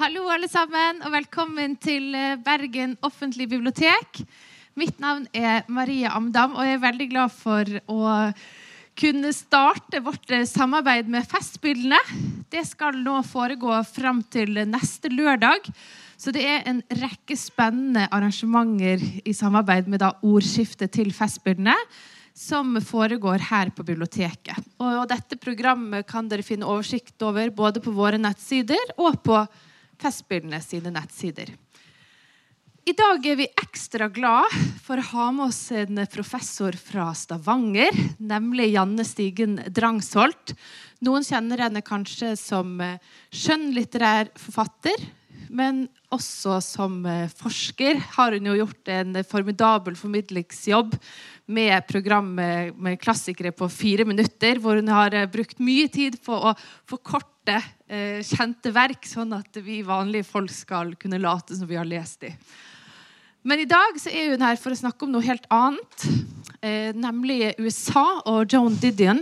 Hallo, 0.00 0.22
alle 0.32 0.48
sammen, 0.48 1.02
og 1.04 1.12
velkommen 1.12 1.74
til 1.76 2.14
eh, 2.16 2.38
Bergen 2.40 2.94
offentlige 3.04 3.50
bibliotek. 3.52 4.22
Mitt 4.80 4.96
navn 5.02 5.26
er 5.36 5.66
Marie 5.68 6.08
Amdam, 6.08 6.54
og 6.56 6.64
jeg 6.64 6.78
er 6.78 6.84
veldig 6.86 7.08
glad 7.10 7.34
for 7.34 7.68
å 7.92 8.14
kunne 8.96 9.32
starte 9.36 10.00
vårt 10.06 10.32
eh, 10.32 10.46
samarbeid 10.48 11.10
med 11.12 11.28
Festspillene. 11.28 12.00
Det 12.48 12.64
skal 12.64 12.96
nå 13.04 13.18
foregå 13.28 13.76
fram 13.90 14.24
til 14.32 14.56
neste 14.72 15.12
lørdag. 15.12 15.68
Så 16.16 16.32
det 16.32 16.46
er 16.48 16.64
en 16.70 16.80
rekke 17.04 17.36
spennende 17.36 18.08
arrangementer 18.08 19.04
i 19.20 19.36
samarbeid 19.36 19.90
med 19.92 20.06
ordskiftet 20.24 20.96
til 20.96 21.12
Festspillene 21.12 21.76
som 22.34 22.74
foregår 22.82 23.38
her 23.50 23.70
på 23.70 23.86
biblioteket. 23.86 24.58
Og 24.82 25.04
dette 25.10 25.38
programmet 25.38 26.06
kan 26.08 26.28
dere 26.28 26.42
finne 26.46 26.66
oversikt 26.66 27.22
over 27.22 27.52
både 27.54 27.82
på 27.82 27.94
våre 27.94 28.18
nettsider 28.18 28.96
og 28.98 29.22
på 29.24 29.38
Festspillene 30.02 30.58
sine 30.60 30.90
nettsider. 30.90 31.52
I 32.84 32.92
dag 32.92 33.24
er 33.24 33.38
vi 33.38 33.46
ekstra 33.62 34.10
glad 34.12 34.50
for 34.84 35.00
å 35.00 35.06
ha 35.14 35.28
med 35.32 35.46
oss 35.46 35.70
en 35.72 36.02
professor 36.12 36.76
fra 36.76 37.06
Stavanger, 37.16 37.94
nemlig 38.20 38.74
Janne 38.74 39.06
Stigen 39.08 39.54
Drangsholt. 39.72 40.52
Noen 41.06 41.24
kjenner 41.24 41.62
henne 41.64 41.80
kanskje 41.86 42.34
som 42.36 42.74
skjønnlitterær 43.32 44.34
forfatter, 44.36 45.06
men 45.48 45.86
også 46.12 46.58
som 46.60 47.00
forsker 47.38 48.02
har 48.18 48.36
hun 48.36 48.50
jo 48.50 48.58
gjort 48.58 48.92
en 48.92 49.16
formidabel 49.32 49.96
formidlingsjobb 49.96 50.92
med 51.46 51.86
program 51.86 52.34
med, 52.34 52.74
med 52.80 53.00
klassikere 53.00 53.52
på 53.52 53.68
fire 53.68 54.06
minutter, 54.08 54.58
hvor 54.60 54.78
hun 54.80 54.88
har 54.88 55.16
brukt 55.32 55.60
mye 55.60 55.88
tid 55.92 56.16
på 56.24 56.32
å 56.32 56.54
forkorte 56.88 57.58
eh, 57.88 58.22
kjente 58.24 58.72
verk, 58.72 59.04
sånn 59.06 59.34
at 59.36 59.60
vi 59.60 59.82
vanlige 59.84 60.28
folk 60.28 60.52
skal 60.52 60.94
kunne 61.00 61.20
late 61.20 61.56
som 61.56 61.68
vi 61.68 61.76
har 61.76 61.88
lest 61.88 62.24
dem. 62.24 62.38
Men 63.44 63.60
i 63.60 63.68
dag 63.68 63.98
så 64.00 64.08
er 64.08 64.32
hun 64.32 64.42
her 64.46 64.56
for 64.56 64.72
å 64.72 64.78
snakke 64.78 65.04
om 65.04 65.12
noe 65.12 65.26
helt 65.26 65.44
annet, 65.52 66.06
eh, 66.64 66.96
nemlig 66.96 67.52
USA 67.60 68.22
og 68.24 68.48
Joan 68.48 68.78
Didion. 68.80 69.20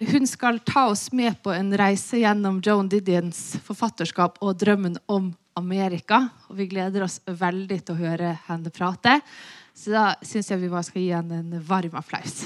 Hun 0.00 0.26
skal 0.28 0.60
ta 0.64 0.86
oss 0.92 1.08
med 1.12 1.38
på 1.40 1.52
en 1.52 1.72
reise 1.76 2.20
gjennom 2.20 2.60
Joan 2.64 2.88
Didions 2.88 3.56
forfatterskap 3.64 4.38
og 4.44 4.58
drømmen 4.60 4.98
om 5.08 5.30
Amerika. 5.56 6.22
Og 6.48 6.56
vi 6.60 6.68
gleder 6.68 7.04
oss 7.04 7.18
veldig 7.24 7.80
til 7.80 7.96
å 7.96 8.00
høre 8.00 8.34
henne 8.46 8.72
prate. 8.72 9.18
Så 9.80 9.94
da 9.94 10.10
syns 10.20 10.50
jeg 10.50 10.60
vi 10.60 10.68
bare 10.68 10.84
skal 10.84 11.00
gi 11.00 11.12
henne 11.14 11.38
en 11.40 11.60
varm 11.64 11.94
applaus. 11.96 12.42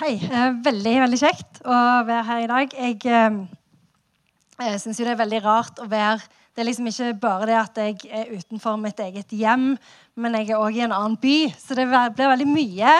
Hei. 0.00 0.16
Veldig, 0.64 0.94
veldig 1.04 1.20
kjekt 1.20 1.60
å 1.62 1.76
være 2.08 2.24
her 2.26 2.40
i 2.42 2.48
dag. 2.50 2.74
Jeg, 2.74 2.98
jeg 4.58 4.80
syns 4.82 4.98
jo 4.98 5.06
det 5.06 5.12
er 5.14 5.20
veldig 5.20 5.40
rart 5.44 5.78
å 5.80 5.86
være 5.90 6.18
Det 6.56 6.64
er 6.64 6.68
liksom 6.70 6.88
ikke 6.90 7.12
bare 7.20 7.46
det 7.50 7.56
at 7.60 7.78
jeg 7.78 8.10
er 8.10 8.32
utenfor 8.32 8.78
mitt 8.80 8.98
eget 9.04 9.32
hjem, 9.36 9.68
men 10.16 10.36
jeg 10.38 10.50
er 10.50 10.64
òg 10.64 10.78
i 10.78 10.82
en 10.86 10.94
annen 10.96 11.18
by, 11.20 11.34
så 11.60 11.76
det 11.76 11.84
blir 11.90 12.30
veldig 12.32 12.46
mye 12.48 12.94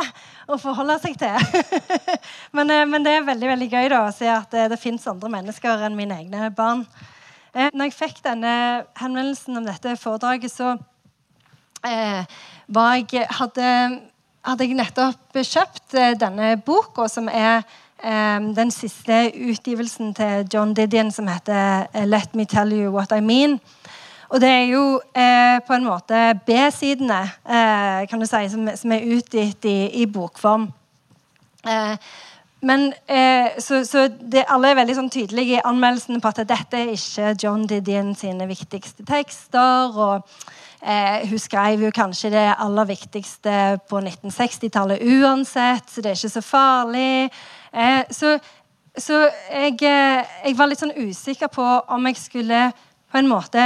å 0.53 0.59
forholde 0.61 0.99
seg 1.01 1.17
til. 1.17 1.65
men, 2.57 2.75
men, 2.93 3.01
det 3.01 3.15
er 3.17 3.25
veldig 3.25 3.49
veldig 3.55 3.71
gøy 3.73 3.89
da, 3.95 4.03
å 4.05 4.13
se 4.13 4.29
at 4.29 4.53
det, 4.53 4.67
det 4.75 4.81
fins 4.83 5.09
andre 5.09 5.33
mennesker 5.39 5.87
enn 5.89 5.97
mine 5.97 6.21
egne 6.21 6.53
barn. 6.53 6.85
Når 7.57 7.89
jeg 7.89 7.97
fikk 7.97 8.19
denne 8.25 8.53
henvendelsen 9.01 9.57
om 9.57 9.65
dette 9.65 9.95
foredraget, 9.97 10.53
så 10.53 10.75
eh, 11.89 12.27
jeg, 12.69 13.27
hadde 13.39 13.71
hadde 14.47 14.67
jeg 14.67 14.79
nettopp 14.79 15.41
kjøpt 15.41 15.97
eh, 15.99 16.15
denne 16.19 16.55
boka, 16.67 17.09
som 17.11 17.31
er 17.33 17.65
eh, 18.05 18.39
den 18.57 18.71
siste 18.75 19.27
utgivelsen 19.33 20.13
til 20.17 20.47
John 20.53 20.75
Didion, 20.77 21.11
som 21.11 21.29
heter 21.31 21.89
eh, 21.93 22.05
'Let 22.07 22.35
me 22.35 22.45
tell 22.45 22.73
you 22.73 22.93
what 22.93 23.13
I 23.13 23.21
mean'. 23.21 23.59
Og 24.29 24.41
det 24.41 24.49
er 24.49 24.65
jo 24.67 25.01
eh, 25.15 25.61
på 25.67 25.73
en 25.73 25.85
måte 25.87 26.41
B-sidene 26.47 27.23
eh, 27.47 28.07
kan 28.11 28.21
du 28.21 28.27
si, 28.27 28.49
som, 28.51 28.69
som 28.75 28.93
er 28.93 29.07
utgitt 29.17 29.65
i, 29.65 30.03
i 30.03 30.07
bokform. 30.07 30.73
Eh, 31.67 31.95
men 32.67 32.89
så, 33.63 33.79
så 33.87 34.09
det, 34.11 34.43
Alle 34.51 34.73
er 34.73 34.79
veldig 34.81 34.97
sånn 34.97 35.11
tydelige 35.13 35.61
i 35.61 35.65
anmeldelsen 35.65 36.19
på 36.21 36.33
at 36.33 36.41
dette 36.51 36.81
er 36.81 36.91
ikke 36.91 37.35
John 37.39 37.63
Didion 37.71 38.11
sine 38.19 38.49
viktigste 38.51 39.07
tekster. 39.07 39.95
og 39.95 40.27
Eh, 40.83 41.29
hun 41.29 41.39
skrev 41.39 41.81
jo 41.83 41.91
kanskje 41.91 42.31
det 42.31 42.45
aller 42.63 42.87
viktigste 42.87 43.79
på 43.89 43.99
1960-tallet 43.99 45.01
uansett, 45.03 45.89
så 45.91 46.03
det 46.03 46.13
er 46.13 46.19
ikke 46.19 46.35
så 46.37 46.43
farlig. 46.45 47.31
Eh, 47.73 48.03
så, 48.11 48.37
så 48.99 49.25
jeg, 49.51 49.81
eh, 49.81 50.37
jeg, 50.45 50.55
var 50.59 50.71
litt 50.71 50.83
sånn 50.85 50.95
usikker 50.95 51.51
på 51.51 51.65
om 51.65 52.07
jeg 52.07 52.21
skulle 52.21 52.61
på 53.11 53.19
en 53.19 53.31
måte 53.31 53.65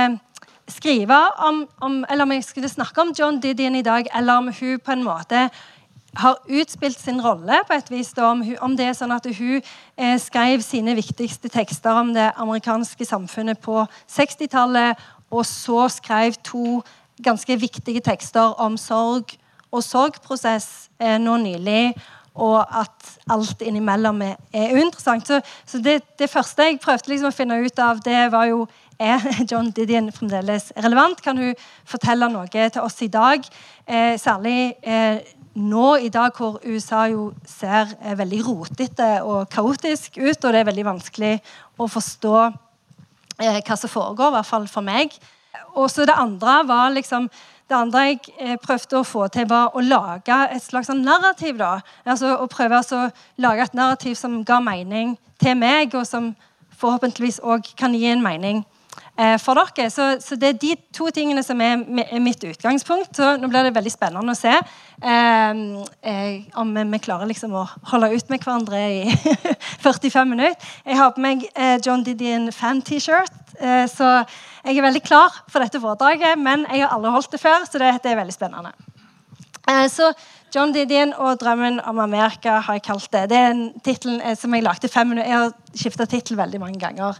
skrive 0.70 1.18
om, 1.42 1.64
om 1.82 2.04
Eller 2.08 2.24
om 2.24 2.32
jeg 2.32 2.44
skulle 2.46 2.70
snakke 2.70 3.02
om 3.02 3.12
John 3.18 3.40
Didion 3.42 3.76
i 3.76 3.82
dag, 3.82 4.08
eller 4.14 4.38
om 4.38 4.52
hun 4.54 4.78
på 4.78 4.92
en 4.94 5.04
måte 5.04 5.48
har 6.16 6.38
utspilt 6.48 6.98
sin 7.00 7.20
rolle 7.22 7.60
på 7.66 7.76
et 7.76 7.90
vis. 7.90 8.12
Om, 8.18 8.42
om, 8.60 8.76
det 8.76 8.86
er 8.86 8.96
sånn 8.98 9.14
at 9.14 9.26
hun 9.30 9.60
eh, 9.60 10.16
skrev 10.20 10.62
sine 10.64 10.94
viktigste 10.98 11.50
tekster 11.52 12.00
om 12.02 12.14
det 12.16 12.30
amerikanske 12.40 13.06
samfunnet 13.06 13.60
på 13.62 13.84
60-tallet, 14.10 14.98
og 15.30 15.46
så 15.46 15.86
skrev 15.92 16.34
to 16.44 16.80
ganske 17.22 17.56
viktige 17.60 18.02
tekster 18.02 18.56
om 18.60 18.78
sorg 18.80 19.36
og 19.70 19.84
sorgprosess 19.86 20.90
eh, 20.98 21.18
nå 21.22 21.36
nylig. 21.44 21.94
Og 22.40 22.58
at 22.62 23.08
alt 23.30 23.62
innimellom 23.66 24.22
er, 24.22 24.36
er 24.54 24.74
uinteressant. 24.74 25.26
Så, 25.26 25.40
så 25.66 25.80
det, 25.82 26.00
det, 26.18 26.30
første 26.30 26.62
jeg 26.62 26.78
prøvde 26.82 27.10
liksom 27.10 27.30
å 27.30 27.34
finne 27.34 27.58
ut 27.58 27.82
av, 27.82 27.98
det 28.04 28.28
var 28.32 28.46
jo 28.50 28.64
er 29.00 29.24
John 29.50 29.70
Didion 29.74 30.10
fremdeles 30.12 30.70
relevant? 30.76 31.22
Kan 31.24 31.40
hun 31.40 31.54
fortelle 31.88 32.28
noe 32.32 32.46
til 32.50 32.80
oss 32.82 33.00
i 33.02 33.10
dag? 33.12 33.44
Eh, 33.86 34.14
særlig 34.20 34.74
eh, 34.82 35.22
nå 35.54 35.86
i 35.98 36.10
dag 36.12 36.36
hvor 36.36 36.60
USA 36.64 37.06
jo 37.10 37.30
ser 37.48 37.90
veldig 38.16 38.40
rotete 38.46 39.10
og 39.26 39.48
kaotisk 39.50 40.18
ut, 40.20 40.44
og 40.44 40.52
det 40.52 40.60
er 40.60 40.68
veldig 40.68 40.86
vanskelig 40.86 41.32
å 41.80 41.88
forstå 41.90 42.34
eh, 42.46 43.58
hva 43.58 43.76
som 43.78 43.90
foregår, 43.90 44.30
i 44.30 44.36
hvert 44.38 44.50
fall 44.50 44.68
for 44.70 44.86
meg. 44.86 45.16
Og 45.74 45.90
så 45.90 46.06
det 46.06 46.18
andre 46.18 46.60
var 46.68 46.92
liksom 46.94 47.28
det 47.70 47.78
andre 47.78 48.04
jeg 48.08 48.20
eh, 48.38 48.56
prøvde 48.58 48.98
å 48.98 49.06
få 49.06 49.28
til, 49.30 49.46
var 49.50 49.76
å 49.78 49.82
lage 49.84 50.38
et 50.50 50.62
slags 50.62 50.90
sånn 50.90 51.04
narrativ. 51.06 51.58
da. 51.58 51.78
Altså 52.04 52.34
Å 52.34 52.48
prøve 52.50 52.82
å 52.82 53.02
lage 53.38 53.66
et 53.66 53.76
narrativ 53.78 54.16
som 54.18 54.40
ga 54.44 54.58
mening 54.62 55.16
til 55.38 55.54
meg, 55.58 55.94
og 55.94 56.06
som 56.06 56.32
forhåpentligvis 56.80 57.42
òg 57.46 57.74
kan 57.78 57.94
gi 57.94 58.08
en 58.10 58.24
mening 58.24 58.64
eh, 58.64 58.79
for 59.42 59.58
dere. 59.58 59.90
Så, 59.92 60.06
så, 60.24 60.36
det 60.40 60.48
er 60.48 60.60
de 60.62 60.74
to 60.96 61.10
tingene 61.14 61.42
som 61.44 61.60
er, 61.60 61.82
mitt 62.22 62.44
utgangspunkt. 62.46 63.12
Så 63.16 63.34
nå 63.40 63.50
blir 63.50 63.66
det 63.66 63.74
veldig 63.76 63.92
spennende 63.92 64.32
å 64.32 64.38
se 64.38 64.54
eh, 64.54 65.60
eh 66.12 66.60
om 66.60 66.72
vi, 66.76 67.00
klarer 67.02 67.28
liksom 67.28 67.54
å 67.58 67.66
holde 67.92 68.12
ut 68.14 68.32
med 68.32 68.40
hverandre 68.44 68.80
i 68.80 69.00
45 69.84 70.30
minutter. 70.30 70.70
Jeg 70.86 71.00
har 71.00 71.12
på 71.16 71.24
meg 71.24 71.44
eh, 71.54 71.76
John 71.84 72.04
Didion 72.06 72.50
fan-T-shirt. 72.52 73.40
Eh, 73.60 73.86
så 73.90 74.10
jeg 74.64 74.76
er 74.76 74.84
veldig 74.84 75.02
klar 75.04 75.42
for 75.48 75.62
dette 75.62 75.80
foredraget, 75.80 76.38
men 76.38 76.66
jeg 76.70 76.84
har 76.84 76.94
aldri 76.94 77.12
holdt 77.12 77.32
det 77.32 77.40
før, 77.42 77.64
så 77.68 77.80
det, 77.80 77.94
er 78.04 78.20
veldig 78.20 78.34
spennende. 78.36 78.72
Eh, 79.68 79.86
så 79.92 80.12
John 80.54 80.72
Didion 80.72 81.12
og 81.14 81.38
'Drømmen 81.38 81.80
om 81.86 81.98
Amerika' 81.98 82.60
har 82.60 82.74
jeg 82.74 82.82
kalt 82.82 83.12
det. 83.12 83.28
Det 83.30 83.38
er 83.38 83.50
en 83.50 83.72
tittel 83.84 84.20
eh, 84.24 84.36
som 84.36 84.54
jeg 84.54 84.64
lagde 84.64 84.88
fem 84.88 85.06
minutter. 85.06 85.30
Jeg 85.30 85.38
har 85.38 85.52
skifta 85.76 86.04
tittel 86.04 86.36
veldig 86.36 86.60
mange 86.60 86.80
ganger. 86.80 87.16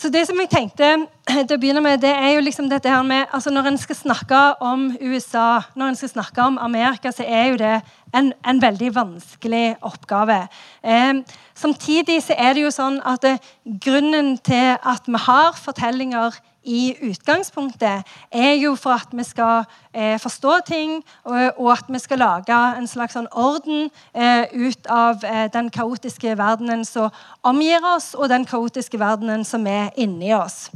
Så 0.00 0.08
det 0.08 0.22
som 0.24 0.38
jeg 0.40 0.48
tenkte 0.48 0.86
til 1.46 1.52
å 1.52 1.60
begynne 1.60 1.82
med, 1.84 2.00
det 2.00 2.12
er 2.14 2.30
jo 2.32 2.44
liksom 2.44 2.70
dette 2.70 2.88
her 2.88 3.02
med 3.04 3.28
altså 3.36 3.50
Når 3.52 3.66
en 3.68 3.78
skal 3.80 3.98
snakke 3.98 4.38
om 4.64 4.86
USA, 4.96 5.60
når 5.76 5.90
en 5.90 5.98
skal 6.00 6.12
snakke 6.14 6.46
om 6.46 6.56
Amerika, 6.58 7.12
så 7.12 7.26
er 7.26 7.50
jo 7.50 7.58
det 7.60 7.74
en, 8.16 8.32
en 8.48 8.62
veldig 8.62 8.94
vanskelig 8.96 9.76
oppgave. 9.84 10.38
Eh, 10.80 11.20
samtidig 11.54 12.22
så 12.24 12.38
er 12.38 12.56
det 12.56 12.64
jo 12.64 12.72
sånn 12.72 12.96
at 13.04 13.20
det, 13.26 13.34
grunnen 13.84 14.38
til 14.40 14.78
at 14.80 15.04
vi 15.04 15.20
har 15.26 15.52
fortellinger 15.60 16.40
i 16.62 16.96
utgangspunktet, 17.10 18.06
er 18.30 18.52
jo 18.60 18.74
for 18.76 18.98
at 18.98 19.14
vi 19.16 19.24
skal 19.24 19.64
eh, 19.94 20.18
forstå 20.20 20.58
ting, 20.66 20.98
og, 21.24 21.52
og, 21.56 21.72
at 21.72 21.88
vi 21.88 21.98
skal 21.98 22.20
lage 22.20 22.58
en 22.78 22.88
slags 22.90 23.16
sånn 23.16 23.30
orden 23.32 23.88
eh, 24.12 24.44
ut 24.52 24.90
av 24.90 25.24
eh, 25.24 25.46
den 25.52 25.70
kaotiske 25.72 26.36
verdenen 26.38 26.84
som 26.84 27.08
omgir 27.42 27.84
oss, 27.94 28.12
og 28.14 28.28
den 28.28 28.44
kaotiske 28.44 29.00
verdenen 29.00 29.44
som 29.44 29.66
er 29.66 29.88
inni 29.96 30.34
oss. 30.36 30.68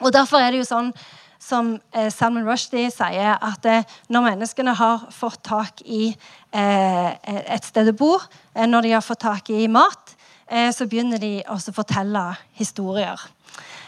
Og 0.00 0.12
Derfor 0.12 0.42
er 0.42 0.52
det 0.52 0.64
jo 0.64 0.68
sånn 0.68 0.90
som 1.46 1.76
eh, 1.94 2.10
Salman 2.10 2.46
Rushdie 2.48 2.90
sier, 2.90 3.36
at 3.36 3.66
eh, 3.68 3.86
når 4.12 4.26
menneskene 4.30 4.74
har 4.76 5.06
fått 5.14 5.44
tak 5.46 5.82
i 5.84 6.10
eh, 6.10 7.10
et 7.54 7.66
sted 7.66 7.92
å 7.92 7.96
bo, 7.96 8.16
når 8.56 8.86
de 8.86 8.94
har 8.96 9.04
fått 9.04 9.24
tak 9.26 9.50
i 9.54 9.66
mat, 9.68 10.14
så 10.46 10.84
begynner 10.86 11.18
de 11.18 11.40
også 11.50 11.72
å 11.72 11.74
fortelle 11.74 12.20
historier. 12.54 13.18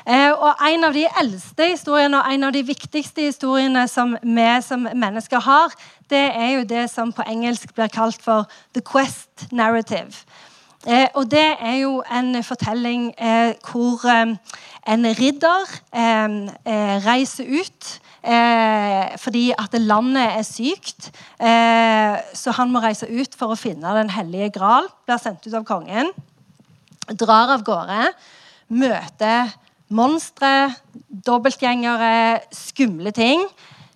Eh, 0.08 0.32
og 0.32 0.54
En 0.64 0.84
av 0.84 0.94
de 0.96 1.04
eldste 1.20 1.66
historiene 1.68 2.16
og 2.16 2.32
en 2.32 2.44
av 2.48 2.52
de 2.52 2.62
viktigste 2.64 3.26
historiene 3.26 3.82
som 3.88 4.14
vi 4.22 4.46
som 4.64 4.86
mennesker 4.88 5.42
har, 5.44 5.74
det 6.08 6.30
er 6.32 6.52
jo 6.54 6.62
det 6.64 6.86
som 6.88 7.12
på 7.12 7.26
engelsk 7.28 7.74
blir 7.74 7.92
kalt 7.92 8.22
for 8.22 8.48
'the 8.72 8.80
quest 8.80 9.52
narrative'. 9.52 10.24
Eh, 10.86 11.08
og 11.14 11.30
det 11.30 11.56
er 11.60 11.76
jo 11.82 12.02
en 12.10 12.42
fortelling 12.42 13.12
eh, 13.18 13.52
hvor 13.70 14.06
eh, 14.08 14.36
en 14.86 15.04
ridder 15.04 15.66
eh, 15.92 17.06
reiser 17.06 17.44
ut 17.60 18.00
fordi 19.18 19.52
at 19.58 19.72
landet 19.72 20.22
er 20.36 20.42
sykt. 20.42 21.10
så 22.34 22.50
han 22.50 22.70
må 22.70 22.78
reise 22.78 23.06
ut 23.06 23.34
for 23.38 23.46
å 23.46 23.56
finne 23.56 23.94
Den 23.94 24.10
hellige 24.10 24.50
gral. 24.50 24.84
Blir 25.06 25.16
sendt 25.16 25.46
ut 25.46 25.54
av 25.54 25.64
kongen. 25.64 26.10
Drar 27.08 27.54
av 27.54 27.62
gårde. 27.62 28.12
Møter 28.68 29.48
monstre, 29.88 30.70
dobbeltgjengere, 31.26 32.40
skumle 32.54 33.12
ting. 33.14 33.46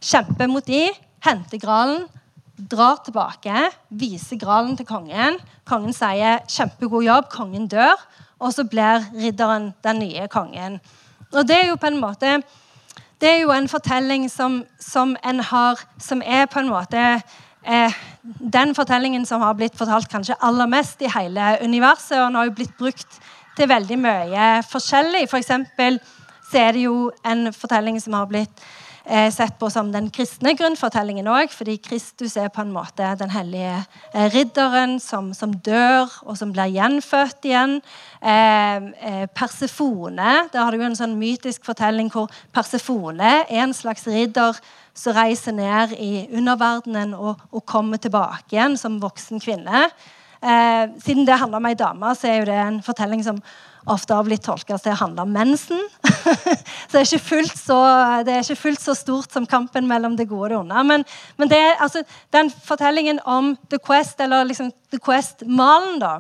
Kjemper 0.03 0.51
mot 0.51 0.67
de, 0.67 0.89
henter 1.23 1.61
gralen, 1.63 2.07
drar 2.57 3.03
tilbake, 3.05 3.69
viser 3.89 4.41
gralen 4.41 4.77
til 4.77 4.87
kongen. 4.87 5.39
Kongen 5.69 5.93
sier 5.93 6.41
'kjempegod 6.49 7.05
jobb', 7.05 7.31
kongen 7.31 7.69
dør. 7.69 7.97
Og 8.41 8.53
så 8.53 8.65
blir 8.65 9.05
ridderen 9.15 9.75
den 9.85 9.99
nye 9.99 10.29
kongen. 10.29 10.81
Og 11.33 11.49
det 11.49 11.57
er 11.57 11.69
jo 11.69 11.77
på 11.77 11.87
en 11.87 12.01
måte 12.01 12.43
det 13.23 13.31
er 13.31 13.41
jo 13.45 13.53
en 13.55 13.69
fortelling 13.69 14.31
som, 14.31 14.65
som 14.81 15.17
en 15.25 15.41
har 15.41 15.79
Som 15.99 16.23
er 16.27 16.47
på 16.47 16.59
en 16.59 16.69
måte 16.69 17.23
eh, 17.67 17.93
den 18.53 18.75
fortellingen 18.75 19.27
som 19.27 19.41
har 19.41 19.55
blitt 19.55 19.77
fortalt 19.79 20.11
kanskje 20.11 20.35
aller 20.43 20.67
mest 20.67 21.03
i 21.03 21.11
hele 21.11 21.59
universet. 21.63 22.19
Og 22.19 22.27
den 22.27 22.35
har 22.35 22.45
jo 22.45 22.55
blitt 22.57 22.77
brukt 22.79 23.21
til 23.57 23.69
veldig 23.71 23.99
mye 24.01 24.53
forskjellig. 24.69 25.27
For 25.31 25.41
eksempel 25.41 26.01
så 26.51 26.67
er 26.67 26.77
det 26.77 26.87
jo 26.87 27.11
en 27.25 27.51
fortelling 27.57 27.99
som 28.03 28.17
har 28.19 28.29
blitt 28.31 28.65
eh, 29.05 29.31
sett 29.33 29.59
på 29.59 29.71
som 29.73 29.91
den 29.93 30.11
kristne 30.15 30.55
grunnfortellingen 30.59 31.29
òg, 31.31 31.53
fordi 31.55 31.79
Kristus 31.83 32.37
er 32.41 32.51
på 32.53 32.63
en 32.65 32.73
måte 32.75 33.09
den 33.21 33.33
hellige 33.33 33.79
eh, 34.13 34.29
ridderen 34.35 34.99
som, 35.03 35.33
som, 35.37 35.55
dør, 35.65 36.11
og 36.27 36.37
som 36.39 36.53
blir 36.55 36.73
gjenfødt 36.75 37.49
igjen. 37.49 37.79
Eh, 38.21 38.89
eh, 39.09 39.27
Persefone 39.35 40.33
Der 40.53 40.63
har 40.63 40.71
du 40.73 40.81
jo 40.81 40.89
en 40.91 40.99
sånn 40.99 41.19
mytisk 41.21 41.67
fortelling 41.69 42.13
hvor 42.13 42.31
Persefone 42.55 43.35
er 43.49 43.65
en 43.65 43.77
slags 43.77 44.07
ridder 44.09 44.59
som 44.95 45.17
reiser 45.17 45.57
ned 45.57 45.95
i 45.97 46.27
underverdenen 46.37 47.15
og, 47.17 47.41
og 47.51 47.65
kommer 47.65 48.01
tilbake 48.01 48.53
igjen 48.53 48.77
som 48.81 49.01
voksen 49.01 49.41
kvinne. 49.41 49.89
Eh, 50.43 50.89
siden 51.05 51.27
det 51.27 51.39
handler 51.39 51.61
om 51.61 51.69
ei 51.71 51.77
dame, 51.79 52.15
så 52.19 52.27
er 52.27 52.41
jo 52.41 52.49
det 52.49 52.59
en 52.59 52.81
fortelling 52.83 53.23
som 53.23 53.39
ofte 53.91 54.15
har 54.15 54.27
blitt 54.27 54.43
tolka 54.43 54.77
til 54.79 54.95
å 54.95 54.99
handle 54.99 55.25
om 55.25 55.35
mensen. 55.35 55.81
så 56.91 56.97
det 56.97 57.03
er, 57.03 57.49
så, 57.59 57.79
det 58.27 58.35
er, 58.35 58.43
ikke 58.43 58.61
fullt 58.61 58.83
så, 58.83 58.95
stort 58.99 59.35
som 59.35 59.47
kampen 59.47 59.89
mellom 59.91 60.17
det 60.19 60.29
gode 60.31 60.51
og 60.51 60.51
det 60.51 60.59
onde. 60.61 60.85
Men, 60.89 61.07
men 61.39 61.51
det, 61.51 61.61
altså, 61.83 62.05
den 62.35 62.51
fortellingen 62.51 63.21
om 63.27 63.55
The 63.71 63.79
Quest, 63.83 64.21
eller 64.23 64.47
liksom 64.51 64.73
The 64.95 65.01
Quest-malen, 65.03 65.99
da, 66.03 66.17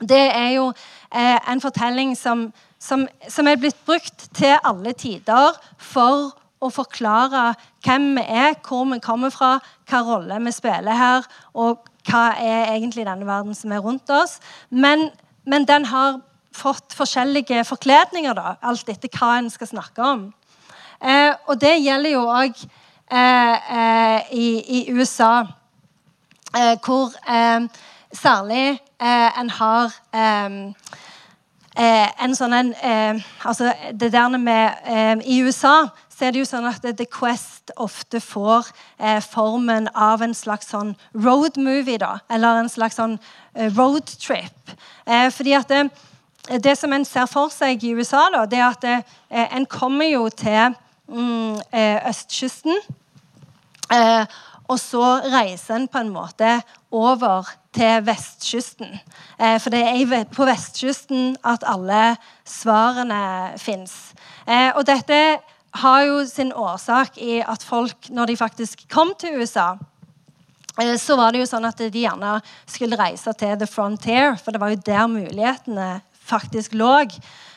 det 0.00 0.24
er 0.36 0.50
jo 0.58 0.70
eh, 1.12 1.38
en 1.48 1.60
fortelling 1.60 2.16
som, 2.16 2.50
som, 2.78 3.06
som, 3.28 3.48
er 3.48 3.60
blitt 3.60 3.78
brukt 3.88 4.28
til 4.36 4.56
alle 4.60 4.92
tider 4.92 5.56
for 5.80 6.34
å 6.60 6.70
forklare 6.72 7.50
hvem 7.84 8.14
vi 8.18 8.24
er, 8.24 8.56
hvor 8.64 8.84
vi 8.90 9.00
kommer 9.04 9.32
fra, 9.32 9.56
hva 9.88 10.02
rolle 10.04 10.40
vi 10.44 10.52
spiller 10.52 10.96
her, 10.96 11.28
og 11.56 11.84
hva 12.06 12.30
er 12.38 12.72
egentlig 12.76 13.06
denne 13.06 13.26
verden 13.26 13.54
som 13.54 13.72
er 13.72 13.82
rundt 13.84 14.10
oss. 14.10 14.38
Men, 14.70 15.10
men 15.44 15.66
den 15.68 15.86
har 15.90 16.20
fått 16.56 16.94
forskjellige 16.96 17.64
forkledninger, 17.68 18.34
da, 18.36 18.56
alt 18.64 18.88
etter 18.88 19.12
hva 19.12 19.36
en 19.40 19.50
skal 19.52 19.70
snakke 19.70 20.02
om. 20.02 20.26
Eh, 21.00 21.32
og 21.46 21.60
det 21.60 21.74
gjelder 21.84 22.14
jo 22.14 22.24
òg 22.32 22.56
eh, 23.12 23.72
eh, 23.78 24.32
i, 24.32 24.46
i, 24.78 24.80
USA, 24.96 25.44
eh, 26.56 26.76
hvor 26.84 27.12
eh, 27.28 27.68
særlig 28.16 28.66
eh, 29.00 29.40
en 29.40 29.50
har 29.50 29.92
en 31.76 32.32
sånn 32.32 32.54
en 32.56 32.70
Altså 33.44 33.74
det 33.92 34.08
der 34.14 34.38
med 34.40 35.26
I 35.28 35.42
USA 35.44 35.90
så 36.16 36.24
er 36.24 36.32
det 36.32 36.40
jo 36.40 36.48
sånn 36.48 36.68
at 36.68 36.84
The 36.96 37.04
Quest 37.12 37.74
ofte 37.76 38.22
får 38.24 38.70
eh, 38.96 39.20
formen 39.20 39.90
av 39.92 40.22
en 40.24 40.32
slags 40.36 40.70
sånn 40.72 40.94
road 41.12 41.58
movie, 41.60 41.98
da. 42.00 42.22
Eller 42.32 42.62
en 42.62 42.72
slags 42.72 42.96
sånn 42.96 43.18
eh, 43.52 43.68
road 43.76 44.08
trip. 44.16 44.72
Eh, 45.04 45.28
fordi 45.34 45.52
at 45.58 45.68
det, 45.68 45.82
det 46.64 46.76
som 46.80 46.94
en 46.96 47.04
ser 47.04 47.28
for 47.28 47.52
seg 47.52 47.84
i 47.84 47.92
USA, 47.98 48.26
da, 48.32 48.46
det 48.48 48.62
er 48.62 48.68
at 48.70 48.86
det, 48.86 48.96
eh, 49.28 49.44
en 49.58 49.68
kommer 49.68 50.08
jo 50.08 50.24
til 50.32 50.72
mm, 51.12 51.60
eh, 51.68 51.98
østkysten. 52.08 52.80
Eh, 53.92 54.38
og 54.66 54.80
så 54.82 55.04
reiser 55.30 55.76
en 55.76 55.86
på 55.90 56.00
en 56.00 56.14
måte 56.14 56.48
over 56.96 57.50
til 57.76 58.00
vestkysten. 58.06 58.96
Eh, 59.38 59.58
for 59.60 59.74
det 59.74 59.82
er 59.84 60.24
på 60.32 60.48
vestkysten 60.48 61.36
at 61.44 61.66
alle 61.68 62.16
svarene 62.48 63.52
fins. 63.60 64.14
Eh, 64.48 64.72
og 64.72 64.86
dette 64.88 65.20
har 65.82 66.04
jo 66.06 66.20
sin 66.28 66.52
årsak 66.52 67.18
i 67.22 67.40
at 67.44 67.64
folk, 67.64 68.10
når 68.12 68.32
de 68.32 68.38
faktisk 68.38 68.86
kom 68.92 69.12
til 69.18 69.40
USA 69.40 69.74
eh, 70.80 70.96
så 71.00 71.16
var 71.18 71.32
det 71.32 71.42
jo 71.44 71.50
sånn 71.50 71.68
at 71.68 71.80
de 71.80 72.04
gjerne 72.04 72.38
skulle 72.68 72.98
reise 73.00 73.34
til 73.38 73.56
the 73.60 73.68
frontier, 73.70 74.36
for 74.40 74.54
det 74.54 74.62
var 74.62 74.74
jo 74.74 74.84
der 74.86 75.06
mulighetene 75.10 75.90
faktisk 76.26 76.74
lå. 76.76 76.92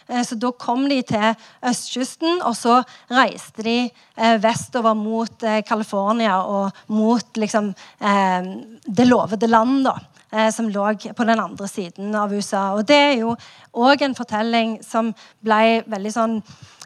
Eh, 0.09 0.23
så 0.25 0.37
da 0.39 0.51
kom 0.57 0.87
de 0.91 1.01
til 1.07 1.33
østkysten, 1.71 2.41
og 2.45 2.55
så 2.57 2.79
reiste 3.13 3.65
de 3.65 3.77
eh, 3.89 4.37
vestover 4.41 4.97
mot 4.97 5.49
California 5.67 6.41
og 6.43 6.85
mot 6.93 7.37
liksom, 7.39 7.73
det 7.99 9.05
lovede 9.07 9.49
land, 9.49 9.83
da, 9.87 9.97
som 10.53 10.67
lå 10.69 10.85
på 11.17 11.25
den 11.25 11.39
andre 11.41 11.67
siden 11.67 12.13
av 12.15 12.33
USA. 12.33 12.75
Og 12.77 12.83
det 12.85 12.97
er 12.97 13.15
jo 13.21 13.31
òg 13.73 14.03
en 14.05 14.13
fortelling 14.17 14.75
som 14.85 15.09
ble 15.41 15.79
veldig 15.89 16.11
sånn 16.13 16.35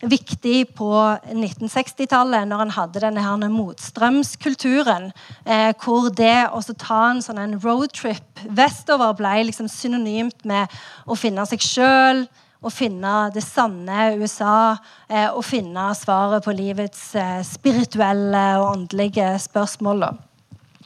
viktig 0.10 0.74
på 0.75 0.92
1960-tallet, 1.31 2.48
når 2.50 2.66
en 2.66 2.75
hadde 2.75 3.04
denne 3.04 3.24
her 3.24 3.51
motstrømskulturen. 3.54 5.12
Eh, 5.45 5.72
hvor 5.84 6.10
det 6.13 6.50
å 6.51 6.62
ta 6.74 7.01
en 7.12 7.22
sånn 7.24 7.42
en 7.42 7.57
roadtrip 7.63 8.44
vestover 8.50 9.16
ble 9.19 9.36
liksom 9.50 9.69
synonymt 9.72 10.44
med 10.48 10.72
å 11.07 11.18
finne 11.19 11.46
seg 11.50 11.63
sjøl, 11.63 12.25
å 12.63 12.72
finne 12.72 13.30
det 13.36 13.44
sanne 13.44 14.13
USA, 14.19 14.75
eh, 15.10 15.28
å 15.28 15.42
finne 15.44 15.89
svaret 16.00 16.46
på 16.46 16.56
livets 16.56 17.10
eh, 17.16 17.42
spirituelle 17.48 18.46
og 18.62 18.69
åndelige 18.74 19.34
spørsmål. 19.48 20.07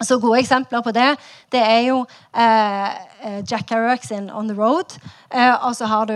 Så 0.01 0.19
gode 0.21 0.39
eksempler 0.39 0.83
på 0.85 0.93
det 0.93 1.09
det 1.51 1.61
er 1.61 1.81
jo 1.87 2.05
eh, 2.35 2.89
eh 3.23 3.41
Jack 3.49 3.69
Kerouac 3.69 4.05
sin 4.05 4.29
'On 4.29 4.47
the 4.47 4.55
Road'. 4.55 4.97
Eh, 5.31 5.65
og 5.65 5.75
så 5.75 5.85
har 5.85 6.05
du 6.05 6.13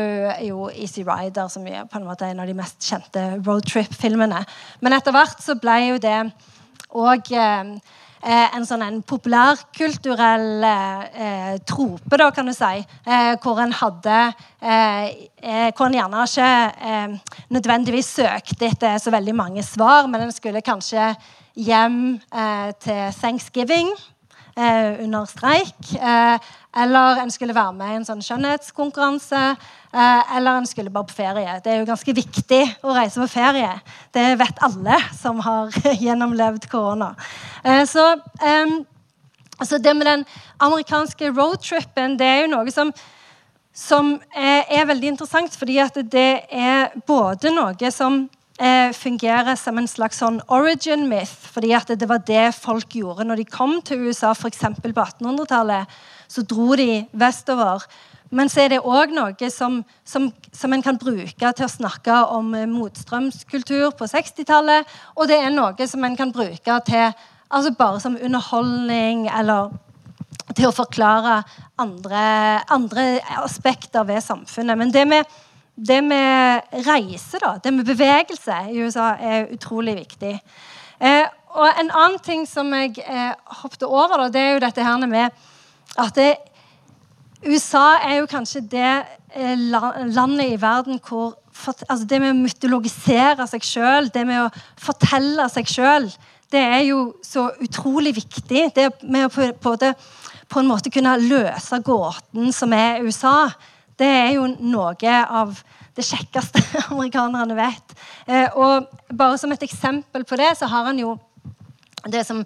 jo 0.47 0.69
Easy 0.69 1.03
Rider, 1.03 1.47
som 1.47 1.67
er 1.67 1.85
på 1.85 1.97
en 1.97 2.05
måte 2.05 2.25
en 2.25 2.39
av 2.39 2.47
de 2.47 2.53
mest 2.53 2.79
kjente 2.79 3.43
roadtrip-filmene. 3.45 4.45
Men 4.81 4.93
etter 4.93 5.11
hvert 5.11 5.41
så 5.41 5.55
ble 5.55 5.79
jo 5.87 5.97
det 5.97 6.31
òg 6.91 7.31
eh, 7.31 7.71
eh, 8.23 8.55
en 8.55 8.65
sånn 8.67 8.83
en 8.85 9.01
populærkulturell 9.07 10.63
eh, 10.67 11.53
trope, 11.67 12.17
da, 12.19 12.29
kan 12.35 12.49
du 12.49 12.53
si. 12.53 12.85
hvor 13.41 13.61
en 13.61 13.73
hadde 13.73 14.19
Hvor 14.61 15.85
en 15.87 15.95
gjerne 15.97 16.25
ikke 16.27 17.19
nødvendigvis 17.49 18.15
søkte 18.19 18.67
etter 18.67 18.97
så 19.01 19.11
veldig 19.11 19.35
mange 19.35 19.63
svar, 19.63 20.07
men 20.07 20.27
en 20.27 20.35
skulle 20.35 20.61
kanskje 20.61 21.15
hjem 21.55 22.15
eh, 22.33 22.71
til 22.79 23.13
thanksgiving 23.19 23.91
eh, 24.57 25.03
under 25.03 25.25
streik. 25.25 25.93
Eh, 25.95 26.39
eller 26.81 27.21
en 27.21 27.31
skulle 27.31 27.55
være 27.55 27.73
med 27.75 27.91
i 27.91 27.99
en 27.99 28.07
sånn 28.07 28.23
skjønnhetskonkurranse. 28.23 29.43
Eller 29.91 30.51
en 30.55 30.67
skulle 30.69 30.93
bare 30.93 31.09
på 31.09 31.17
ferie. 31.17 31.57
Det 31.59 31.73
er 31.73 31.81
jo 31.81 31.89
ganske 31.89 32.13
viktig 32.15 32.61
å 32.87 32.93
reise 32.95 33.19
på 33.19 33.27
ferie. 33.27 33.73
Det 34.15 34.23
vet 34.39 34.61
alle 34.63 35.01
som 35.17 35.41
har 35.43 35.75
gjennomlevd 36.05 36.69
korona. 36.71 37.09
Så, 37.91 38.05
så, 39.59 39.81
det 39.83 39.95
med 39.99 40.07
den 40.07 40.23
amerikanske 40.63 41.33
roadtripen, 41.33 42.15
det 42.15 42.29
er 42.29 42.39
jo 42.45 42.53
noe 42.53 42.71
som 42.71 42.95
som 43.71 44.17
er 44.35 44.83
veldig 44.87 45.13
interessant, 45.13 45.53
fordi 45.55 45.77
at 45.79 45.95
det 46.11 46.43
er 46.51 46.91
både 47.07 47.53
noe 47.55 47.91
som 47.91 48.25
eh, 48.61 48.93
fungerer 48.93 49.57
som 49.57 49.79
en 49.81 49.89
slags 49.89 50.21
sånn 50.21 50.39
origin 50.53 51.07
myth. 51.09 51.49
fordi 51.51 51.73
at 51.73 51.87
det 51.87 52.07
var 52.09 52.21
det 52.27 52.53
folk 52.55 52.95
gjorde 52.95 53.25
når 53.25 53.41
de 53.41 53.45
kom 53.45 53.81
til 53.81 54.07
USA, 54.07 54.31
f.eks. 54.31 54.61
på 54.81 54.93
1800-tallet. 54.93 55.87
Så 56.27 56.45
dro 56.47 56.75
de 56.75 57.05
vestover. 57.11 57.83
Men 58.31 58.47
så 58.47 58.61
er 58.63 58.69
det 58.69 58.85
òg 58.87 59.11
noe 59.11 59.49
som, 59.51 59.81
som, 60.05 60.29
som, 60.55 60.71
en 60.73 60.81
kan 60.81 60.97
bruke 60.97 61.35
til 61.35 61.65
å 61.65 61.71
snakke 61.71 62.21
om 62.31 62.53
motstrømskultur 62.71 63.91
på 63.99 64.07
60-tallet. 64.07 64.87
Og 65.17 65.27
det 65.27 65.41
er 65.41 65.51
noe 65.51 65.87
som 65.87 66.03
en 66.07 66.15
kan 66.15 66.31
bruke 66.31 66.79
til 66.87 67.11
altså 67.51 67.73
bare 67.75 67.99
som 67.99 68.15
underholdning 68.15 69.25
eller 69.27 69.73
til 70.55 70.69
å 70.69 70.75
forklare 70.75 71.41
andre, 71.81 72.23
andre 72.71 73.05
aspekter 73.41 74.07
ved 74.07 74.23
samfunnet. 74.23 74.79
Men 74.79 74.93
det 74.95 75.03
med 75.07 75.27
det 75.75 76.01
med 76.03 76.61
reise, 76.85 77.39
da, 77.41 77.55
det 77.63 77.73
med 77.73 77.87
bevegelse 77.87 78.57
i 78.71 78.81
USA, 78.83 79.13
er 79.19 79.49
utrolig 79.53 79.95
viktig. 80.03 80.35
Eh, 81.01 81.25
og 81.51 81.79
En 81.79 81.91
annen 81.91 82.19
ting 82.23 82.45
som 82.47 82.69
jeg 82.73 83.01
eh, 83.03 83.33
hoppet 83.61 83.83
over, 83.83 84.17
da, 84.23 84.29
det 84.29 84.41
er 84.41 84.53
jo 84.53 84.63
dette 84.65 84.85
her 84.85 85.07
med 85.07 85.29
at 85.99 86.15
det, 86.15 86.35
USA 87.41 87.97
er 88.05 88.19
jo 88.19 88.29
kanskje 88.29 88.61
det 88.69 88.91
eh, 89.33 89.55
landet 89.57 90.53
i 90.53 90.61
verden 90.61 90.99
hvor 91.07 91.37
altså 91.67 92.05
Det 92.07 92.17
med 92.21 92.31
å 92.31 92.39
mytologisere 92.39 93.45
seg 93.45 93.65
sjøl, 93.65 94.07
det 94.13 94.23
med 94.25 94.39
å 94.45 94.51
fortelle 94.81 95.45
seg 95.51 95.67
sjøl, 95.69 96.07
det 96.51 96.61
er 96.61 96.81
jo 96.87 97.01
så 97.21 97.49
utrolig 97.61 98.15
viktig. 98.15 98.63
Det 98.75 98.87
med 99.03 99.27
å 99.27 99.75
det, 99.77 99.91
på 100.49 100.59
en 100.59 100.69
måte 100.71 100.89
kunne 100.89 101.19
løse 101.21 101.79
gåten 101.85 102.49
som 102.55 102.73
er 102.73 103.03
USA, 103.05 103.51
det 104.01 104.09
er 104.09 104.33
jo 104.35 104.49
noe 104.57 105.15
av 105.29 105.55
det 105.97 106.05
kjekkeste 106.07 106.61
amerikanerne 106.91 107.57
vet. 107.57 107.95
Eh, 108.25 108.49
og 108.57 108.89
bare 109.13 109.37
som 109.37 109.51
et 109.53 109.65
eksempel 109.65 110.25
på 110.27 110.39
det, 110.39 110.53
så 110.59 110.69
har 110.71 110.89
han 110.89 110.99
jo 111.01 111.15
det 112.09 112.25
som 112.25 112.41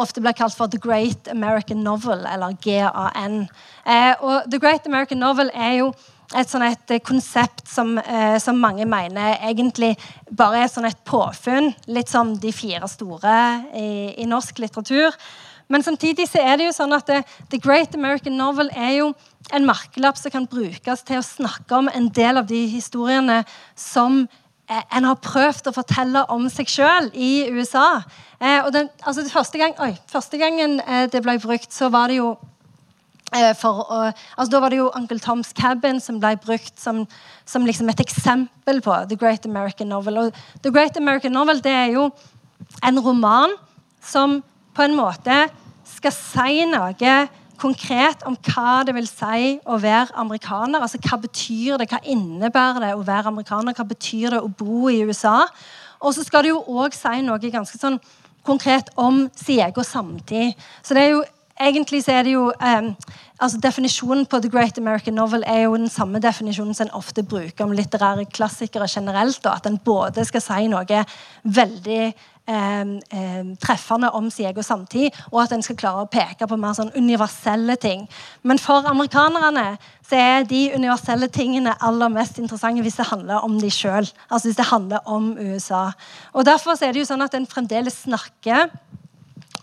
ofte 0.00 0.22
blir 0.22 0.36
kalt 0.36 0.56
for 0.56 0.70
The 0.70 0.80
Great 0.80 1.28
American 1.28 1.82
Novel, 1.84 2.24
eller 2.26 2.56
GAN. 2.64 3.46
Eh, 3.84 4.14
og 4.20 4.50
The 4.50 4.60
Great 4.62 4.86
American 4.86 5.20
Novel 5.22 5.50
er 5.54 5.78
jo 5.82 5.92
et 6.32 6.48
sånn 6.48 6.64
et 6.64 6.92
konsept 7.04 7.66
som, 7.68 7.98
eh, 7.98 8.38
som, 8.40 8.56
mange 8.56 8.86
mener 8.88 9.36
egentlig 9.44 9.96
bare 10.30 10.62
er 10.62 10.70
sånn 10.72 10.88
et 10.88 11.02
påfunn. 11.08 11.74
Litt 11.92 12.08
som 12.08 12.32
de 12.40 12.52
fire 12.56 12.88
store 12.88 13.34
i, 13.76 13.88
i 14.22 14.28
norsk 14.28 14.62
litteratur. 14.62 15.18
Men 15.68 15.84
samtidig 15.84 16.28
så 16.28 16.40
er 16.40 16.56
det 16.56 16.70
jo 16.70 16.76
sånn 16.76 16.96
at 16.96 17.08
det, 17.08 17.20
The 17.52 17.60
Great 17.60 17.94
American 17.96 18.38
Novel 18.40 18.72
er 18.72 18.96
jo 18.98 19.12
en 19.52 19.66
merkelapp 19.68 20.18
som 20.18 20.32
kan 20.32 20.46
brukes 20.48 21.04
til 21.06 21.20
å 21.20 21.26
snakke 21.26 21.76
om 21.76 21.90
en 21.92 22.08
del 22.14 22.40
av 22.40 22.48
de 22.48 22.60
historiene 22.72 23.42
som 23.78 24.22
eh, 24.24 24.84
en 24.96 25.08
har 25.08 25.20
prøvd 25.24 25.68
å 25.68 25.74
fortelle 25.76 26.24
om 26.32 26.48
seg 26.52 26.70
sjøl 26.72 27.10
i 27.12 27.48
USA. 27.52 28.02
Eh, 28.40 28.62
og 28.62 28.72
den, 28.74 28.88
altså 29.04 29.26
første, 29.28 29.60
gang, 29.60 29.76
oi, 29.82 29.92
første, 30.10 30.40
gangen 30.40 30.80
eh, 30.86 31.04
det 31.12 31.22
ble 31.24 31.36
brukt, 31.42 31.70
så 31.74 31.92
var 31.92 32.12
det 32.12 32.22
jo 32.22 32.34
for, 33.56 33.78
altså 34.36 34.50
Da 34.52 34.58
var 34.60 34.68
det 34.68 34.76
jo 34.76 34.90
Uncle 34.92 35.16
Tom's 35.16 35.54
Cabin 35.56 36.02
som 36.04 36.18
ble 36.20 36.34
brukt 36.36 36.76
som, 36.76 36.98
som 37.48 37.64
liksom 37.64 37.88
et 37.88 38.02
eksempel 38.04 38.82
på 38.84 38.96
The 39.08 39.16
Great 39.16 39.46
American 39.48 39.88
Novel. 39.88 40.18
Og 40.20 40.42
The 40.60 40.68
Great 40.68 40.98
American 41.00 41.32
Novel 41.32 41.62
det 41.64 41.72
er 41.72 41.94
jo 41.94 42.10
en 42.84 43.00
roman 43.00 43.56
som 44.04 44.42
på 44.76 44.84
en 44.84 44.98
måte 44.98 45.38
skal 45.88 46.12
si 46.12 46.66
noe 46.68 46.92
konkret 47.60 48.24
om 48.28 48.36
hva 48.48 48.82
det 48.86 48.94
vil 48.96 49.08
si 49.08 49.56
å 49.64 49.78
være 49.82 50.16
amerikaner. 50.22 50.82
Altså 50.82 51.00
Hva 51.02 51.18
betyr 51.22 51.78
det, 51.80 51.90
hva 51.90 52.00
innebærer 52.02 52.86
det 52.86 52.94
å 52.96 53.04
være 53.06 53.32
amerikaner, 53.32 53.76
hva 53.76 53.86
betyr 53.88 54.36
det 54.36 54.42
å 54.42 54.50
bo 54.50 54.88
i 54.90 55.02
USA? 55.06 55.46
Og 56.02 56.16
så 56.16 56.24
skal 56.26 56.44
det 56.44 56.54
jo 56.54 56.64
òg 56.66 56.96
si 56.96 57.20
noe 57.22 57.52
ganske 57.52 57.78
sånn 57.78 58.00
konkret 58.46 58.90
om 58.98 59.28
sin 59.38 59.62
egen 59.62 59.86
samtid. 59.86 60.58
Så 60.82 60.98
det 60.98 61.06
er 61.06 61.16
jo 61.16 61.22
Egentlig 61.60 62.00
så 62.02 62.14
er 62.16 62.24
det 62.26 62.32
jo 62.32 62.46
um, 62.48 62.86
altså 63.38 63.58
Definisjonen 63.62 64.24
på 64.26 64.40
The 64.40 64.48
Great 64.50 64.78
American 64.80 65.14
Novel 65.14 65.44
er 65.46 65.60
jo 65.66 65.76
den 65.76 65.90
samme 65.92 66.18
definisjonen 66.18 66.74
som 66.74 66.88
en 66.88 66.94
ofte 66.96 67.22
bruker 67.22 67.66
om 67.66 67.74
litterære 67.76 68.24
klassikere 68.32 68.88
generelt. 68.90 69.38
Da, 69.44 69.52
at 69.60 69.68
en 69.68 69.78
både 69.78 70.24
skal 70.26 70.42
si 70.42 70.66
noe 70.72 71.04
veldig 71.44 72.00
treffende 72.46 74.10
om 74.10 74.30
sin 74.30 74.46
egen 74.46 74.66
samtid, 74.66 75.10
og 75.30 75.42
at 75.44 75.52
en 75.54 75.62
skal 75.62 75.78
klare 75.78 76.02
å 76.02 76.10
peke 76.10 76.46
på 76.48 76.58
mer 76.58 76.74
sånn 76.74 76.92
universelle 76.96 77.76
ting. 77.80 78.08
Men 78.42 78.58
for 78.58 78.86
amerikanerne 78.88 79.76
så 80.02 80.18
er 80.18 80.48
de 80.48 80.72
universelle 80.74 81.28
tingene 81.32 81.76
aller 81.80 82.10
mest 82.12 82.38
interessante 82.42 82.82
hvis 82.82 82.98
det 82.98 83.08
handler 83.12 83.44
om 83.46 83.58
de 83.60 83.70
sjøl. 83.70 84.08
Altså 84.28 84.48
hvis 84.48 84.58
det 84.58 84.70
handler 84.72 85.06
om 85.06 85.32
USA. 85.38 85.92
Og 86.34 86.44
Derfor 86.44 86.76
er 86.76 86.92
det 86.92 87.04
jo 87.04 87.08
sånn 87.08 87.22
at 87.24 87.34
en 87.38 87.46
fremdeles 87.46 88.02
snakker 88.04 88.68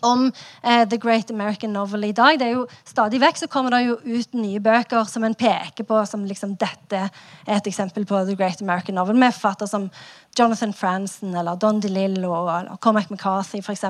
om 0.06 0.28
eh, 0.64 0.84
The 0.90 0.98
Great 0.98 1.32
American 1.32 1.74
Novel 1.74 2.10
i 2.10 2.14
dag. 2.16 2.40
Det 2.40 2.48
er 2.48 2.56
jo 2.58 2.68
Stadig 2.88 3.22
vekk 3.22 3.42
så 3.42 3.48
kommer 3.52 3.76
det 3.76 3.84
jo 3.86 3.98
ut 4.04 4.34
nye 4.38 4.60
bøker 4.64 5.08
som 5.10 5.24
en 5.24 5.36
peker 5.38 5.86
på 5.88 6.00
som 6.10 6.26
liksom 6.28 6.56
dette 6.60 7.02
er 7.10 7.58
et 7.58 7.70
eksempel 7.70 8.06
på 8.10 8.24
The 8.28 8.36
Great 8.40 8.62
American 8.62 8.98
Novel, 9.00 9.18
med 9.20 9.36
forfattere 9.36 9.70
som 9.72 9.90
Jonathan 10.38 10.74
Franzen 10.74 11.36
eller 11.36 11.60
Don 11.60 11.82
DeLillo 11.82 12.32
og 12.34 12.78
Cormac 12.84 13.10
McCarthy 13.10 13.64
f.eks. 13.64 13.86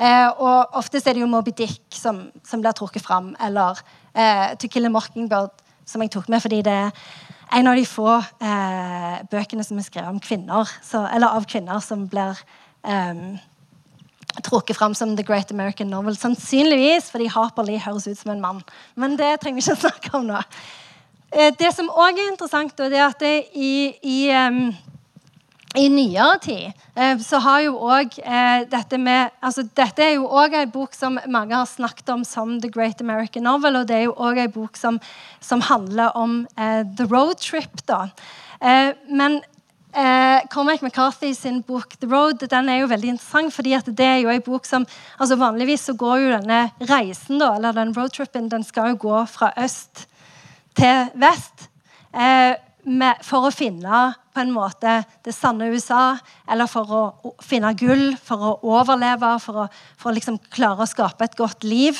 Eh, 0.00 0.28
og 0.28 0.76
ofte 0.78 1.02
er 1.04 1.16
det 1.16 1.24
jo 1.24 1.30
Moby 1.30 1.52
Dick 1.56 1.82
som, 1.92 2.28
som 2.46 2.62
blir 2.62 2.76
trukket 2.76 3.04
fram, 3.04 3.34
eller 3.40 3.80
eh, 4.14 4.54
To 4.56 4.70
Kill 4.70 4.88
a 4.88 4.92
Mockingbird, 4.92 5.52
som 5.84 6.02
jeg 6.04 6.12
tok 6.14 6.30
med 6.30 6.42
fordi 6.44 6.62
det 6.64 6.76
er 6.86 6.94
en 7.58 7.66
av 7.66 7.76
de 7.76 7.84
få 7.88 8.08
eh, 8.16 9.20
bøkene 9.30 9.64
som 9.66 9.78
er 9.80 9.86
skrevet 9.86 10.12
om 10.12 10.20
kvinner, 10.22 10.70
så, 10.86 11.04
eller 11.10 11.34
av 11.36 11.46
kvinner 11.50 11.82
som 11.84 12.06
blir 12.10 12.38
um, 12.86 13.34
trukket 14.44 14.78
fram 14.78 14.94
som 14.94 15.16
The 15.16 15.24
Great 15.26 15.50
American 15.52 15.90
Novel. 15.90 16.16
Sannsynligvis 16.16 17.10
fordi 17.12 17.30
Harper 17.32 17.66
Lee 17.66 17.82
høres 17.82 18.08
ut 18.08 18.18
som 18.18 18.34
en 18.34 18.44
mann. 18.44 18.62
Men 18.94 19.16
det 19.20 19.38
trenger 19.40 19.60
vi 19.60 19.66
ikke 19.66 19.82
snakke 19.86 20.14
om 20.18 20.28
nå. 20.30 20.44
Eh, 21.30 21.52
det 21.58 21.72
som 21.76 21.90
òg 21.90 22.18
er 22.18 22.30
interessant, 22.32 22.80
er 22.80 23.02
at 23.06 23.20
det 23.22 23.34
i, 23.54 23.92
i, 24.02 24.18
i 25.78 25.84
nyere 25.92 26.38
tid 26.42 26.80
uh, 26.98 27.20
så 27.22 27.38
har 27.44 27.60
jo 27.62 27.76
òg 27.78 28.16
uh, 28.24 28.64
dette 28.70 28.98
med 28.98 29.30
altså 29.38 29.62
Dette 29.62 30.02
er 30.02 30.16
jo 30.16 30.26
òg 30.26 30.56
ei 30.58 30.66
bok 30.66 30.96
som 30.96 31.20
mange 31.30 31.54
har 31.54 31.68
snakket 31.70 32.10
om 32.10 32.24
som 32.26 32.56
The 32.60 32.70
Great 32.72 33.00
American 33.04 33.46
Novel, 33.46 33.78
og 33.78 33.86
det 33.86 34.00
er 34.00 34.08
jo 34.08 34.16
òg 34.18 34.42
ei 34.42 34.50
bok 34.50 34.80
som, 34.80 34.98
som 35.38 35.62
handler 35.62 36.10
om 36.18 36.42
uh, 36.58 36.82
The 36.98 37.06
Road 37.06 37.38
Trip. 37.38 37.86
da. 37.86 38.08
men 39.08 39.40
Eh, 39.90 40.46
Cormac 40.52 40.82
McCarthy 40.82 41.34
sin 41.34 41.62
bok 41.62 41.96
'The 41.98 42.06
Road' 42.06 42.46
den 42.46 42.68
er 42.68 42.80
jo 42.80 42.86
veldig 42.86 43.08
interessant. 43.08 43.52
fordi 43.52 43.74
det 43.90 44.06
er 44.06 44.16
jo 44.22 44.28
en 44.28 44.42
bok 44.42 44.64
som, 44.64 44.86
altså 45.18 45.36
Vanligvis 45.36 45.80
så 45.80 45.94
går 45.94 46.16
jo 46.16 46.30
denne 46.38 46.70
reisen, 46.80 47.38
da, 47.38 47.54
eller 47.56 47.72
den 47.72 47.92
roadtrippen, 47.96 48.48
den 48.48 48.62
skal 48.62 48.90
jo 48.90 48.96
gå 49.08 49.26
fra 49.26 49.52
øst 49.58 50.06
til 50.76 51.10
vest. 51.14 51.68
Eh, 52.14 52.54
med, 52.84 53.14
for 53.22 53.44
å 53.48 53.52
finne 53.52 54.14
på 54.32 54.40
en 54.40 54.52
måte 54.54 55.02
det 55.24 55.34
sanne 55.34 55.68
USA, 55.74 56.16
eller 56.48 56.66
for 56.70 56.86
å 56.94 57.34
finne 57.42 57.74
gull, 57.74 58.16
for 58.16 58.36
å 58.38 58.58
overleve, 58.62 59.38
for 59.42 59.64
å, 59.64 59.68
for 59.98 60.10
å 60.10 60.14
liksom 60.14 60.38
klare 60.54 60.86
å 60.86 60.88
skape 60.88 61.24
et 61.24 61.36
godt 61.36 61.64
liv. 61.64 61.98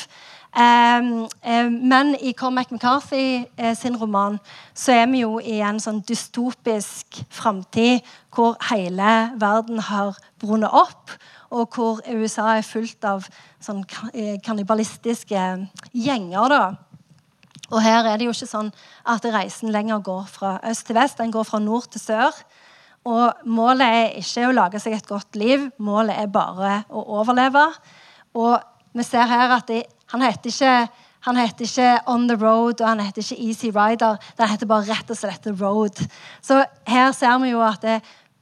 Um, 0.51 1.29
um, 1.47 1.71
men 1.87 2.15
i 2.19 2.33
Cormac 2.35 2.71
McCarthy 2.71 3.45
uh, 3.55 3.71
sin 3.73 3.95
roman 3.95 4.39
så 4.75 4.91
er 4.91 5.05
vi 5.07 5.21
jo 5.21 5.37
i 5.39 5.61
en 5.63 5.79
sånn 5.79 6.01
dystopisk 6.03 7.21
framtid 7.31 8.03
hvor 8.35 8.57
hele 8.67 9.13
verden 9.39 9.79
har 9.87 10.19
brunnet 10.43 10.73
opp, 10.75 11.13
og 11.55 11.71
hvor 11.75 12.01
USA 12.03 12.57
er 12.57 12.67
fullt 12.67 13.07
av 13.07 13.25
sånn 13.63 13.81
eh, 14.13 14.37
kannibalistiske 14.43 15.41
gjenger. 15.91 16.51
da. 16.51 16.61
Og 17.71 17.79
her 17.83 18.07
er 18.07 18.19
det 18.19 18.27
jo 18.27 18.35
ikke 18.35 18.47
sånn 18.47 18.71
at 19.07 19.27
reisen 19.31 19.71
lenger 19.71 20.03
går 20.03 20.27
fra 20.31 20.53
øst 20.67 20.87
til 20.87 20.95
vest, 20.99 21.19
den 21.19 21.31
går 21.31 21.47
fra 21.47 21.59
nord 21.63 21.87
til 21.91 22.03
sør. 22.03 22.35
Og 23.07 23.47
målet 23.47 23.87
er 23.87 24.19
ikke 24.19 24.47
å 24.47 24.55
lage 24.55 24.79
seg 24.79 24.95
et 24.95 25.07
godt 25.07 25.39
liv, 25.39 25.69
målet 25.79 26.19
er 26.21 26.31
bare 26.31 26.81
å 26.91 27.03
overleve. 27.19 27.65
Og 28.35 28.59
vi 28.95 29.07
ser 29.07 29.27
her 29.31 29.55
at 29.55 29.67
det 29.71 29.83
han 30.11 30.25
heter 30.25 30.51
ikke 30.51 30.75
han 31.21 31.37
heter 31.37 31.67
ikke 31.67 31.89
On 32.09 32.23
the 32.25 32.35
Road 32.35 32.81
og 32.81 32.87
han 32.87 32.99
heter 32.99 33.21
ikke 33.21 33.43
Easy 33.45 33.69
Rider. 33.69 34.17
Den 34.37 34.49
heter 34.49 34.65
bare 34.65 34.87
rett 34.89 35.11
og 35.13 35.17
slett 35.19 35.43
The 35.45 35.53
Road. 35.53 36.01
Så 36.41 36.63
her 36.89 37.11
ser 37.13 37.37
vi 37.43 37.51
jo 37.51 37.61
at 37.61 37.83
det, 37.85 37.99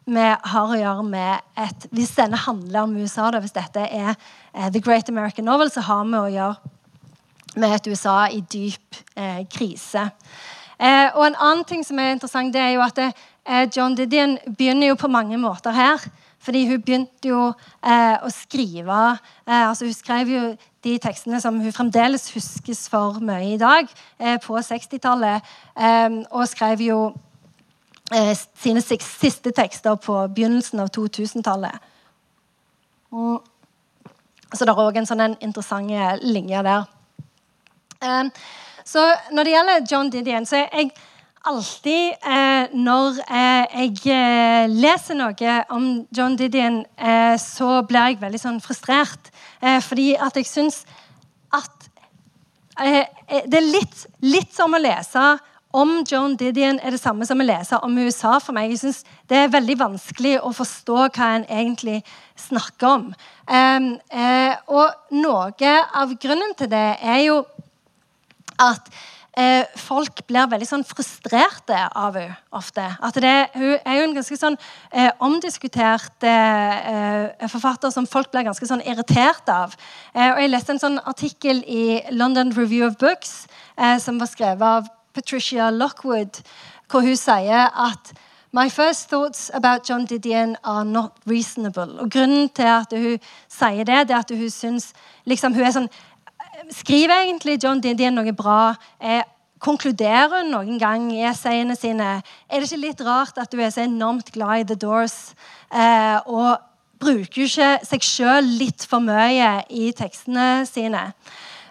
vi 0.09 0.27
har 0.53 0.71
å 0.71 0.77
gjøre 0.79 1.03
med 1.05 1.43
et 1.59 1.89
Hvis 1.91 2.15
denne 2.17 2.39
handler 2.39 2.87
om 2.87 2.95
USA, 2.97 3.27
da, 3.31 3.41
hvis 3.43 3.53
dette 3.53 3.83
er 3.83 4.13
eh, 4.13 4.69
The 4.71 4.79
Great 4.79 5.09
American 5.11 5.45
Novel, 5.45 5.71
så 5.71 5.83
har 5.85 6.07
vi 6.07 6.17
å 6.17 6.31
gjøre 6.31 7.59
med 7.59 7.75
et 7.75 7.91
USA 7.91 8.15
i 8.31 8.39
dyp 8.41 8.95
eh, 9.15 9.43
krise. 9.51 10.07
Eh, 10.79 11.09
og 11.11 11.25
en 11.27 11.35
annen 11.35 11.65
ting 11.67 11.83
som 11.83 11.99
er 11.99 12.13
interessant, 12.15 12.53
det 12.53 12.61
er 12.63 12.73
jo 12.77 12.85
at 12.85 13.03
eh, 13.03 13.65
John 13.75 13.97
Didion 13.97 14.37
begynner 14.47 14.93
jo 14.93 14.99
på 14.99 15.11
mange 15.11 15.37
måter 15.37 15.75
her. 15.75 15.99
Fordi 16.39 16.65
hun 16.67 16.81
begynte 16.81 17.27
jo 17.27 17.39
eh, 17.83 18.15
å 18.23 18.29
skrive 18.31 18.99
eh, 19.47 19.65
altså 19.67 19.85
Hun 19.89 19.95
skrev 19.95 20.31
jo 20.31 20.43
de 20.83 20.93
tekstene 21.03 21.41
som 21.43 21.57
hun 21.59 21.75
fremdeles 21.75 22.29
huskes 22.31 22.85
for 22.91 23.19
mye 23.23 23.55
i 23.55 23.59
dag, 23.59 23.89
eh, 24.19 24.37
på 24.39 24.55
60-tallet. 24.55 25.43
Eh, 25.75 26.21
og 26.31 26.47
skrev 26.47 26.83
jo 26.85 26.99
eh, 28.15 28.31
sine 28.55 28.81
siste 28.81 29.51
tekster 29.51 29.99
på 29.99 30.21
begynnelsen 30.35 30.79
av 30.79 30.91
2000-tallet. 30.95 31.87
Så 34.49 34.65
det 34.65 34.71
er 34.71 34.81
òg 34.81 34.97
en 34.97 35.07
sånn 35.09 35.35
interessant 35.41 35.91
linje 36.23 36.61
der. 36.65 36.85
Så 38.85 39.01
når 39.33 39.45
det 39.45 39.53
gjelder 39.53 39.87
John 39.91 40.11
Didion, 40.13 40.45
så 40.45 40.61
er 40.61 40.69
jeg 40.77 40.91
alltid 41.47 42.13
eh, 42.19 42.71
når 42.75 43.19
eh, 43.23 43.75
jeg 43.85 44.11
eh, 44.11 44.71
leser 44.71 45.17
noe 45.17 45.57
om 45.73 45.85
John 46.15 46.35
Didion, 46.39 46.81
eh, 46.99 47.35
så 47.39 47.81
blir 47.87 48.11
jeg 48.13 48.21
veldig 48.21 48.41
sånn 48.41 48.59
frustrert. 48.63 49.31
Eh, 49.61 49.79
fordi 49.83 50.11
at 50.19 50.39
jeg 50.39 50.49
syns 50.49 50.83
at 51.55 51.87
eh, 52.81 53.05
Det 53.45 53.57
er 53.57 53.65
litt, 53.65 54.05
litt, 54.21 54.51
som 54.55 54.75
å 54.75 54.81
lese 54.81 55.23
om 55.75 55.99
John 56.07 56.35
Didion 56.37 56.79
er 56.81 56.95
det 56.95 57.01
samme 57.01 57.25
som 57.29 57.39
å 57.39 57.45
lese 57.45 57.77
om 57.85 57.97
USA 57.97 58.37
for 58.41 58.57
meg. 58.57 58.71
Jeg 58.73 58.81
synes 58.83 59.03
Det 59.29 59.37
er 59.37 59.53
veldig 59.53 59.77
vanskelig 59.79 60.39
å 60.41 60.53
forstå 60.55 60.97
hva 61.07 61.29
en 61.35 61.45
egentlig 61.45 62.01
snakker 62.35 62.87
om. 62.87 63.13
og 64.67 64.87
noe 65.11 65.75
av 65.93 66.13
grunnen 66.21 66.55
til 66.57 66.69
det 66.69 66.87
er 67.01 67.21
jo 67.27 67.43
at 68.59 68.89
eh, 69.39 69.65
folk 69.79 70.21
blir 70.27 70.49
veldig 70.51 70.67
sånn 70.67 70.85
frustrerte 70.87 71.79
av 71.95 72.17
henne 72.19 72.37
ofte. 72.55 72.85
At 73.05 73.17
det, 73.21 73.33
hun 73.55 73.75
er 73.77 73.99
jo 73.99 74.05
en 74.07 74.15
ganske 74.17 74.37
sånn 74.39 74.57
eh, 74.91 75.09
omdiskutert 75.23 76.25
eh, 76.27 77.47
forfatter 77.51 77.93
som 77.93 78.07
folk 78.09 78.31
blir 78.33 78.47
ganske 78.49 78.69
sånn 78.69 78.83
irritert 78.83 79.49
av. 79.53 79.75
Eh, 80.13 80.31
og 80.31 80.41
Jeg 80.43 80.53
leste 80.53 80.75
en 80.75 80.83
sånn 80.85 81.01
artikkel 81.09 81.61
i 81.67 82.01
London 82.11 82.53
Review 82.57 82.87
of 82.87 82.97
Books 83.01 83.45
eh, 83.77 83.97
som 84.01 84.19
var 84.21 84.31
skrevet 84.31 84.65
av 84.65 84.89
Patricia 85.13 85.69
Lockwood, 85.73 86.41
hvor 86.89 87.05
hun 87.05 87.17
sier 87.17 87.69
at 87.69 88.13
My 88.51 88.67
first 88.67 89.09
thoughts 89.09 89.51
about 89.53 89.85
John 89.85 90.05
Didion 90.05 90.57
are 90.63 90.83
not 90.83 91.11
reasonable. 91.27 91.99
Og 92.01 92.09
Grunnen 92.09 92.49
til 92.49 92.65
at 92.65 92.89
hun 92.89 93.19
sier 93.45 93.85
det, 93.85 94.07
det 94.09 94.15
er 94.15 94.23
at 94.23 94.31
hun 94.33 94.49
syns 94.49 94.87
liksom, 95.29 95.53
hun 95.53 95.67
er 95.67 95.75
sånn 95.75 95.89
Skriver 96.69 97.23
egentlig 97.23 97.57
John 97.63 97.81
Didion 97.81 98.13
noe 98.13 98.31
bra? 98.37 98.75
Eh, 99.01 99.23
konkluderer 99.59 100.43
hun 100.43 100.51
noen 100.53 100.77
gang 100.79 101.07
i 101.11 101.23
essayene 101.25 101.75
sine? 101.75 102.19
Er 102.45 102.61
det 102.61 102.69
ikke 102.69 102.83
litt 102.83 103.01
rart 103.01 103.39
at 103.41 103.49
du 103.51 103.57
er 103.57 103.71
så 103.73 103.87
enormt 103.87 104.29
glad 104.35 104.61
i 104.61 104.67
The 104.69 104.77
Doors? 104.77 105.33
Eh, 105.73 106.19
og 106.29 106.61
bruker 107.01 107.47
ikke 107.47 107.71
seg 107.87 108.05
sjøl 108.05 108.51
litt 108.59 108.85
for 108.85 109.01
mye 109.01 109.63
i 109.73 109.89
tekstene 109.97 110.67
sine? 110.69 111.07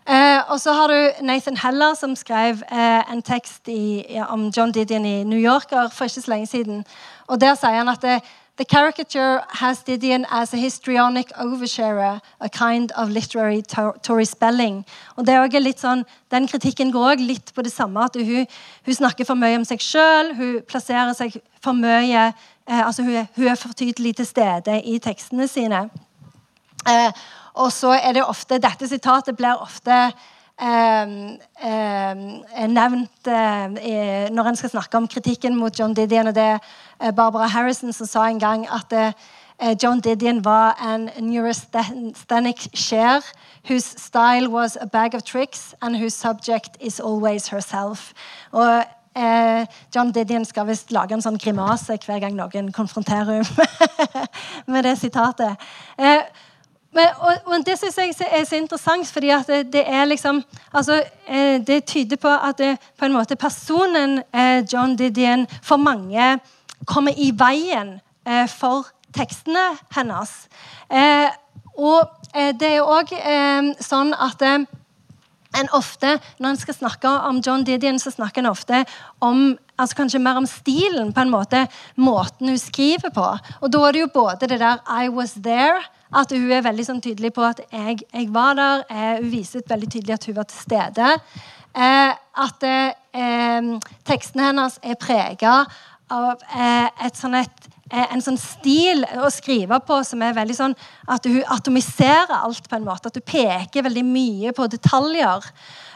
Eh, 0.08 0.40
og 0.48 0.58
så 0.58 0.72
har 0.72 0.90
du 0.90 1.24
Nathan 1.28 1.58
Heller, 1.60 1.94
som 1.94 2.16
skrev 2.16 2.62
eh, 2.72 3.12
en 3.12 3.22
tekst 3.22 3.68
i, 3.68 4.02
ja, 4.16 4.26
om 4.32 4.48
John 4.56 4.72
Didion 4.72 5.04
i 5.04 5.22
New 5.22 5.38
Yorker 5.38 5.92
for 5.92 6.08
ikke 6.08 6.24
så 6.24 6.32
lenge 6.32 6.50
siden. 6.50 6.84
Og 7.28 7.40
Der 7.40 7.54
sier 7.60 7.76
han 7.76 7.92
at 7.92 8.02
det, 8.02 8.22
The 8.58 8.64
caricature 8.64 9.40
has 9.50 9.84
Didion 9.84 10.26
as 10.30 10.52
a 10.52 10.56
histrionic 10.56 11.28
oversharer, 11.38 12.20
a 12.40 12.48
kind 12.48 12.90
of 12.96 13.08
literary 13.08 13.62
Tory 13.62 14.24
spelling. 14.24 14.84
Og 15.16 15.26
det 15.26 15.34
er 15.34 15.60
litt 15.60 15.78
sånn, 15.78 16.04
Den 16.28 16.48
kritikken 16.48 16.90
går 16.90 17.12
også 17.12 17.26
litt 17.26 17.54
på 17.54 17.62
det 17.62 17.72
samme. 17.72 18.04
at 18.04 18.16
Hun, 18.16 18.46
hun 18.84 18.94
snakker 18.94 19.24
for 19.24 19.36
mye 19.36 19.56
om 19.56 19.64
seg 19.64 19.78
sjøl, 19.78 20.34
hun 20.34 20.62
plasserer 20.66 21.14
seg 21.14 21.38
for 21.62 21.72
mye 21.72 22.34
eh, 22.66 22.82
altså 22.86 23.02
hun, 23.02 23.28
hun, 23.36 23.46
er 23.46 23.54
for 23.54 23.72
tydelig 23.72 24.16
til 24.16 24.26
stede 24.26 24.82
i 24.82 24.98
tekstene 24.98 25.46
sine. 25.48 25.88
Eh, 26.82 27.12
og 27.54 27.70
så 27.72 27.94
er 27.94 28.12
det 28.12 28.26
ofte 28.26 28.58
Dette 28.58 28.88
sitatet 28.88 29.36
blir 29.36 29.54
ofte 29.54 30.10
nevnt 32.68 33.26
uh, 33.26 33.68
når 34.34 34.48
en 34.48 34.56
skal 34.56 34.70
snakke 34.70 34.96
om 34.96 35.08
kritikken 35.08 35.56
mot 35.56 35.78
John 35.78 35.94
Didion. 35.94 36.26
og 36.26 36.34
Det 36.34 36.42
er 36.42 36.58
uh, 37.04 37.10
Barbara 37.14 37.46
Harrison 37.46 37.92
som 37.92 38.06
sa 38.06 38.26
en 38.26 38.40
gang 38.40 38.66
at 38.66 38.92
uh, 38.92 39.12
John 39.82 40.00
Didion 40.00 40.44
var 40.44 40.78
en 40.94 41.10
neurasthenic 41.20 42.68
share 42.74 43.22
whose 43.68 43.94
style 43.98 44.50
was 44.50 44.76
a 44.80 44.86
bag 44.86 45.14
of 45.14 45.22
tricks 45.22 45.74
and 45.82 45.96
whose 45.96 46.14
subject 46.14 46.76
is 46.80 47.00
always 47.00 47.48
herself. 47.48 48.12
Og 48.52 48.84
John 49.94 50.12
Didion 50.12 50.44
skal 50.44 50.66
visst 50.66 50.92
lage 50.92 51.14
en 51.14 51.22
sånn 51.22 51.38
grimase 51.42 51.96
hver 52.06 52.20
gang 52.22 52.36
noen 52.38 52.72
konfronterer 52.72 53.42
henne 53.42 54.26
med 54.72 54.84
det 54.86 54.94
sitatet. 55.00 55.58
Men, 56.98 57.14
og, 57.22 57.34
og, 57.46 57.66
Det 57.66 57.76
syns 57.78 57.98
jeg 57.98 58.14
er 58.26 58.44
så 58.44 58.58
interessant, 58.58 59.06
fordi 59.06 59.30
det, 59.46 59.58
det 59.72 59.84
er 59.86 60.04
liksom 60.04 60.42
altså, 60.72 61.02
eh, 61.28 61.60
Det 61.66 61.84
tyder 61.84 62.16
på 62.16 62.28
at 62.28 62.58
det, 62.58 62.76
på 62.98 63.06
en 63.06 63.14
måte 63.14 63.36
personen 63.36 64.22
eh, 64.34 64.64
John 64.72 64.96
Didion 64.96 65.46
for 65.62 65.76
mange 65.76 66.38
kommer 66.86 67.12
i 67.16 67.30
veien 67.36 68.00
eh, 68.26 68.48
for 68.48 68.88
tekstene 69.14 69.76
hennes. 69.94 70.32
Eh, 70.90 71.30
og 71.78 72.10
eh, 72.34 72.50
det 72.58 72.74
er 72.78 72.86
òg 72.86 73.14
eh, 73.14 73.72
sånn 73.82 74.14
at 74.14 74.42
en 75.58 75.70
ofte, 75.72 76.18
Når 76.38 76.50
en 76.50 76.58
skal 76.60 76.74
snakke 76.74 77.08
om 77.28 77.40
John 77.46 77.64
Didion, 77.64 77.98
så 77.98 78.10
snakker 78.10 78.42
en 78.42 78.50
ofte 78.50 78.84
om 79.20 79.56
altså 79.78 79.96
kanskje 79.96 80.20
mer 80.20 80.36
om 80.36 80.46
stilen, 80.46 81.12
på 81.12 81.20
en 81.20 81.30
måte, 81.30 81.66
måten 81.96 82.48
hun 82.48 82.58
skriver 82.58 83.10
på. 83.14 83.28
Og 83.62 83.72
Da 83.72 83.86
er 83.86 83.92
det 83.92 84.00
jo 84.00 84.10
både 84.14 84.48
det 84.48 84.60
der 84.60 84.78
'I 84.84 85.08
was 85.08 85.32
there' 85.32 85.82
at 86.16 86.32
hun 86.32 86.50
er 86.52 86.64
veldig 86.64 86.86
sånn, 86.86 87.02
tydelig 87.04 87.32
på 87.36 87.44
at 87.44 87.60
jeg, 87.68 88.00
jeg 88.12 88.28
var 88.32 88.56
der. 88.58 88.84
Eh, 88.88 89.14
hun 89.20 89.30
viser 89.32 89.64
veldig 89.68 89.90
tydelig 89.92 90.16
at 90.16 90.28
hun 90.28 90.38
var 90.38 90.48
til 90.48 90.62
stede. 90.62 91.10
Eh, 91.78 92.12
at 92.44 92.68
eh, 92.68 93.72
tekstene 94.08 94.48
hennes 94.50 94.78
er 94.82 94.98
prega 95.00 95.60
av 96.08 96.40
eh, 96.56 96.88
et 97.06 97.18
sånn 97.18 97.36
et, 97.38 97.68
eh, 97.68 97.77
en 97.88 98.22
sånn 98.24 98.36
stil 98.40 99.04
å 99.16 99.30
skrive 99.32 99.78
på 99.84 100.00
som 100.04 100.22
er 100.24 100.36
veldig 100.36 100.56
sånn 100.56 100.74
at 101.08 101.24
hun 101.28 101.40
atomiserer 101.54 102.34
alt 102.36 102.68
på 102.68 102.76
en 102.76 102.84
måte. 102.84 103.08
At 103.08 103.16
hun 103.16 103.24
peker 103.24 103.86
veldig 103.86 104.04
mye 104.04 104.52
på 104.56 104.68
detaljer. 104.70 105.46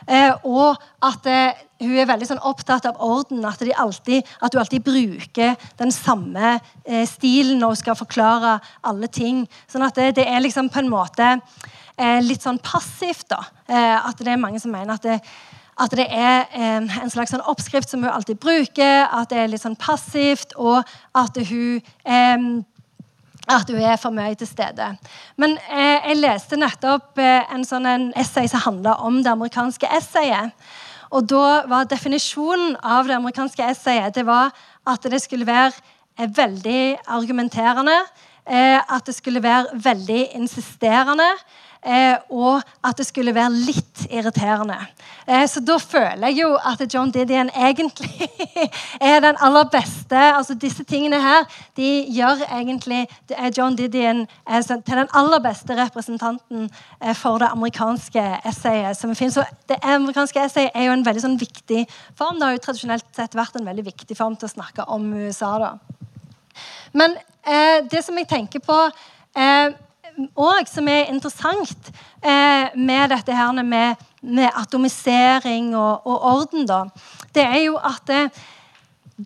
Eh, 0.06 0.32
og 0.48 0.80
at 1.04 1.28
eh, 1.30 1.60
hun 1.82 1.98
er 1.98 2.08
veldig 2.08 2.28
sånn 2.30 2.42
opptatt 2.48 2.88
av 2.88 3.00
orden. 3.02 3.44
At, 3.48 3.62
alltid, 3.62 4.24
at, 4.40 4.54
hun 4.54 4.62
alltid 4.62 4.86
bruker 4.86 5.56
den 5.80 5.94
samme 5.94 6.56
eh, 6.84 7.04
stilen 7.08 7.60
når 7.60 7.74
hun 7.74 7.82
skal 7.82 7.98
forklare 7.98 8.56
alle 8.88 9.10
ting. 9.12 9.44
Sånn 9.70 9.86
at 9.86 9.98
det, 9.98 10.12
det 10.20 10.28
er 10.28 10.42
liksom 10.44 10.72
på 10.72 10.82
en 10.82 10.92
måte 10.92 11.34
eh, 11.36 12.20
litt 12.24 12.44
sånn 12.44 12.60
passivt. 12.62 13.28
da. 13.32 13.44
Eh, 13.68 13.98
at 14.00 14.22
det 14.22 14.34
er 14.34 14.40
mange 14.40 14.62
som 14.62 14.74
mener 14.74 14.96
at 14.96 15.06
det, 15.06 15.20
at 15.82 15.94
det 15.98 16.06
er 16.08 16.46
eh, 16.54 16.98
en 17.02 17.10
slags 17.12 17.34
sånn 17.34 17.44
oppskrift 17.50 17.90
som 17.90 18.04
hun 18.04 18.12
alltid 18.12 18.38
bruker. 18.42 19.08
At 19.10 19.32
det 19.32 19.40
er 19.42 19.50
litt 19.50 19.64
sånn 19.64 19.78
passivt, 19.78 20.54
og 20.56 20.82
at 21.18 21.40
hun 21.48 21.82
at 23.50 23.70
hun 23.70 23.80
er 23.82 23.98
for 23.98 24.14
mye 24.14 24.36
til 24.38 24.46
stede. 24.46 24.92
Men 25.40 25.56
eh, 25.66 25.98
jeg 26.08 26.20
leste 26.20 26.58
nettopp 26.60 27.18
eh, 27.18 27.42
en 27.52 27.64
sånn 27.66 27.88
en 27.88 28.08
essay 28.18 28.48
som 28.50 28.62
handla 28.62 28.96
om 29.02 29.20
det 29.22 29.32
amerikanske 29.32 29.88
essayet. 29.98 30.52
Og 31.12 31.26
da 31.28 31.64
var 31.68 31.88
definisjonen 31.90 32.76
av 32.78 33.08
det 33.08 33.18
amerikanske 33.18 33.66
essayet 33.74 34.14
det 34.16 34.24
var 34.28 34.54
at 34.88 35.10
det 35.10 35.20
skulle 35.24 35.48
være 35.48 35.72
eh, 36.18 36.28
veldig 36.28 36.84
argumenterende. 37.06 37.98
Eh, 38.42 38.78
at 38.78 39.06
det 39.06 39.14
skulle 39.14 39.42
være 39.42 39.76
veldig 39.84 40.22
insisterende 40.34 41.28
eh, 41.30 41.42
og 42.30 42.62
at 42.84 42.98
det 42.98 43.06
skulle 43.08 43.34
være 43.34 43.50
litt 43.66 44.04
irriterende. 44.10 44.76
Eh, 45.26 45.46
så 45.50 45.60
da 45.60 45.78
føler 45.78 46.28
jeg 46.28 46.38
jo 46.42 46.52
at 46.56 46.82
John 46.94 47.10
Didion 47.10 47.50
egentlig 47.50 48.28
er 49.00 49.20
den 49.24 49.38
aller 49.40 49.64
beste. 49.70 50.18
Altså 50.18 50.54
Disse 50.54 50.84
tingene 50.84 51.20
her 51.22 51.46
de 51.76 51.90
gjør 52.10 52.44
egentlig 52.48 53.06
John 53.56 53.76
Didion 53.76 54.26
til 54.26 54.96
den 54.96 55.10
aller 55.14 55.42
beste 55.42 55.76
representanten 55.78 56.68
eh, 57.00 57.14
for 57.14 57.38
det 57.42 57.50
amerikanske 57.52 58.26
essayet 58.48 58.96
som 58.96 59.14
finnes. 59.14 59.34
Så 59.34 59.44
det 59.68 59.78
amerikanske 59.82 60.44
essayet 60.46 60.74
er 60.74 60.88
jo 60.88 60.96
en 60.96 61.06
veldig 61.06 61.24
sånn 61.26 61.38
viktig 61.40 61.86
form. 62.18 62.38
Det 62.38 62.48
har 62.48 62.56
jo 62.56 62.64
tradisjonelt 62.66 63.08
sett 63.16 63.38
vært 63.38 63.58
en 63.58 63.66
veldig 63.66 63.86
viktig 63.90 64.18
form 64.18 64.36
til 64.36 64.50
å 64.50 64.54
snakke 64.56 64.86
om 64.90 65.12
USA. 65.14 65.54
da. 65.58 65.72
Men 66.92 67.16
eh, 67.46 67.82
det 67.90 68.04
som 68.04 68.18
jeg 68.18 68.28
tenker 68.30 68.62
på 68.64 68.78
eh, 69.36 69.72
òg 70.36 70.68
som 70.70 70.88
er 70.88 71.10
interessant 71.12 71.90
eh, 72.22 72.72
med 72.76 73.12
dette 73.12 73.36
her 73.36 73.52
med, 73.62 74.00
med 74.22 74.48
atomisering 74.54 75.72
og, 75.76 76.06
og, 76.06 76.18
orden, 76.34 76.66
da, 76.68 76.84
det 77.34 77.44
er 77.44 77.60
jo 77.64 77.78
at 77.78 78.02
det, 78.06 78.22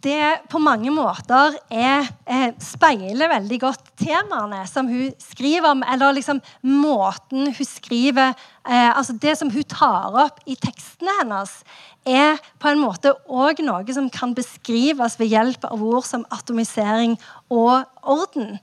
det 0.02 0.48
på 0.50 0.58
mange 0.60 0.90
måter 0.92 1.54
er, 1.70 2.08
eh, 2.26 2.52
speiler 2.60 3.30
veldig 3.30 3.58
godt 3.60 3.92
temaene 3.96 4.66
som 4.68 4.88
hun 4.88 5.12
skriver 5.22 5.70
om, 5.70 5.82
eller 5.82 6.16
liksom 6.16 6.40
måten 6.62 7.52
hun 7.54 7.68
skriver 7.68 8.34
eh, 8.66 8.90
altså 8.96 9.12
Det 9.12 9.36
som 9.38 9.50
hun 9.50 9.64
tar 9.64 10.12
opp 10.26 10.40
i 10.46 10.56
tekstene 10.56 11.14
hennes, 11.20 11.62
er 12.06 12.38
på 12.62 12.70
en 12.70 12.78
måte 12.78 13.14
òg 13.26 13.62
noe 13.66 13.94
som 13.94 14.08
kan 14.10 14.34
beskrives 14.34 15.18
ved 15.18 15.32
hjelp 15.32 15.64
av 15.66 15.82
ord 15.82 16.04
som 16.06 16.26
atomisering 16.30 17.16
og 17.50 17.82
orden. 18.02 18.58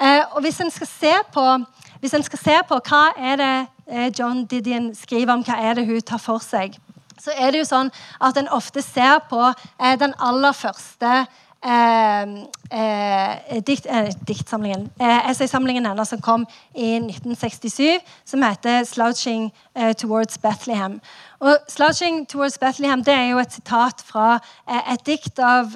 Eh, 0.00 0.24
og 0.34 0.42
hvis 0.42 0.60
en 0.60 0.70
skal 0.70 0.90
se 0.90 1.14
på, 1.34 1.46
hvis 2.00 2.14
en 2.14 2.26
skal 2.26 2.42
se 2.42 2.58
på 2.68 2.80
hva 2.88 3.04
er 3.16 3.38
det 3.38 3.54
eh, 3.86 4.10
John 4.18 4.44
Didion 4.46 4.92
skriver 4.94 5.36
om, 5.36 5.44
hva 5.46 5.60
er 5.62 5.78
det 5.78 5.86
hun 5.86 6.02
tar 6.02 6.22
for 6.22 6.42
seg, 6.42 6.78
så 7.18 7.34
er 7.36 7.50
det 7.50 7.64
jo 7.64 7.68
sånn 7.68 7.92
at 8.20 8.36
en 8.36 8.48
ofte 8.48 8.82
ser 8.82 9.18
på 9.30 9.42
eh, 9.50 9.98
den 9.98 10.14
aller 10.18 10.56
første 10.56 11.26
Eh, 11.64 12.22
eh, 12.70 13.62
dikt, 13.66 13.86
eh, 13.86 14.12
diktsamlingen 14.28 14.90
eh, 15.00 15.30
essaysamlingen 15.30 15.86
hennes 15.86 16.08
som 16.08 16.20
kom 16.22 16.44
i 16.74 17.00
1967, 17.00 17.98
som 18.24 18.42
heter 18.42 18.84
'Slouching 18.84 19.52
Towards 19.98 20.38
Bethlehem'. 20.38 21.00
Og 21.40 21.58
'Slouching 21.68 22.26
Towards 22.28 22.58
Bethlehem' 22.58 23.04
det 23.04 23.14
er 23.14 23.28
jo 23.30 23.38
et 23.38 23.52
sitat 23.52 24.02
fra 24.04 24.38
eh, 24.70 24.92
et 24.92 25.06
dikt 25.06 25.38
av 25.38 25.70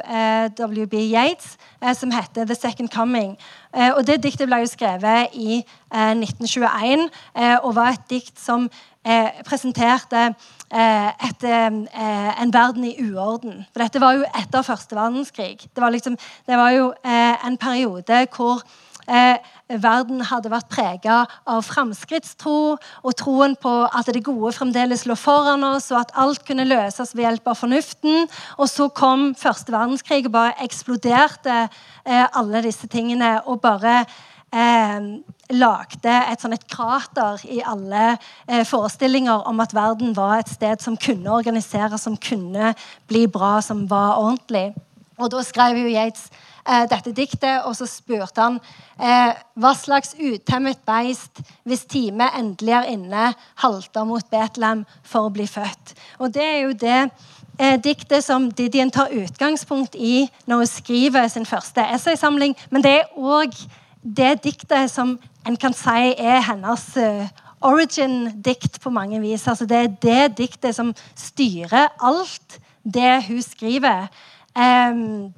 W.B. 0.59 0.95
Yates 0.95 1.57
som 1.99 2.11
heter 2.11 2.45
'The 2.45 2.55
Second 2.55 2.89
Coming'. 2.95 3.37
og 3.97 4.07
Det 4.07 4.23
diktet 4.23 4.47
ble 4.49 4.57
jo 4.57 4.67
skrevet 4.67 5.29
i 5.33 5.65
1921 5.93 7.11
og 7.63 7.75
var 7.75 7.89
et 7.89 8.11
dikt 8.11 8.41
som 8.41 8.71
presenterte 9.45 10.35
Eh, 10.73 11.09
eh, 11.45 12.43
en 12.43 12.53
verden 12.53 12.85
i 12.85 12.97
uorden. 13.05 13.67
For 13.73 13.83
dette 13.83 14.01
var 14.01 14.17
jo 14.17 14.23
etter 14.41 14.65
første 14.65 14.97
verdenskrig. 14.97 15.59
Det 15.69 15.83
var, 15.85 15.93
liksom, 15.93 16.17
det 16.49 16.57
var 16.57 16.71
jo 16.73 16.87
eh, 17.05 17.47
en 17.47 17.59
periode 17.61 18.23
hvor 18.33 18.63
eh, 19.07 19.39
verden 19.83 20.23
hadde 20.29 20.51
vært 20.53 20.71
prega 20.73 21.23
av 21.49 21.63
framskrittstro 21.67 22.57
og 22.77 23.17
troen 23.19 23.57
på 23.61 23.73
at 23.89 24.11
det 24.13 24.25
gode 24.27 24.53
fremdeles 24.57 25.07
lå 25.09 25.17
foran 25.19 25.65
oss, 25.65 25.91
og 25.93 26.03
at 26.03 26.15
alt 26.19 26.45
kunne 26.47 26.69
løses 26.69 27.15
ved 27.17 27.27
hjelp 27.27 27.53
av 27.53 27.61
fornuften. 27.63 28.29
Og 28.59 28.69
så 28.71 28.89
kom 28.95 29.33
første 29.39 29.75
verdenskrig 29.75 30.27
og 30.27 30.37
bare 30.37 30.57
eksploderte 30.65 31.65
eh, 31.65 32.27
alle 32.27 32.65
disse 32.67 32.89
tingene. 32.91 33.41
og 33.47 33.61
bare 33.61 34.05
eh, 34.53 35.01
lagde 35.53 36.15
et, 36.31 36.41
sånn 36.41 36.57
et 36.57 36.69
krater 36.71 37.43
i 37.49 37.61
alle 37.67 38.15
eh, 38.15 38.63
forestillinger 38.69 39.47
om 39.49 39.61
at 39.65 39.75
verden 39.77 40.15
var 40.17 40.39
et 40.41 40.53
sted 40.53 40.83
som 40.85 40.97
kunne 40.97 41.33
organisere, 41.33 41.99
som 41.99 42.17
kunne 42.17 42.75
bli 43.11 43.27
bra, 43.27 43.59
som 43.65 43.87
var 43.91 44.19
ordentlig. 44.21 44.73
Og 45.19 45.31
Da 45.31 45.43
skrev 45.45 45.79
jo 45.79 45.93
Yates 45.93 46.31
eh, 46.67 46.87
dette 46.91 47.13
diktet, 47.17 47.65
og 47.67 47.77
så 47.77 47.87
spurte 47.91 48.41
han 48.43 48.59
eh, 48.99 49.35
hva 49.59 49.75
slags 49.79 50.15
utemmet 50.19 50.83
beist, 50.89 51.43
hvis 51.69 51.85
time 51.91 52.29
endelig 52.39 52.77
er 52.79 52.91
inne, 52.95 53.29
halter 53.63 54.09
mot 54.09 54.27
Betlehem 54.33 54.87
for 55.03 55.29
å 55.29 55.35
bli 55.35 55.47
født. 55.51 55.95
Og 56.21 56.33
Det 56.35 56.45
er 56.45 56.59
jo 56.63 56.73
det 56.73 56.99
eh, 57.59 57.79
diktet 57.83 58.25
som 58.25 58.51
Didien 58.51 58.91
tar 58.91 59.15
utgangspunkt 59.15 59.95
i 59.95 60.27
når 60.47 60.65
hun 60.65 60.73
skriver 60.73 61.29
sin 61.29 61.47
første 61.47 61.85
essaysamling, 61.95 62.57
men 62.71 62.85
det 62.85 62.99
er 63.01 63.15
òg 63.17 63.57
det 64.03 64.43
diktet 64.45 64.91
som 64.91 65.19
en 65.47 65.57
kan 65.57 65.75
si 65.75 66.15
er 66.19 66.43
hennes 66.47 66.85
uh, 66.99 67.27
origin-dikt 67.63 68.81
på 68.83 68.91
mange 68.91 69.21
vis. 69.23 69.47
Altså 69.49 69.67
det 69.67 69.79
er 69.79 69.95
det 70.03 70.39
diktet 70.39 70.75
som 70.75 70.93
styrer 71.19 71.91
alt 72.03 72.59
det 72.83 73.23
hun 73.29 73.43
skriver. 73.43 74.09
Um, 74.55 75.33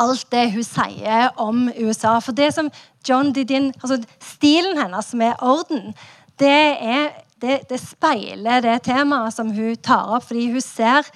alt 0.00 0.26
det 0.32 0.46
hun 0.54 0.64
sier 0.66 1.32
om 1.40 1.66
USA. 1.78 2.18
For 2.20 2.36
det 2.36 2.52
som 2.56 2.70
John 3.08 3.32
Didin, 3.32 3.72
altså 3.82 4.00
Stilen 4.22 4.78
hennes 4.80 5.12
med 5.18 5.34
orden, 5.42 5.92
det, 6.40 6.62
er, 6.80 7.10
det, 7.42 7.60
det 7.70 7.80
speiler 7.82 8.62
det 8.64 8.82
temaet 8.88 9.34
som 9.34 9.52
hun 9.54 9.76
tar 9.76 10.16
opp. 10.16 10.28
Fordi 10.30 10.48
hun 10.52 10.64
ser 10.64 11.08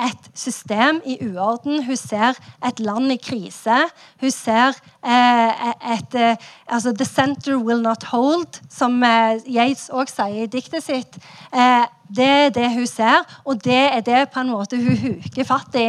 et 0.00 0.30
system 0.34 1.00
i 1.06 1.18
uorden. 1.28 1.84
Hun 1.86 1.96
ser 1.96 2.38
et 2.66 2.80
land 2.82 3.12
i 3.12 3.20
krise. 3.20 3.84
Hun 4.20 4.34
ser 4.34 4.78
et 5.04 6.14
eh, 6.14 6.36
altså, 6.66 6.92
The 6.92 7.04
center 7.04 7.56
will 7.58 7.82
not 7.82 8.04
hold, 8.04 8.60
som 8.70 9.02
eh, 9.02 9.40
Yates 9.46 9.90
òg 9.92 10.08
sier 10.08 10.46
i 10.46 10.50
diktet 10.50 10.84
sitt. 10.84 11.18
Eh, 11.52 11.84
det 12.14 12.26
er 12.26 12.50
det 12.52 12.66
hun 12.74 12.86
ser, 12.86 13.24
og 13.44 13.64
det 13.64 13.80
er 13.96 14.00
det 14.04 14.28
på 14.32 14.40
en 14.40 14.52
måte 14.52 14.76
hun 14.76 14.96
huker 15.00 15.46
fatt 15.48 15.76
i. 15.80 15.86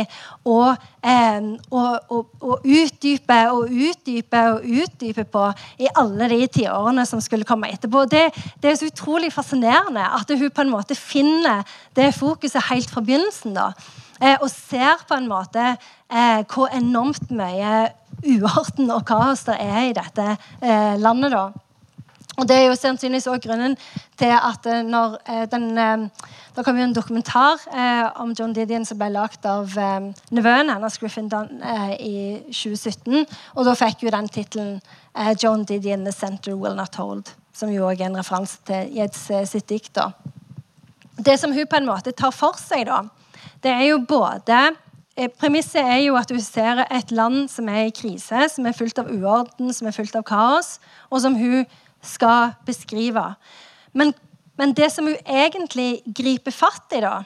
Og, 0.48 0.76
eh, 1.04 1.50
og, 1.72 2.00
og, 2.10 2.30
og 2.42 2.64
utdyper 2.66 3.52
og 3.54 3.72
utdyper 3.72 4.56
og 4.56 4.70
utdyper 4.84 5.28
på 5.32 5.50
i 5.80 5.92
alle 5.96 6.30
de 6.32 6.48
tiårene 6.60 7.06
som 7.08 7.22
skulle 7.24 7.48
komme 7.48 7.72
etterpå. 7.72 8.06
Det, 8.12 8.26
det, 8.62 8.72
er 8.72 8.80
så 8.80 8.92
utrolig 8.92 9.32
fascinerende 9.34 10.04
at 10.04 10.32
hun 10.32 10.50
på 10.50 10.66
en 10.66 10.74
måte 10.76 10.96
finner 10.96 11.64
det 11.96 12.14
fokuset 12.16 12.68
helt 12.72 12.92
fra 12.92 13.04
begynnelsen. 13.04 13.56
da. 13.56 13.72
Eh, 14.22 14.38
og 14.40 14.50
ser 14.52 15.04
på 15.08 15.18
en 15.18 15.28
måte 15.28 15.76
eh, 15.76 16.42
hvor 16.48 16.72
enormt 16.72 17.32
mye 17.36 17.90
uorden 18.24 18.92
og 18.96 19.04
kaos 19.08 19.44
det 19.50 19.60
er 19.60 19.82
i 19.90 19.96
dette 19.96 20.28
eh, 20.62 20.96
landet. 21.02 21.36
da. 21.36 21.50
Og 22.36 22.48
Det 22.48 22.56
er 22.56 22.66
jo 22.68 22.76
sannsynligvis 22.76 23.28
også 23.32 23.48
grunnen 23.48 23.78
til 24.20 24.34
at 24.36 24.68
eh, 24.68 24.82
når 24.84 25.18
eh, 25.30 25.46
den 25.52 25.78
eh, 25.78 26.10
Det 26.56 26.64
kom 26.66 26.78
jo 26.78 26.84
en 26.84 26.94
dokumentar 26.96 27.60
om 28.16 28.30
John 28.40 28.54
Didion 28.54 28.86
som 28.86 28.96
ble 28.98 29.10
lagd 29.12 29.44
av 29.44 29.74
nevøen 30.32 30.70
hennes, 30.72 30.98
Griffin 30.98 31.28
Dunn, 31.28 31.60
i 32.00 32.40
2017. 32.48 33.26
Og 33.60 33.66
da 33.68 33.74
fikk 33.76 34.06
jo 34.06 34.14
den 34.16 34.30
tittelen 34.32 34.80
'John 35.36 35.66
Didion 35.66 36.06
The 36.06 36.14
Center 36.14 36.56
Will 36.56 36.78
Not 36.80 36.96
Hold', 36.96 37.34
som 37.52 37.70
jo 37.70 37.90
også 37.90 38.04
er 38.04 38.08
en 38.08 38.18
referanse 38.18 38.58
til 38.64 38.88
Jeds 38.96 39.28
sitt 39.52 39.68
dikt. 39.68 40.00
Det 41.20 41.40
som 41.40 41.52
hun 41.52 41.68
på 41.68 41.76
en 41.76 41.92
måte 41.92 42.16
tar 42.16 42.32
for 42.32 42.56
seg, 42.56 42.88
da, 42.88 43.02
det 43.66 43.74
er 43.74 43.88
jo 43.90 44.02
både 44.06 44.76
Premisset 45.40 45.80
er 45.80 46.02
jo 46.04 46.18
at 46.20 46.28
du 46.28 46.36
ser 46.44 46.82
et 46.92 47.12
land 47.16 47.46
som 47.48 47.70
er 47.72 47.86
i 47.88 47.94
krise, 47.96 48.50
som 48.52 48.66
er 48.68 48.76
fullt 48.76 48.98
av 49.00 49.08
uorden, 49.08 49.70
som 49.72 49.88
er 49.88 49.96
fullt 49.96 50.18
av 50.20 50.26
kaos, 50.28 50.74
og 51.08 51.22
som 51.24 51.38
hun 51.40 51.64
skal 52.04 52.52
beskrive. 52.68 53.24
Men, 53.96 54.12
men 54.60 54.74
det 54.76 54.90
som 54.92 55.08
hun 55.08 55.16
egentlig 55.24 56.02
griper 56.20 56.52
fatt 56.52 56.98
i, 56.98 57.00
da, 57.06 57.22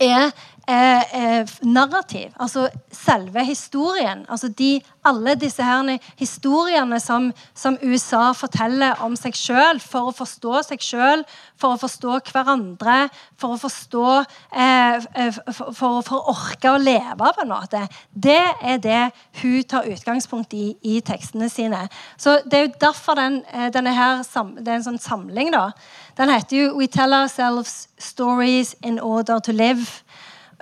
er 0.00 0.32
eh, 0.68 1.38
eh, 1.38 1.48
narrativ. 1.62 2.30
Altså 2.40 2.68
selve 2.92 3.44
historien. 3.44 4.26
Altså 4.28 4.48
de, 4.48 4.80
alle 5.04 5.34
disse 5.34 5.62
her 5.62 5.98
historiene 6.18 7.00
som, 7.00 7.32
som, 7.54 7.78
USA 7.82 8.32
forteller 8.32 9.00
om 9.02 9.16
seg 9.16 9.34
sjøl 9.34 9.80
for 9.80 10.10
å 10.10 10.14
forstå 10.14 10.62
seg 10.68 10.84
sjøl, 10.84 11.24
for 11.58 11.74
å 11.74 11.80
forstå 11.80 12.18
hverandre, 12.30 13.08
for 13.40 13.56
å 13.56 13.60
forstå 13.60 14.06
eh, 14.52 15.02
eh 15.14 15.32
for, 15.32 15.72
for, 15.72 16.02
for, 16.06 16.18
å 16.18 16.34
orke 16.34 16.70
å 16.70 16.78
leve, 16.78 17.32
på 17.34 17.42
en 17.42 17.52
måte. 17.52 17.82
Det 18.12 18.42
er 18.62 18.78
det 18.82 19.02
hun 19.42 19.62
tar 19.64 19.88
utgangspunkt 19.90 20.54
i 20.54 20.72
i 20.82 21.00
tekstene 21.00 21.48
sine. 21.48 21.88
Så 22.16 22.40
Det 22.44 22.58
er 22.58 22.66
jo 22.66 22.74
derfor 22.80 23.14
den, 23.14 23.44
eh, 23.52 23.70
denne 23.70 23.94
her, 23.94 24.22
det 24.56 24.68
er 24.68 24.74
en 24.74 24.84
sånn 24.84 25.00
samling. 25.00 25.50
da. 25.52 25.72
Den 26.16 26.28
heter 26.28 26.56
jo 26.56 26.76
'We 26.76 26.86
tell 26.86 27.12
ourselves 27.14 27.88
stories 27.98 28.74
in 28.82 29.00
order 29.00 29.40
to 29.40 29.52
live'. 29.52 30.02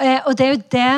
Eh, 0.00 0.20
og 0.26 0.36
det 0.36 0.46
er 0.46 0.54
jo 0.54 0.62
det 0.72 0.92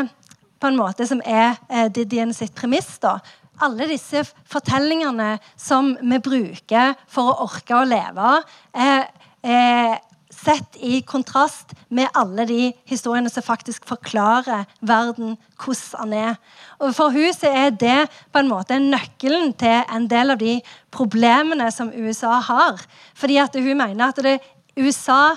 på 0.62 0.70
en 0.70 0.78
måte 0.78 1.06
som 1.08 1.22
er 1.26 1.56
eh, 1.68 1.88
Didien 1.90 2.32
sitt 2.34 2.54
premiss. 2.54 2.94
da. 3.02 3.18
Alle 3.62 3.88
disse 3.90 4.24
fortellingene 4.50 5.36
som 5.58 5.92
vi 6.00 6.22
bruker 6.22 6.94
for 7.10 7.32
å 7.32 7.48
orke 7.48 7.76
å 7.76 7.86
leve, 7.86 8.38
eh, 8.74 9.04
eh, 9.42 9.98
sett 10.32 10.78
i 10.80 11.02
kontrast 11.06 11.74
med 11.92 12.10
alle 12.18 12.46
de 12.48 12.72
historiene 12.88 13.30
som 13.30 13.44
faktisk 13.44 13.84
forklarer 13.86 14.64
verden 14.80 15.36
hvordan 15.60 16.10
den 16.10 16.18
er. 16.18 16.38
Og 16.80 16.94
For 16.96 17.14
huset 17.14 17.50
er 17.50 17.70
det 17.70 18.08
på 18.32 18.40
en 18.40 18.50
måte 18.50 18.80
nøkkelen 18.80 19.52
til 19.60 19.84
en 19.86 20.08
del 20.08 20.34
av 20.34 20.40
de 20.40 20.60
problemene 20.90 21.70
som 21.70 21.92
USA 21.92 22.40
har. 22.40 22.80
Fordi 23.14 23.38
at 23.38 23.54
hun 23.54 23.76
mener 23.76 24.08
at 24.08 24.22
det, 24.24 24.40
USA 24.76 25.36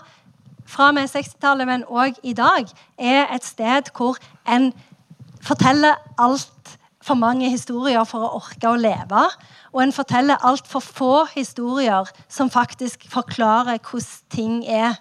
fra 0.66 0.90
og 0.90 0.98
med 0.98 1.10
60-tallet, 1.10 1.68
men 1.68 1.86
òg 1.88 2.20
i 2.24 2.34
dag, 2.34 2.68
er 2.98 3.30
et 3.36 3.46
sted 3.46 3.92
hvor 3.96 4.18
en 4.50 4.72
forteller 5.46 5.96
altfor 6.18 7.18
mange 7.20 7.50
historier 7.50 8.04
for 8.04 8.26
å 8.26 8.34
orke 8.40 8.70
å 8.70 8.80
leve. 8.80 9.26
Og 9.76 9.84
en 9.84 9.94
forteller 9.96 10.42
altfor 10.48 10.84
få 10.84 11.16
historier 11.36 12.10
som 12.30 12.50
faktisk 12.50 13.06
forklarer 13.12 13.82
hvordan 13.84 14.32
ting 14.34 14.64
er. 14.66 14.96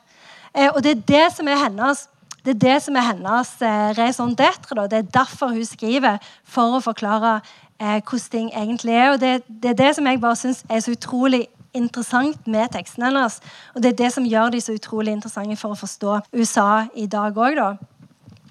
Eh, 0.55 0.71
og 0.75 0.83
det 0.83 0.91
er 0.91 1.07
det 1.09 1.27
som 1.37 1.49
er 1.49 1.63
hennes 1.65 2.09
det 2.45 2.51
er 2.51 2.61
det 2.61 2.83
som 2.85 2.97
er 2.97 3.07
hennes 3.07 3.51
eh, 3.65 3.91
raison 3.97 4.35
d'être. 4.37 4.77
Det 4.89 4.99
er 4.99 5.13
derfor 5.15 5.55
hun 5.55 5.65
skriver, 5.65 6.19
for 6.45 6.77
å 6.77 6.81
forklare 6.85 7.39
eh, 7.81 8.03
hvordan 8.05 8.31
ting 8.31 8.51
egentlig 8.53 8.93
er. 8.93 9.13
Og 9.15 9.21
det, 9.21 9.39
det 9.49 9.71
er 9.71 9.79
det 9.79 9.95
som 9.97 10.07
jeg 10.07 10.21
bare 10.21 10.37
syns 10.37 10.61
er 10.69 10.83
så 10.85 10.93
utrolig 10.93 11.47
interessant 11.75 12.47
med 12.51 12.73
tekstene 12.75 13.11
hennes. 13.11 13.41
Og 13.75 13.83
det 13.83 13.93
er 13.93 13.99
det 14.05 14.13
som 14.15 14.29
gjør 14.29 14.55
de 14.55 14.63
så 14.63 14.77
utrolig 14.77 15.15
interessante 15.15 15.59
for 15.61 15.75
å 15.75 15.81
forstå 15.81 16.21
USA 16.37 16.87
i 16.95 17.09
dag 17.11 17.37
òg, 17.37 17.59
da. 17.59 17.73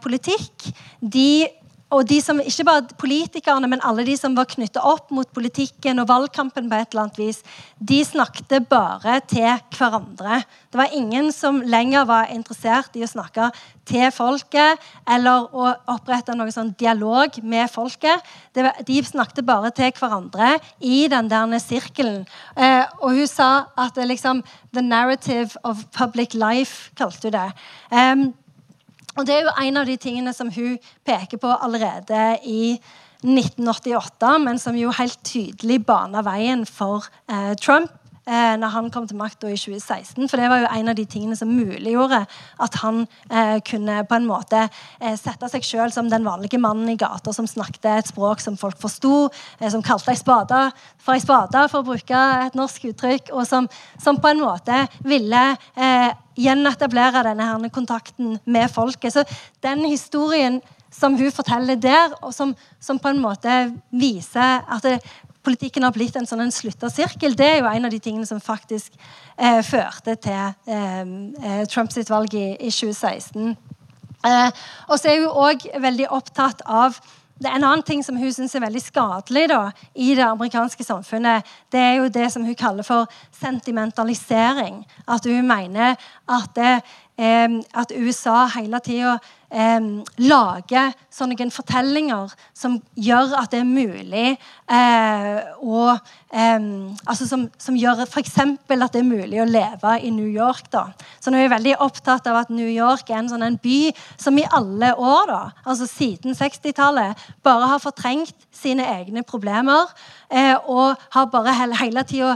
politikk, 0.00 0.74
de 1.00 1.48
og 1.96 2.04
de 2.08 2.18
som, 2.20 2.40
ikke 2.40 2.66
bare 2.68 2.96
politikerne, 3.00 3.68
men 3.70 3.82
alle 3.86 4.04
de 4.06 4.16
som 4.18 4.34
var 4.36 4.48
knyttet 4.50 4.84
opp 4.84 5.10
mot 5.14 5.28
politikken 5.36 6.02
og 6.02 6.10
valgkampen, 6.10 6.68
på 6.68 6.76
et 6.78 6.92
eller 6.92 7.06
annet 7.06 7.20
vis, 7.20 7.40
de 7.78 8.02
snakket 8.04 8.68
bare 8.70 9.18
til 9.30 9.48
hverandre. 9.76 10.42
Det 10.70 10.80
var 10.80 10.94
ingen 10.96 11.30
som 11.32 11.62
lenger 11.64 12.06
var 12.08 12.32
interessert 12.34 12.96
i 12.98 13.04
å 13.06 13.10
snakke 13.10 13.48
til 13.86 14.10
folket 14.12 14.82
eller 15.08 15.46
å 15.54 15.70
opprette 15.94 16.34
noen 16.36 16.52
sånn 16.52 16.74
dialog 16.78 17.38
med 17.42 17.70
folket. 17.72 18.24
Var, 18.56 18.82
de 18.86 19.02
snakket 19.06 19.46
bare 19.46 19.72
til 19.76 19.92
hverandre 19.96 20.56
i 20.80 21.06
den 21.12 21.30
der 21.32 21.58
sirkelen. 21.62 22.24
Eh, 22.56 22.84
og 23.00 23.16
hun 23.16 23.30
sa 23.30 23.50
at 23.78 23.96
det 23.96 24.10
liksom 24.10 24.42
The 24.76 24.82
narrative 24.82 25.56
of 25.64 25.86
public 25.96 26.34
life, 26.34 26.90
kalte 26.98 27.30
hun 27.30 27.36
det. 27.38 27.46
Um, 27.88 28.26
Og 29.16 29.26
det 29.26 29.34
er 29.36 29.46
jo 29.46 29.54
en 29.64 29.80
av 29.80 29.88
de 29.88 29.96
tingene 30.00 30.32
som 30.36 30.50
hun 30.52 30.76
peker 31.06 31.40
på 31.40 31.52
allerede 31.56 32.38
i 32.44 32.76
1988, 33.24 34.32
men 34.44 34.58
som 34.60 34.76
jo 34.76 34.92
helt 34.94 35.18
tydelig 35.24 35.80
baner 35.88 36.24
veien 36.26 36.66
for 36.68 37.08
eh, 37.32 37.54
Trump 37.60 37.94
eh, 38.26 38.54
når 38.60 38.74
han 38.74 38.90
kom 38.92 39.06
til 39.08 39.18
makta 39.18 39.48
i 39.50 39.56
2016. 39.58 40.28
For 40.28 40.40
det 40.40 40.50
var 40.50 40.62
jo 40.62 40.70
en 40.72 40.92
av 40.92 40.98
de 40.98 41.06
tingene 41.08 41.38
som 41.38 41.52
muliggjorde 41.52 42.22
at 42.66 42.78
han 42.82 43.04
eh, 43.30 43.56
kunne 43.66 44.02
på 44.08 44.18
en 44.18 44.28
måte 44.28 44.66
eh, 44.66 45.16
sette 45.18 45.50
seg 45.52 45.66
sjøl 45.66 45.94
som 45.94 46.10
den 46.12 46.26
vanlige 46.26 46.60
mannen 46.62 46.90
i 46.92 46.98
gata 47.00 47.34
som 47.34 47.48
snakket 47.48 47.90
et 47.92 48.12
språk 48.12 48.42
som 48.44 48.58
folk 48.60 48.78
forsto, 48.82 49.26
eh, 49.60 49.70
som 49.72 49.84
kalte 49.86 50.12
ei 50.12 50.20
spade 50.20 50.62
for 50.98 51.14
ei 51.14 51.22
spade, 51.22 51.66
for 51.70 51.82
å 51.82 51.86
bruke 51.86 52.22
et 52.46 52.56
norsk 52.58 52.90
uttrykk, 52.90 53.32
og 53.34 53.46
som, 53.48 53.68
som 54.02 54.18
på 54.20 54.32
en 54.32 54.42
måte 54.42 54.84
ville 55.06 55.42
eh, 55.78 56.08
gjenetablere 56.36 57.24
denne 57.26 57.46
her 57.48 57.68
kontakten 57.72 58.36
med 58.44 58.70
folket. 58.72 59.14
Så 59.14 59.24
den 59.64 59.86
historien 59.86 60.60
som 60.92 61.16
hun 61.18 61.32
forteller 61.34 61.76
der, 61.80 62.14
og 62.22 62.32
som, 62.34 62.54
som 62.80 62.98
på 62.98 63.10
en 63.12 63.20
måte 63.20 63.56
viser 63.90 64.62
at 64.62 64.84
det, 64.86 64.98
politikken 65.46 65.86
har 65.86 65.94
blitt 65.94 66.16
en 66.18 66.26
sånn 66.26 66.42
en 66.44 66.54
slutta 66.54 66.90
sirkel, 66.90 67.36
det 67.38 67.46
er 67.46 67.60
jo 67.60 67.70
en 67.70 67.86
av 67.86 67.94
de 67.94 68.00
tingene 68.02 68.26
som 68.28 68.42
faktisk 68.42 68.96
eh, 69.38 69.62
førte 69.66 70.16
til 70.26 70.42
eh, 70.66 71.04
eh 71.50 71.62
Trumps 71.70 72.10
valg 72.10 72.34
i, 72.34 72.48
i 72.58 72.72
2016. 72.72 73.54
Eh, 74.26 74.64
og 74.88 74.98
så 74.98 75.12
er 75.12 75.22
hun 75.22 75.44
òg 75.46 75.68
veldig 75.82 76.10
opptatt 76.10 76.66
av 76.66 76.98
det 77.36 77.50
er 77.50 77.58
En 77.58 77.66
annen 77.68 77.84
ting 77.84 78.00
som 78.04 78.16
hun 78.16 78.32
syns 78.32 78.54
er 78.56 78.62
veldig 78.64 78.80
skadelig 78.80 79.42
da, 79.50 79.58
i 79.92 80.14
det 80.16 80.24
amerikanske 80.24 80.84
samfunnet, 80.84 81.44
det 81.72 81.80
er 81.80 81.98
jo 81.98 82.06
det 82.08 82.30
som 82.32 82.44
hun 82.46 82.56
kaller 82.56 82.86
for 82.86 83.10
sentimentalisering. 83.36 84.78
At 85.04 85.28
hun 85.28 85.44
mener 85.44 85.98
at, 86.24 86.54
det, 86.56 86.70
eh, 86.78 86.94
at 87.16 87.92
USA 87.96 88.44
hele 88.52 88.80
tida 88.84 89.16
lager 90.20 90.90
sånne 91.08 91.46
fortellinger 91.54 92.32
som 92.52 92.74
gjør 92.98 93.36
at 93.38 93.54
det 93.54 93.60
er 93.62 93.68
mulig 93.68 94.26
eh, 94.68 95.38
å 95.62 95.96
altså 96.36 97.24
som, 97.28 97.46
som 97.58 97.76
gjør 97.78 98.02
f.eks. 98.04 98.34
at 98.36 98.92
det 98.92 99.00
er 99.00 99.06
mulig 99.06 99.38
å 99.40 99.46
leve 99.48 99.92
i 100.02 100.10
New 100.10 100.28
York. 100.28 100.66
da. 100.70 100.90
Så 101.20 101.30
nå 101.30 101.38
er 101.38 101.46
jeg 101.46 101.54
veldig 101.54 101.76
opptatt 101.86 102.26
av 102.28 102.42
at 102.42 102.50
New 102.50 102.68
York 102.68 103.08
er 103.10 103.20
en 103.22 103.30
sånn 103.30 103.46
en 103.46 103.56
by 103.62 103.92
som 104.20 104.36
i 104.36 104.44
alle 104.58 104.92
år, 104.92 105.30
da, 105.30 105.40
altså 105.64 105.86
siden 105.88 106.36
60-tallet, 106.36 107.16
bare 107.46 107.70
har 107.70 107.80
fortrengt 107.80 108.34
sine 108.52 108.84
egne 108.98 109.22
problemer 109.26 109.86
eh, 110.28 110.56
og 110.66 110.98
har 111.14 111.30
bare 111.32 111.54
hele, 111.56 111.78
hele 111.80 112.04
tida 112.08 112.34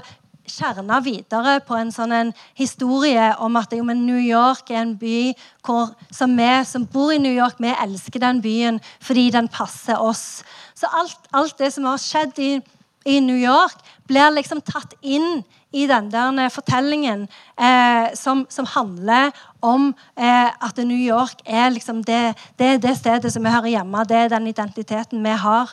kjerna 0.51 0.99
videre 1.05 1.59
på 1.67 1.77
en 1.79 1.93
sånn 1.95 2.13
en 2.17 2.33
historie 2.59 3.31
om 3.43 3.59
at 3.61 3.73
jo, 3.77 3.85
New 3.87 4.21
York 4.21 4.73
er 4.73 4.83
en 4.83 4.97
by 4.99 5.33
hvor, 5.67 5.95
som 6.15 6.35
vi 6.39 6.51
som 6.69 6.87
bor 6.91 7.13
i 7.15 7.21
New 7.23 7.35
York, 7.35 7.61
vi 7.63 7.73
elsker 7.73 8.23
den 8.23 8.43
byen 8.45 8.81
fordi 8.99 9.31
den 9.35 9.49
passer 9.49 10.01
oss. 10.01 10.43
Så 10.75 10.91
alt, 10.97 11.31
alt 11.33 11.59
det 11.59 11.73
som 11.75 11.89
har 11.89 12.01
skjedd 12.01 12.39
i, 12.41 12.53
i, 13.05 13.21
New 13.21 13.39
York, 13.39 13.79
blir 14.09 14.33
liksom 14.35 14.63
tatt 14.65 14.97
inn 15.03 15.43
i 15.71 15.85
den 15.87 16.09
der 16.11 16.49
fortellingen 16.51 17.29
eh, 17.55 18.11
som, 18.19 18.43
som, 18.51 18.67
handler 18.67 19.31
om 19.63 19.93
eh, 20.17 20.51
at 20.51 20.81
New 20.83 20.99
York 20.99 21.45
er 21.47 21.71
liksom 21.71 22.03
det, 22.03 22.35
det, 22.59 22.81
det 22.83 22.97
stedet 22.99 23.31
som 23.31 23.45
vi 23.45 23.53
hører 23.55 23.77
hjemme. 23.77 24.09
Det 24.09 24.19
er 24.25 24.35
den 24.35 24.51
identiteten 24.51 25.23
vi 25.23 25.37
har. 25.45 25.71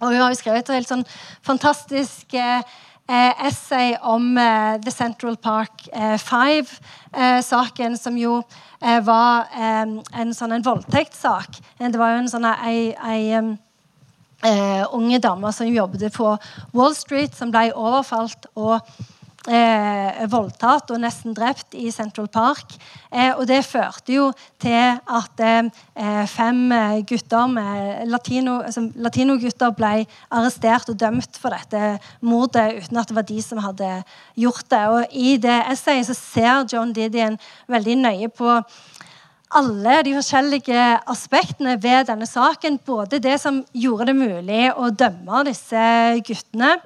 Og 0.00 0.12
hun 0.12 0.20
har 0.22 0.30
jo 0.32 0.38
skrevet 0.38 0.64
et 0.64 0.78
helt 0.78 0.88
sånn 0.88 1.04
fantastisk 1.44 2.36
eh, 2.38 2.62
essay 3.10 3.96
om 4.02 4.38
eh, 4.38 4.78
The 4.84 4.90
Central 4.90 5.36
Park 5.36 5.88
eh, 5.92 6.16
Five-saken, 6.18 7.96
som 7.98 8.18
jo 8.18 8.42
eh, 8.82 9.00
var 9.04 9.50
en 9.54 10.34
sånn 10.34 10.54
en 10.54 10.64
voldtektssak. 10.64 11.58
Det 11.80 11.98
var 11.98 12.14
jo 12.14 12.22
en 12.22 12.30
sånn 12.30 12.46
ei, 12.52 12.94
ei 12.94 13.56
unge 14.96 15.18
dame 15.20 15.50
som 15.52 15.68
jobbet 15.68 16.14
på 16.14 16.30
Wall 16.72 16.94
Street, 16.96 17.34
som 17.36 17.50
ble 17.52 17.72
overfalt. 17.74 18.46
og 18.54 18.80
eh, 19.48 20.20
voldtatt 20.28 20.90
og 20.92 21.00
nesten 21.00 21.34
drept 21.36 21.74
i 21.78 21.88
Central 21.94 22.28
Park. 22.32 22.74
Eh, 23.08 23.32
og 23.32 23.46
det 23.48 23.62
førte 23.64 24.12
jo 24.12 24.26
til 24.60 24.98
at 25.00 25.42
eh, 25.44 26.26
fem 26.28 26.60
gutter 27.08 27.48
med 27.52 28.06
latino, 28.10 28.58
altså, 28.66 28.84
latinogutter 28.94 29.72
ble 29.76 30.04
arrestert 30.28 30.92
og 30.92 31.00
dømt 31.00 31.40
for 31.40 31.56
dette 31.56 31.96
mordet 32.20 32.82
uten 32.82 33.00
at 33.00 33.08
det 33.08 33.16
var 33.16 33.28
de 33.28 33.40
som 33.44 33.62
hadde 33.64 33.90
gjort 34.36 34.68
det. 34.70 34.84
Og 34.92 35.16
I 35.16 35.36
det 35.40 35.58
essayet 35.72 36.10
så 36.10 36.18
ser 36.18 36.64
John 36.72 36.92
Didion 36.92 37.38
veldig 37.70 38.00
nøye 38.04 38.28
på 38.28 38.60
alle 39.50 39.96
de 40.06 40.14
forskjellige 40.14 40.82
aspektene 41.10 41.74
ved 41.82 42.06
denne 42.06 42.28
saken. 42.28 42.78
Både 42.86 43.18
det 43.18 43.40
som 43.42 43.64
gjorde 43.74 44.12
det 44.12 44.18
mulig 44.20 44.64
å 44.76 44.92
dømme 44.94 45.42
disse 45.48 45.82
guttene 46.26 46.76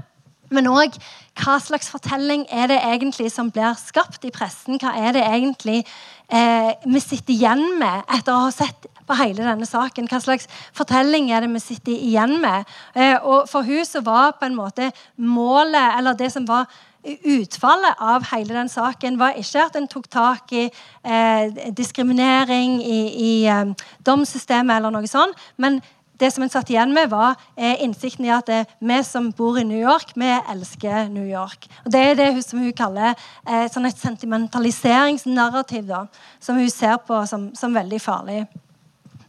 men 0.55 0.71
òg 0.71 0.97
hva 1.43 1.57
slags 1.59 1.91
fortelling 1.91 2.45
er 2.53 2.69
det 2.71 2.79
egentlig 2.79 3.31
som 3.35 3.51
blir 3.51 3.75
skapt 3.81 4.25
i 4.27 4.33
pressen? 4.35 4.79
Hva 4.79 4.93
er 4.95 5.17
det 5.17 5.25
egentlig 5.27 5.81
eh, 6.29 6.71
vi 6.87 7.03
sitter 7.03 7.35
igjen 7.35 7.65
med 7.81 8.05
etter 8.15 8.35
å 8.35 8.45
ha 8.47 8.53
sett 8.55 8.87
på 9.05 9.17
hele 9.19 9.43
denne 9.43 9.67
saken? 9.67 10.07
Hva 10.11 10.23
slags 10.23 10.47
fortelling 10.77 11.33
er 11.35 11.43
det 11.43 11.51
vi 11.57 11.63
sitter 11.65 11.95
igjen 11.97 12.39
med? 12.43 12.71
Eh, 12.95 13.17
og 13.19 13.51
For 13.51 13.67
hun 13.67 13.83
så 13.89 14.05
var 14.07 14.37
på 14.39 14.47
en 14.47 14.59
måte 14.59 14.93
målet, 15.19 15.99
eller 15.99 16.19
det 16.19 16.31
som 16.33 16.47
var 16.47 16.71
utfallet 17.05 18.01
av 18.01 18.25
hele 18.31 18.55
den 18.55 18.71
saken 18.73 19.19
var 19.21 19.37
ikke 19.37 19.67
at 19.67 19.75
en 19.77 19.89
tok 19.91 20.07
tak 20.09 20.53
i 20.57 20.65
eh, 21.05 21.59
diskriminering 21.77 22.79
i, 22.81 23.01
i 23.13 23.35
eh, 23.51 23.75
domssystemet, 24.07 24.79
eller 24.79 24.95
noe 24.95 25.11
sånt, 25.11 25.37
men 25.61 25.83
det 26.21 26.31
som 26.31 26.45
en 26.45 26.51
satt 26.51 26.71
igjen 26.71 26.93
med, 26.95 27.11
var 27.11 27.35
eh, 27.57 27.83
innsikten 27.83 28.27
i 28.27 28.33
at 28.35 28.47
det, 28.47 28.61
eh, 28.65 28.75
vi 28.79 29.01
som 29.07 29.31
bor 29.35 29.59
i 29.59 29.65
New 29.67 29.81
York, 29.81 30.13
vi 30.15 30.31
elsker 30.51 31.09
New 31.11 31.27
York. 31.27 31.67
Og 31.85 31.93
Det 31.93 32.01
er 32.01 32.15
det 32.15 32.33
hun, 32.35 32.43
som 32.43 32.63
hun 32.63 32.73
kaller 32.73 33.15
eh, 33.49 33.67
sånn 33.73 33.89
et 33.89 33.99
sentimentaliseringsnarrativ, 33.99 35.89
da, 35.89 36.05
som 36.41 36.61
hun 36.61 36.71
ser 36.71 36.97
på 37.07 37.25
som, 37.27 37.51
som 37.59 37.75
veldig 37.75 38.01
farlig. 38.01 38.45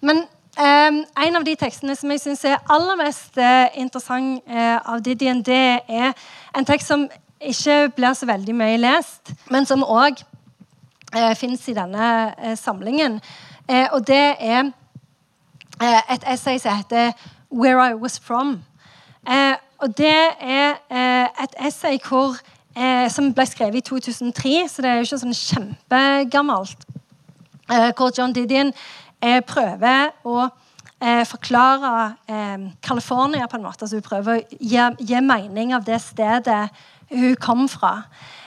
Men 0.06 0.24
eh, 0.58 1.02
en 1.26 1.42
av 1.42 1.48
de 1.48 1.58
tekstene 1.58 1.98
som 1.98 2.14
jeg 2.14 2.22
syns 2.22 2.46
er 2.46 2.62
aller 2.70 3.02
mest 3.02 3.42
eh, 3.42 3.82
interessant 3.82 4.46
eh, 4.46 4.78
av 4.78 5.02
Didion, 5.02 5.42
det 5.42 5.82
er 5.90 6.14
en 6.54 6.70
tekst 6.70 6.94
som 6.94 7.10
ikke 7.42 7.90
blir 7.98 8.14
så 8.14 8.30
veldig 8.30 8.56
mye 8.56 8.78
lest, 8.78 9.34
men 9.50 9.66
som 9.66 9.84
òg 9.84 10.22
eh, 11.16 11.34
fins 11.38 11.66
i 11.70 11.78
denne 11.78 12.56
samlingen. 12.62 13.22
og 13.66 14.06
det 14.06 14.36
er 14.40 14.70
et 15.82 16.24
essay 16.34 16.58
som 16.58 16.76
heter 16.76 17.12
'Where 17.52 17.90
I 17.90 17.94
Was 17.94 18.20
From'. 18.20 18.60
Eh, 19.28 19.56
og 19.78 19.98
Det 19.98 20.30
er 20.40 20.74
eh, 20.92 21.44
et 21.44 21.68
essay 21.68 21.98
hvor, 22.08 22.36
som 23.10 23.34
ble 23.34 23.46
skrevet 23.46 23.76
i 23.76 23.82
2003, 23.82 24.68
så 24.68 24.82
det 24.82 24.90
er 24.90 24.96
jo 24.96 25.02
ikke 25.02 25.18
sånn 25.18 25.34
kjempegammelt. 25.34 26.78
hvor 27.68 28.12
John 28.18 28.34
Didion 28.34 28.74
prøver 29.48 30.10
å 30.26 30.50
forklare 31.26 32.16
California 32.84 33.48
på 33.48 33.58
en 33.58 33.64
måte. 33.64 33.82
altså 33.82 33.96
Hun 33.96 34.02
prøver 34.02 34.36
å 34.36 34.42
gi, 34.60 35.06
gi 35.08 35.22
mening 35.22 35.74
av 35.74 35.86
det 35.86 36.02
stedet 36.02 36.70
hun 37.12 37.36
kom 37.36 37.70
fra. 37.70 38.04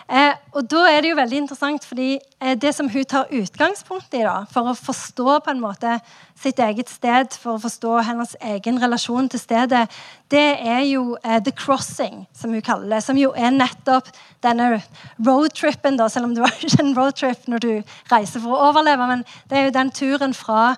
Eh, 0.08 0.32
og 0.56 0.64
da 0.72 0.86
er 0.88 1.02
det 1.04 1.10
jo 1.10 1.18
veldig 1.18 1.38
interessant, 1.42 1.84
fordi 1.84 2.14
eh, 2.16 2.54
det 2.56 2.70
som 2.72 2.86
hun 2.88 3.04
tar 3.04 3.28
utgangspunkt 3.34 4.14
i 4.16 4.22
da, 4.24 4.46
for 4.48 4.70
å 4.70 4.76
forstå 4.76 5.34
på 5.44 5.52
en 5.52 5.60
måte 5.60 5.98
sitt 6.38 6.62
eget 6.64 6.88
sted, 6.88 7.34
for 7.36 7.58
å 7.58 7.60
forstå 7.60 7.98
hennes 8.06 8.32
egen 8.54 8.80
relasjon 8.80 9.28
til 9.28 9.42
stedet, 9.42 9.82
det 10.32 10.46
er 10.64 10.80
jo 10.88 11.18
eh, 11.20 11.42
The 11.44 11.52
Crossing, 11.52 12.22
som 12.32 12.56
hun 12.56 12.64
kaller 12.64 12.94
det. 12.94 13.02
Som 13.04 13.20
jo 13.20 13.34
er 13.36 13.52
nettopp 13.52 14.08
denne 14.44 14.78
roadtrippen, 15.18 16.00
da, 16.00 16.08
selv 16.08 16.30
om 16.30 16.32
det 16.38 16.46
var 16.46 16.56
ikke 16.64 16.86
en 16.86 16.96
roadtrip 16.96 17.44
når 17.44 17.64
du 17.66 17.70
reiser 18.08 18.40
for 18.40 18.56
å 18.56 18.70
overleve, 18.70 19.10
men 19.12 19.26
det 19.52 19.60
er 19.60 19.68
jo 19.68 19.76
den 19.76 19.92
turen 19.92 20.36
fra 20.36 20.70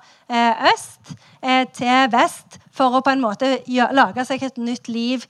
øst 0.70 1.14
til 1.74 2.10
vest 2.12 2.60
for 2.74 2.94
å 2.94 3.00
på 3.02 3.10
en 3.10 3.22
måte 3.22 3.48
lage 3.66 4.22
seg 4.28 4.44
et 4.46 4.60
nytt 4.62 4.86
liv 4.86 5.24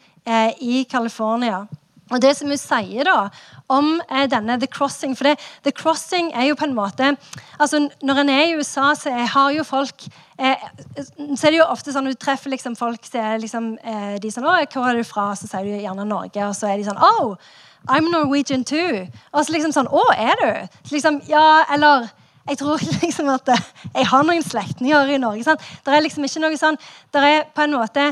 i 0.61 0.83
California. 0.91 1.63
Og 2.11 2.23
det 2.23 2.35
som 2.37 2.51
hun 2.51 2.59
sier 2.59 3.07
da 3.07 3.29
om 3.71 3.93
eh, 4.09 4.27
denne 4.31 4.59
The 4.61 4.69
Crossing 4.71 5.17
For 5.19 5.31
det, 5.31 5.37
The 5.67 5.73
Crossing 5.75 6.33
er 6.35 6.49
jo 6.51 6.59
på 6.59 6.67
en 6.67 6.77
måte 6.77 7.13
altså 7.59 7.85
Når 8.03 8.23
en 8.23 8.33
er 8.35 8.43
i 8.49 8.57
USA, 8.59 8.91
så 8.99 9.15
har 9.15 9.51
jo 9.55 9.65
folk 9.67 10.07
eh, 10.39 10.69
så 11.37 11.47
er 11.47 11.51
det 11.51 11.61
jo 11.61 11.69
ofte 11.71 11.95
sånn 11.95 12.11
Du 12.11 12.19
treffer 12.19 12.53
liksom 12.53 12.77
folk 12.79 13.07
så 13.07 13.23
er 13.23 13.43
liksom, 13.43 13.73
eh, 13.83 14.17
de 14.23 14.31
sånn 14.33 14.47
'Å, 14.47 14.61
hvor 14.73 14.91
er 14.91 14.99
du 14.99 15.05
fra?' 15.05 15.35
Så 15.37 15.49
sier 15.51 15.67
du 15.67 15.75
gjerne 15.77 16.07
Norge. 16.07 16.47
Og 16.47 16.55
så 16.57 16.71
er 16.71 16.79
de 16.79 16.89
sånn 16.89 16.99
'Oh, 16.99 17.37
I'm 17.89 18.11
Norwegian 18.11 18.65
too'. 18.65 19.09
Og 19.33 19.45
så 19.45 19.53
liksom 19.53 19.73
sånn 19.73 19.89
'Å, 19.89 20.05
er 20.17 20.35
du?' 20.41 20.69
Så 20.89 20.97
liksom, 20.97 21.21
ja, 21.29 21.65
eller 21.71 22.11
jeg 22.49 22.59
tror 22.59 22.81
liksom 23.05 23.29
at 23.29 23.49
eh, 23.49 23.67
jeg 23.95 24.07
har 24.11 24.25
noen 24.27 24.43
slektninger 24.43 25.15
i 25.15 25.21
Norge. 25.23 25.45
Sant? 25.45 25.61
Det 25.85 25.95
er 25.95 26.05
liksom 26.05 26.25
ikke 26.27 26.43
noe 26.43 26.59
sånn 26.59 26.79
Det 27.13 27.23
er 27.23 27.45
på 27.55 27.63
en 27.63 27.77
måte 27.77 28.11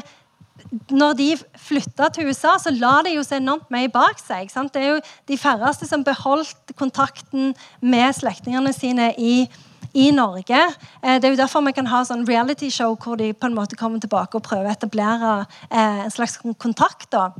når 0.92 1.16
de 1.18 1.28
flytta 1.56 2.10
til 2.12 2.28
USA, 2.28 2.56
så 2.60 2.72
la 2.74 2.98
de 3.06 3.14
jo 3.14 3.24
så 3.24 3.38
enormt 3.38 3.70
mye 3.72 3.90
bak 3.92 4.20
seg. 4.20 4.50
Sant? 4.52 4.74
Det 4.74 4.82
er 4.82 4.90
jo 4.96 5.00
de 5.30 5.38
færreste 5.40 5.88
som 5.88 6.04
beholdt 6.04 6.74
kontakten 6.78 7.54
med 7.80 8.16
slektningene 8.16 8.72
sine 8.76 9.10
i, 9.16 9.48
i 9.94 10.10
Norge. 10.14 10.60
Eh, 11.02 11.16
det 11.18 11.28
er 11.28 11.34
jo 11.34 11.40
derfor 11.40 11.64
vi 11.66 11.74
kan 11.76 11.88
ha 11.90 12.04
sånn 12.04 12.26
reality-show 12.28 12.98
hvor 13.00 13.18
de 13.20 13.32
på 13.32 13.48
en 13.48 13.56
måte 13.56 13.78
kommer 13.80 14.02
tilbake 14.02 14.38
og 14.38 14.46
prøver 14.46 14.68
å 14.68 14.76
etablere 14.76 15.34
eh, 15.70 16.04
en 16.06 16.14
slags 16.14 16.40
kontakt. 16.60 17.10
da. 17.14 17.30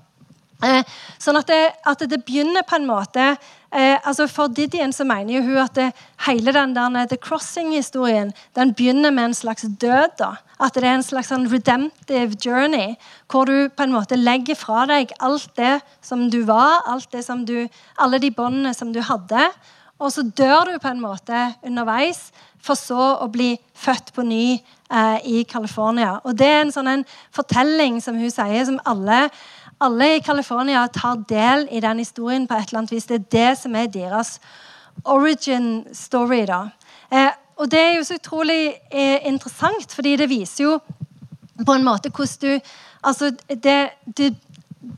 Eh, 0.65 0.83
sånn 1.23 1.39
at 1.39 1.47
det, 1.47 1.63
at 1.87 2.01
det, 2.11 2.25
begynner 2.27 2.65
på 2.67 2.81
en 2.81 2.89
måte 2.89 3.23
eh, 3.71 3.95
altså 4.03 4.25
For 4.27 4.51
Didien 4.51 4.91
så 4.91 5.05
mener 5.07 5.37
jo 5.37 5.45
hun 5.47 5.61
at 5.63 5.77
det, 5.79 5.93
hele 6.27 6.51
den 6.51 6.75
der 6.75 7.07
The 7.07 7.19
Crossing-historien 7.23 8.33
den 8.59 8.75
begynner 8.75 9.15
med 9.15 9.31
en 9.31 9.39
slags 9.39 9.69
død. 9.69 10.19
da. 10.19 10.33
At 10.59 10.75
det 10.75 10.85
er 10.85 10.97
en 10.97 11.07
slags 11.07 11.31
sånn 11.31 11.47
redemptive 11.51 12.37
journey, 12.43 12.97
hvor 13.31 13.47
du 13.47 13.69
på 13.71 13.87
en 13.87 13.95
måte 13.95 14.19
legger 14.19 14.59
fra 14.59 14.87
deg 14.91 15.15
alt 15.23 15.51
det 15.59 15.79
som 16.03 16.27
du 16.33 16.43
var, 16.49 16.83
alt 16.91 17.11
det 17.15 17.25
som 17.27 17.45
du, 17.47 17.69
alle 17.97 18.19
de 18.23 18.33
båndene 18.35 18.75
som 18.75 18.91
du 18.95 19.01
hadde, 19.07 19.51
og 19.99 20.13
så 20.15 20.23
dør 20.23 20.73
du 20.73 20.81
på 20.83 20.91
en 20.91 21.03
måte 21.03 21.47
underveis, 21.67 22.29
for 22.63 22.79
så 22.79 23.05
å 23.23 23.29
bli 23.31 23.53
født 23.79 24.11
på 24.15 24.25
ny 24.27 24.59
eh, 24.59 25.19
i 25.31 25.45
California. 25.47 26.17
Og 26.27 26.35
det 26.39 26.49
er 26.51 26.61
en 26.65 26.75
sånn 26.75 26.91
en 26.91 27.05
fortelling 27.35 28.01
som 28.03 28.19
hun 28.19 28.31
sier, 28.35 28.65
som 28.67 28.81
alle 28.87 29.29
alle 29.79 30.17
i 30.17 30.21
California 30.21 30.87
tar 30.91 31.21
del 31.31 31.69
i 31.71 31.81
den 31.81 32.01
historien 32.03 32.49
på 32.51 32.57
et 32.57 32.69
eller 32.69 32.81
annet 32.81 32.93
vis. 32.97 33.07
Det 33.07 33.15
er 33.21 33.29
det 33.31 33.51
som 33.61 33.77
er 33.79 33.87
deres 33.87 34.39
origin 35.05 35.87
story. 35.95 36.47
da. 36.47 36.71
Eh, 37.11 37.31
og 37.59 37.71
det 37.71 37.81
er 37.81 37.97
jo 37.97 38.07
så 38.07 38.19
utrolig 38.19 38.63
eh, 38.91 39.27
interessant, 39.27 39.93
fordi 39.95 40.17
det 40.17 40.31
viser 40.31 40.65
jo 40.65 40.79
på 41.67 41.75
en 41.75 41.87
måte 41.87 42.13
hvordan 42.15 42.39
du 42.43 42.75
Altså, 42.99 43.31
det, 43.49 43.91
det, 44.19 44.35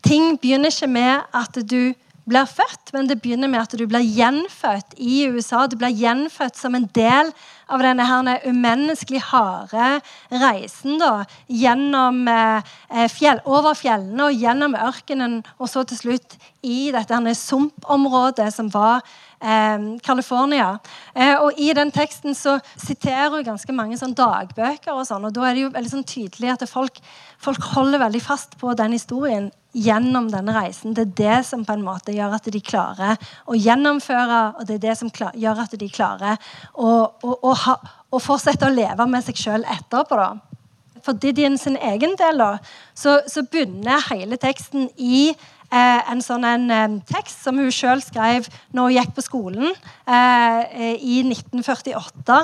ting 0.03 0.39
begynner 0.41 0.73
ikke 0.73 0.87
med 0.89 1.21
at 1.37 1.59
du 1.71 1.93
blir 2.31 2.47
født, 2.47 2.93
men 2.95 3.09
det 3.11 3.19
begynner 3.23 3.51
med 3.51 3.61
at 3.61 3.75
du 3.77 3.87
blir 3.89 4.05
gjenfødt 4.05 4.95
i 4.97 5.27
USA. 5.29 5.67
Du 5.67 5.77
blir 5.81 5.93
gjenfødt 5.93 6.57
som 6.57 6.77
en 6.79 6.87
del 6.97 7.33
av 7.71 7.83
denne 7.85 8.07
her 8.07 8.47
umenneskelig 8.49 9.23
harde 9.31 10.01
reisen 10.31 10.99
da, 11.01 11.25
gjennom, 11.47 12.23
eh, 12.29 13.09
fjell, 13.13 13.43
over 13.45 13.75
fjellene 13.79 14.31
og 14.31 14.39
gjennom 14.45 14.77
ørkenen, 14.79 15.41
og 15.59 15.69
så 15.69 15.85
til 15.85 16.01
slutt 16.01 16.39
i 16.63 16.91
dette 16.95 17.15
her 17.15 17.35
sumpområdet 17.35 18.51
som 18.55 18.71
var 18.73 19.03
eh, 19.41 19.87
California. 20.07 20.79
Eh, 21.15 21.37
og 21.41 21.59
I 21.59 21.73
den 21.77 21.93
teksten 21.95 22.37
så 22.37 22.59
siterer 22.77 23.33
hun 23.35 23.47
ganske 23.47 23.75
mange 23.77 23.99
sånn 24.01 24.17
dagbøker, 24.17 24.93
og 24.95 25.07
sånn, 25.09 25.27
og 25.29 25.35
da 25.37 25.49
er 25.49 25.57
det 25.57 25.65
jo 25.67 25.73
veldig 25.75 25.95
sånn 25.95 26.07
tydelig 26.09 26.55
at 26.55 26.67
folk, 26.71 27.01
folk 27.41 27.73
holder 27.75 28.05
veldig 28.05 28.23
fast 28.25 28.59
på 28.61 28.75
den 28.79 28.97
historien 28.97 29.51
gjennom 29.77 30.29
denne 30.33 30.55
reisen. 30.55 30.95
Det 30.95 31.05
er 31.07 31.17
det 31.21 31.39
som 31.47 31.65
på 31.67 31.77
en 31.77 31.85
måte 31.87 32.15
gjør 32.15 32.35
at 32.37 32.49
de 32.51 32.63
klarer 32.65 33.19
å 33.47 33.59
gjennomføre, 33.59 34.41
og 34.59 34.67
det 34.67 34.79
er 34.81 34.87
det 34.89 34.97
som 34.99 35.13
klar, 35.15 35.37
gjør 35.39 35.65
at 35.65 35.77
de 35.79 35.91
klarer 35.91 36.39
å, 36.75 36.91
å, 37.23 37.37
å, 37.37 37.55
ha, 37.65 37.77
å 38.11 38.23
fortsette 38.23 38.67
å 38.67 38.75
leve 38.75 39.07
med 39.11 39.25
seg 39.27 39.39
sjøl 39.39 39.67
etterpå. 39.71 40.19
da. 40.19 40.33
For 41.05 41.17
Didien 41.17 41.57
sin 41.59 41.79
egen 41.79 42.17
del 42.21 42.43
da, 42.43 42.51
så, 42.99 43.21
så 43.31 43.45
bunner 43.47 44.03
hele 44.11 44.37
teksten 44.41 44.91
i 44.99 45.31
en 45.71 46.23
sånn 46.23 46.45
en, 46.45 46.71
eh, 46.71 46.99
tekst 47.07 47.45
som 47.45 47.59
hun 47.59 47.71
sjøl 47.71 48.03
skrev 48.03 48.49
når 48.75 48.83
hun 48.83 48.97
gikk 48.97 49.15
på 49.15 49.23
skolen 49.23 49.69
eh, 50.07 50.97
i 50.99 51.23
1948. 51.23 52.41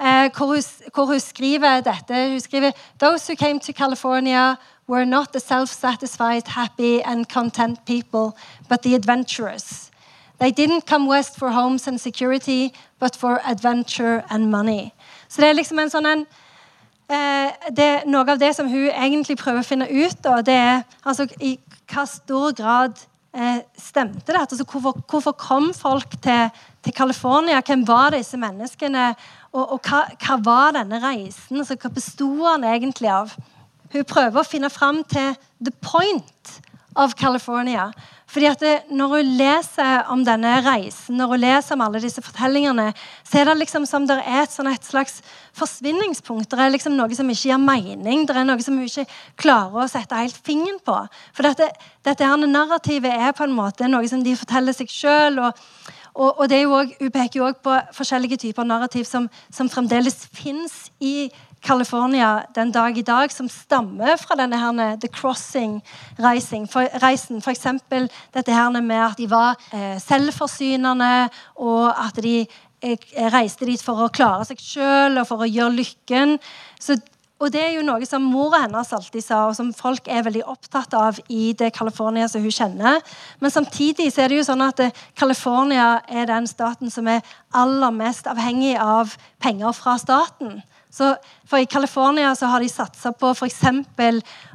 Eh, 0.00 0.30
hvor, 0.36 0.46
hun, 0.46 0.62
hvor, 0.94 1.06
hun, 1.06 1.20
skriver 1.20 1.80
dette. 1.80 2.14
Hun 2.30 2.40
skriver 2.40 2.72
Those 2.98 3.26
who 3.28 3.36
came 3.36 3.58
to 3.60 3.72
California 3.72 4.56
were 4.86 5.04
not 5.04 5.32
the 5.32 5.40
self-satisfied, 5.40 6.48
happy 6.48 7.02
and 7.02 7.28
content 7.28 7.84
people, 7.84 8.36
but 8.68 8.82
the 8.82 8.94
adventurous. 8.94 9.90
They 10.38 10.50
didn't 10.50 10.86
come 10.86 11.08
west 11.08 11.36
for 11.36 11.50
homes 11.50 11.88
and 11.88 12.00
security, 12.00 12.72
but 13.00 13.16
for 13.16 13.40
adventure 13.44 14.24
and 14.30 14.50
money. 14.50 14.92
Så 15.28 15.40
det 15.40 15.48
er 15.48 15.54
liksom 15.54 15.78
en 15.78 15.90
sånn 15.90 16.06
en, 16.06 16.26
eh, 17.10 17.70
det, 17.70 18.06
Noe 18.06 18.30
av 18.30 18.38
det 18.38 18.54
som 18.56 18.68
hun 18.68 18.88
egentlig 18.88 19.36
prøver 19.36 19.60
å 19.60 19.66
finne 19.66 19.88
ut, 19.90 20.22
da, 20.22 20.40
det 20.42 20.54
er 20.54 20.82
altså, 21.04 21.26
i 21.40 21.58
hva 21.88 22.04
stor 22.08 22.54
grad 22.56 22.98
eh, 23.34 23.62
stemte 23.78 24.32
det? 24.32 24.40
Altså, 24.40 24.64
hvorfor, 24.64 24.98
hvorfor, 25.10 25.32
kom 25.32 25.72
folk 25.74 26.18
til, 26.22 26.50
til 26.84 26.94
California? 26.94 27.62
Hvem 27.64 27.86
var 27.88 28.10
disse 28.16 28.36
menneskene? 28.40 29.14
Og, 29.52 29.72
og 29.72 29.80
hva, 29.88 30.04
hva, 30.20 30.38
var 30.44 30.76
denne 30.76 31.00
reisen? 31.02 31.60
Altså, 31.60 31.78
hva 31.80 31.92
besto 31.94 32.30
den 32.44 32.66
egentlig 32.68 33.10
av? 33.12 33.34
Hun 33.92 34.04
prøver 34.04 34.40
å 34.40 34.46
finne 34.46 34.70
fram 34.70 35.02
til 35.08 35.34
the 35.64 35.72
point 35.80 36.58
of 36.96 37.16
California. 37.16 37.88
Fordi 38.28 38.46
at 38.46 38.60
det, 38.60 38.74
Når 38.90 39.08
hun 39.08 39.30
leser 39.38 40.02
om 40.12 40.24
denne 40.24 40.50
reisen, 40.60 41.16
når 41.16 41.26
hun 41.32 41.40
leser 41.40 41.74
om 41.74 41.80
alle 41.80 42.00
disse 42.02 42.22
fortellingene, 42.22 42.92
så 43.24 43.40
er 43.40 43.44
det 43.48 43.56
liksom 43.58 43.86
som 43.86 44.06
det 44.06 44.18
er 44.20 44.42
et, 44.42 44.52
sånn 44.52 44.68
et 44.68 44.84
slags 44.84 45.22
forsvinningspunkt. 45.56 46.50
Det 46.50 46.60
er 46.60 46.74
liksom 46.74 46.96
noe 46.96 47.14
som 47.16 47.28
ikke 47.30 47.48
gir 47.48 47.62
mening. 47.62 48.26
Det 48.28 48.36
er 48.36 48.44
noe 48.44 48.60
som 48.60 48.76
hun 48.76 48.84
ikke 48.84 49.06
klarer 49.40 49.84
å 49.84 49.88
sette 49.88 50.20
helt 50.20 50.36
fingeren 50.44 50.80
på. 50.84 50.96
For 51.32 51.48
dette, 51.48 51.70
dette 52.04 52.28
her 52.28 52.36
narrativet 52.44 53.16
er 53.16 53.32
på 53.32 53.48
en 53.48 53.56
måte 53.56 53.88
noe 53.88 54.08
som 54.08 54.22
de 54.24 54.36
forteller 54.36 54.76
seg 54.76 54.92
sjøl. 54.92 55.40
Og, 55.40 55.64
og, 56.14 56.44
også, 56.44 56.84
Hun 57.00 57.10
peker 57.14 57.40
jo 57.40 57.48
også 57.48 57.64
på 57.64 57.80
forskjellige 57.96 58.42
typer 58.44 58.68
narrativ 58.68 59.04
som, 59.08 59.30
som 59.50 59.72
fremdeles 59.72 60.26
fins 60.36 60.90
i 61.00 61.30
California 61.62 62.44
den 62.54 62.70
dag 62.72 62.98
i 62.98 63.02
dag, 63.02 63.32
som 63.32 63.48
stammer 63.48 64.16
fra 64.20 64.36
denne 64.38 64.58
her, 64.60 64.96
The 65.00 65.08
Crossing-reisen. 65.08 66.68
For, 66.70 67.50
eksempel 67.50 68.08
dette 68.34 68.54
her 68.54 68.70
med 68.80 69.02
at 69.02 69.18
de 69.18 69.28
var 69.30 69.58
eh, 69.72 69.98
selvforsynende, 70.02 71.28
og 71.56 71.90
at 71.90 72.22
de 72.22 72.40
eh, 72.82 72.96
reiste 73.34 73.66
dit 73.66 73.82
for 73.82 74.06
å 74.06 74.10
klare 74.12 74.46
seg 74.48 74.62
sjøl 74.62 75.18
og 75.18 75.28
for 75.28 75.44
å 75.44 75.50
gjøre 75.50 75.80
lykken. 75.80 76.38
Så, 76.80 76.98
og 77.38 77.52
det 77.54 77.60
er 77.62 77.74
jo 77.76 77.84
noe 77.86 78.06
som 78.06 78.24
mora 78.26 78.64
hennes 78.64 78.94
alltid 78.94 79.22
sa, 79.22 79.44
og 79.46 79.54
som 79.58 79.74
folk 79.76 80.08
er 80.10 80.24
veldig 80.26 80.46
opptatt 80.50 80.94
av 80.98 81.20
i 81.30 81.52
det 81.58 81.70
California 81.76 82.26
som 82.30 82.42
hun 82.42 82.54
kjenner. 82.54 83.02
Men 83.42 83.54
samtidig 83.54 84.08
så 84.10 84.24
er 84.24 84.32
det 84.32 84.40
jo 84.40 84.48
sånn 84.48 84.64
at 84.66 84.82
eh, 84.82 85.04
California 85.18 85.98
er 86.06 86.30
den 86.30 86.46
staten 86.50 86.90
som 86.90 87.10
er 87.10 87.22
aller 87.54 87.94
mest 87.94 88.30
avhengig 88.30 88.76
av 88.82 89.14
penger 89.42 89.74
fra 89.74 89.98
staten. 89.98 90.60
Så 90.90 91.14
for 91.48 91.60
I 91.60 91.66
California 91.66 92.34
så 92.36 92.48
har 92.52 92.60
de 92.60 92.68
satsa 92.68 93.12
på 93.12 93.32
f.eks. 93.34 93.62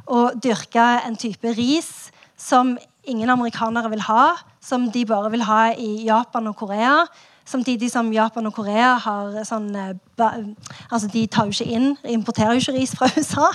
å 0.06 0.24
dyrke 0.34 0.86
en 1.06 1.16
type 1.16 1.54
ris 1.54 2.10
som 2.36 2.74
ingen 3.04 3.30
amerikanere 3.30 3.92
vil 3.92 4.02
ha, 4.08 4.34
som 4.60 4.88
de 4.90 5.04
bare 5.06 5.30
vil 5.32 5.44
ha 5.46 5.68
i 5.72 6.06
Japan 6.08 6.50
og 6.50 6.56
Korea. 6.56 7.04
Samtidig 7.44 7.90
som 7.92 8.08
Japan 8.12 8.46
og 8.48 8.54
Korea 8.56 8.94
har 9.04 9.34
sånn 9.44 9.68
eh, 9.76 9.92
altså 10.88 11.10
De 11.12 11.26
tar 11.28 11.50
jo 11.50 11.52
ikke 11.52 11.76
inn, 11.76 11.90
importerer 12.08 12.56
jo 12.56 12.62
ikke 12.62 12.76
ris 12.78 12.94
fra 12.96 13.10
USA. 13.18 13.50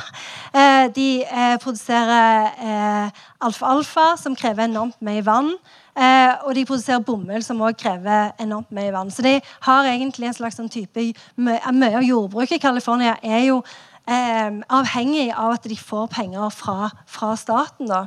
Eh, 0.54 0.86
de 0.94 1.08
eh, 1.26 1.56
produserer 1.62 3.10
alfa-alfa, 3.42 4.14
som 4.22 4.38
krever 4.38 4.68
enormt 4.68 5.00
mye 5.06 5.26
vann. 5.26 5.54
Og 6.00 6.54
de 6.56 6.64
produserer 6.64 7.02
bomull, 7.04 7.42
som 7.44 7.60
også 7.60 7.80
krever 7.82 8.30
enormt 8.40 8.70
mye 8.76 8.94
vann. 8.96 9.10
Så 9.12 9.26
de 9.26 9.34
har 9.66 9.90
egentlig 9.90 10.30
en 10.30 10.38
slags 10.38 10.56
sånn 10.60 10.72
type 10.72 11.10
Mye 11.40 11.60
av 11.98 12.06
jordbruket 12.06 12.56
i 12.56 12.64
California 12.64 13.18
er 13.24 13.42
jo 13.50 13.60
avhengig 14.08 15.28
av 15.34 15.58
at 15.58 15.68
de 15.68 15.76
får 15.76 16.08
penger 16.14 16.54
fra, 16.56 16.92
fra 17.08 17.34
staten. 17.40 17.90
da. 17.92 18.06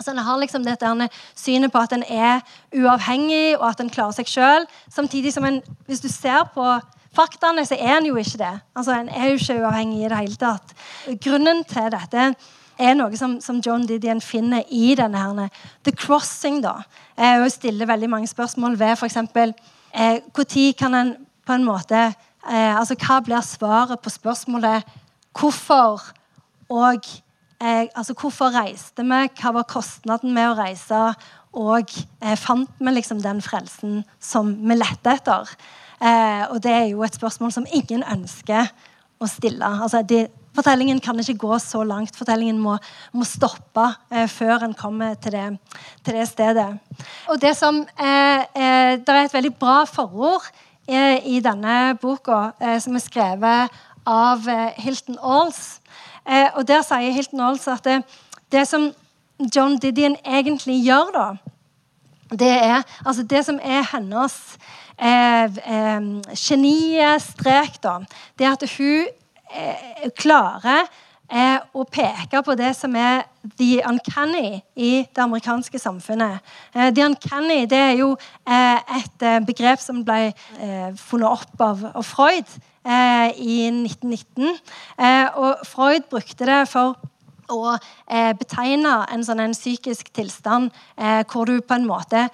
Så 0.00 0.10
en 0.10 0.18
har 0.18 0.38
liksom 0.38 0.64
dette 0.66 1.08
synet 1.38 1.72
på 1.72 1.78
at 1.78 1.92
en 1.94 2.02
er 2.02 2.42
uavhengig, 2.74 3.58
og 3.58 3.68
at 3.68 3.80
en 3.80 3.90
klarer 3.90 4.16
seg 4.16 4.30
sjøl. 4.30 4.66
Samtidig 4.90 5.32
som 5.32 5.46
en, 5.46 5.60
hvis 5.86 6.02
du 6.02 6.08
ser 6.10 6.42
på 6.54 6.66
faktaene, 7.14 7.62
så 7.66 7.78
er 7.78 8.00
en 8.00 8.08
jo 8.10 8.18
ikke 8.18 8.40
det. 8.42 8.52
Altså, 8.74 8.92
En 8.98 9.08
er 9.08 9.30
jo 9.30 9.38
ikke 9.38 9.60
uavhengig 9.62 10.04
i 10.04 10.08
det 10.08 10.18
hele 10.18 10.36
tatt. 10.40 10.74
Grunnen 11.22 11.64
til 11.64 11.90
dette 11.94 12.34
er 12.78 12.94
noe 12.98 13.16
som, 13.16 13.38
som 13.40 13.60
John 13.62 13.86
Didion 13.86 14.20
finner 14.20 14.64
i 14.68 14.94
denne 14.98 15.18
her, 15.18 15.48
The 15.84 15.92
Crossing. 15.92 16.62
da. 16.62 16.82
Eh, 17.16 17.42
og 17.42 17.52
stiller 17.52 17.86
veldig 17.86 18.10
mange 18.10 18.26
spørsmål 18.26 18.78
ved 18.78 18.96
f.eks. 18.96 19.16
Eh, 19.94 20.20
når 20.36 20.72
kan 20.78 20.94
en 20.94 21.14
på 21.46 21.52
en 21.52 21.64
måte 21.64 21.94
eh, 22.50 22.72
altså 22.78 22.96
Hva 22.96 23.20
blir 23.20 23.40
svaret 23.40 24.00
på 24.00 24.10
spørsmålet 24.10 24.82
hvorfor 25.34 26.02
og 26.70 27.06
eh, 27.64 27.88
altså 27.94 28.14
Hvorfor 28.18 28.52
reiste 28.54 29.02
vi? 29.02 29.22
Hva 29.40 29.54
var 29.56 29.68
kostnaden 29.70 30.34
med 30.36 30.50
å 30.52 30.58
reise? 30.58 31.00
Og 31.54 31.90
eh, 32.20 32.36
fant 32.38 32.70
vi 32.78 32.94
liksom 32.94 33.22
den 33.24 33.42
frelsen 33.44 34.02
som 34.20 34.52
vi 34.60 34.76
lette 34.76 35.16
etter? 35.16 35.50
Eh, 36.04 36.44
og 36.50 36.60
det 36.62 36.72
er 36.72 36.88
jo 36.92 37.04
et 37.06 37.16
spørsmål 37.16 37.54
som 37.54 37.68
ingen 37.72 38.04
ønsker 38.04 38.68
å 39.22 39.28
stille. 39.30 39.64
Altså, 39.64 40.02
de, 40.02 40.26
Fortellingen 40.54 41.00
kan 41.02 41.18
ikke 41.18 41.34
gå 41.42 41.56
så 41.58 41.80
langt. 41.82 42.14
Fortellingen 42.14 42.60
må, 42.62 42.76
må 43.10 43.26
stoppe 43.26 43.88
eh, 44.14 44.28
før 44.30 44.68
en 44.68 44.76
kommer 44.78 45.16
til 45.18 45.34
det, 45.34 45.46
til 46.06 46.14
det, 46.14 46.28
stedet. 46.30 46.68
Og 47.32 47.40
det 47.42 47.56
som 47.58 47.80
eh, 47.82 48.44
eh, 48.54 48.92
Det 49.02 49.10
er 49.16 49.24
et 49.24 49.34
veldig 49.34 49.54
bra 49.58 49.80
forord 49.90 50.46
eh, 50.86 51.18
i 51.26 51.40
denne 51.42 51.96
boka, 51.98 52.52
som 52.78 52.94
er 52.94 53.02
skrevet 53.02 53.82
av 54.06 54.46
Hilton 54.78 55.18
Alls. 55.18 55.80
Og 56.54 56.68
Der 56.68 56.82
sier 56.82 57.12
Hilton 57.12 57.40
Olds 57.40 57.68
at 57.68 57.84
det, 57.84 58.02
det 58.52 58.68
som 58.68 58.92
John 59.56 59.78
Didion 59.78 60.16
egentlig 60.24 60.78
gjør, 60.84 61.10
da, 61.14 61.26
det 62.30 62.50
er 62.50 62.82
altså 63.04 63.22
det 63.22 63.44
som 63.46 63.58
er 63.62 63.82
hennes 63.92 64.34
eh, 64.98 65.44
eh, 65.44 66.06
genistrek, 66.38 67.80
da, 67.82 67.98
det 68.38 68.46
er 68.46 68.52
at 68.54 68.66
hun 68.76 69.08
eh, 69.50 70.10
klarer 70.16 70.86
eh, 71.30 71.58
å 71.74 71.84
peke 71.90 72.42
på 72.46 72.56
det 72.58 72.72
som 72.78 72.94
er 72.96 73.24
the 73.58 73.82
uncanny 73.86 74.60
i 74.76 74.92
det 75.04 75.22
amerikanske 75.22 75.78
samfunnet. 75.78 76.38
Eh, 76.74 76.92
the 76.94 77.04
uncanny 77.06 77.64
det 77.70 77.80
er 77.90 77.96
jo 77.98 78.14
eh, 78.46 78.98
et 79.00 79.26
begrep 79.46 79.82
som 79.82 80.04
ble 80.06 80.32
funnet 81.00 81.30
opp 81.30 81.60
av, 81.60 81.84
av 81.94 82.06
Freud 82.06 82.56
i 82.84 83.56
1919. 83.70 84.58
og 85.40 85.62
Freud 85.64 86.04
brukte 86.10 86.44
det 86.44 86.58
for 86.68 86.98
å 87.52 87.74
eh, 87.74 88.32
betegne 88.36 88.96
en 89.12 89.24
sånn 89.26 89.42
en 89.44 89.56
psykisk 89.56 90.10
tilstand 90.16 90.72
eh, 90.96 91.22
hvor 91.28 91.48
du 91.48 91.60
på 91.60 91.76
en 91.76 91.88
måte 91.88 92.28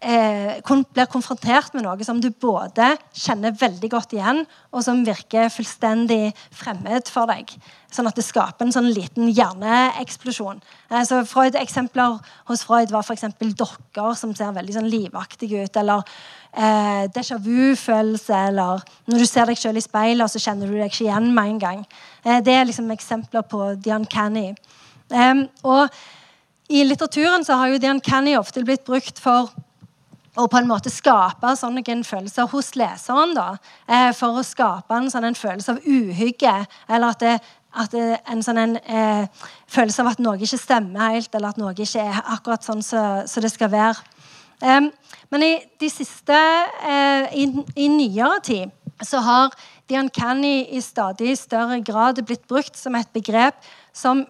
eh, 0.00 0.58
blir 0.94 1.08
konfrontert 1.10 1.74
med 1.74 1.84
noe 1.84 2.06
som 2.06 2.20
du 2.22 2.30
både 2.30 2.92
kjenner 3.16 3.54
veldig 3.58 3.90
godt 3.90 4.14
igjen, 4.14 4.44
og 4.72 4.84
som 4.86 5.04
virker 5.06 5.50
fullstendig 5.52 6.32
fremmed 6.54 7.10
for 7.10 7.30
deg. 7.30 7.50
Sånn 7.90 8.08
at 8.10 8.18
det 8.18 8.26
skaper 8.26 8.66
en 8.66 8.74
sånn 8.74 8.90
liten 8.92 9.30
hjerneeksplosjon. 9.32 10.60
Eh, 10.90 11.04
så 11.08 11.22
Freud, 11.28 11.56
eksempler 11.58 12.18
hos 12.50 12.64
Freud 12.68 12.92
var 12.94 13.06
f.eks. 13.06 13.26
dokker 13.58 14.14
som 14.18 14.34
ser 14.36 14.54
veldig 14.56 14.76
sånn 14.76 14.90
livaktige 14.92 15.64
ut. 15.64 15.80
Eller 15.80 16.04
eh, 16.52 17.06
déjà 17.14 17.40
vu-følelse. 17.42 18.42
Eller 18.52 18.84
når 19.08 19.24
du 19.24 19.26
ser 19.28 19.48
deg 19.50 19.58
selv 19.58 19.80
i 19.80 19.84
speilet, 19.84 20.30
så 20.30 20.42
kjenner 20.42 20.68
du 20.68 20.76
deg 20.76 20.92
ikke 20.92 21.08
igjen 21.08 21.32
med 21.32 21.54
en 21.54 21.62
gang. 21.64 21.86
Eh, 22.24 22.42
det 22.44 22.54
er 22.54 22.68
liksom 22.68 22.92
eksempler 22.94 23.46
på 23.48 23.72
the 23.82 23.96
uncanny. 23.96 24.52
Eh, 25.08 25.46
og 25.64 25.88
i 26.68 26.84
litteraturen 26.84 27.46
så 27.46 27.56
har 27.56 27.72
jo 27.72 27.80
the 27.80 27.88
uncanny 27.88 28.36
ofte 28.36 28.60
blitt 28.60 28.84
brukt 28.84 29.18
for 29.22 29.48
og 30.36 30.50
på 30.50 30.60
en 30.60 30.68
måte 30.68 30.90
skape 30.92 31.54
en 31.88 32.04
følelser 32.04 32.46
hos 32.46 32.74
leseren. 32.76 33.34
da, 33.34 33.56
eh, 33.88 34.12
For 34.12 34.28
å 34.28 34.44
skape 34.44 34.94
en 34.94 35.10
sånn 35.10 35.24
en 35.24 35.34
følelse 35.34 35.72
av 35.72 35.78
uhygge. 35.86 36.66
Eller 36.88 37.08
at, 37.08 37.20
det, 37.20 37.40
at 37.74 37.90
det, 37.90 38.20
en 38.28 38.42
sånn 38.42 38.58
en, 38.58 38.76
eh, 38.76 39.26
følelse 39.66 40.00
av 40.00 40.06
at 40.08 40.18
noe 40.18 40.36
ikke 40.36 40.58
stemmer 40.58 41.14
helt, 41.14 41.34
eller 41.34 41.48
at 41.48 41.58
noe 41.58 41.72
ikke 41.72 42.00
er 42.00 42.22
akkurat 42.26 42.62
sånn 42.62 42.82
som 42.82 43.24
så, 43.24 43.28
så 43.28 43.40
det 43.40 43.50
skal 43.52 43.70
være. 43.70 43.96
Um, 44.60 44.90
men 45.30 45.42
i 45.42 45.52
de 45.78 45.88
siste 45.90 46.34
eh, 46.34 47.28
i, 47.38 47.44
i, 47.78 47.86
nyere 47.88 48.40
tid 48.42 48.70
så 49.06 49.20
har 49.22 49.52
the 49.86 49.94
uncanny 50.00 50.66
i 50.74 50.80
stadig 50.82 51.36
større 51.38 51.78
grad 51.86 52.18
blitt 52.26 52.42
brukt 52.50 52.74
som 52.76 52.96
et 52.98 53.12
begrep 53.14 53.54
som 53.94 54.24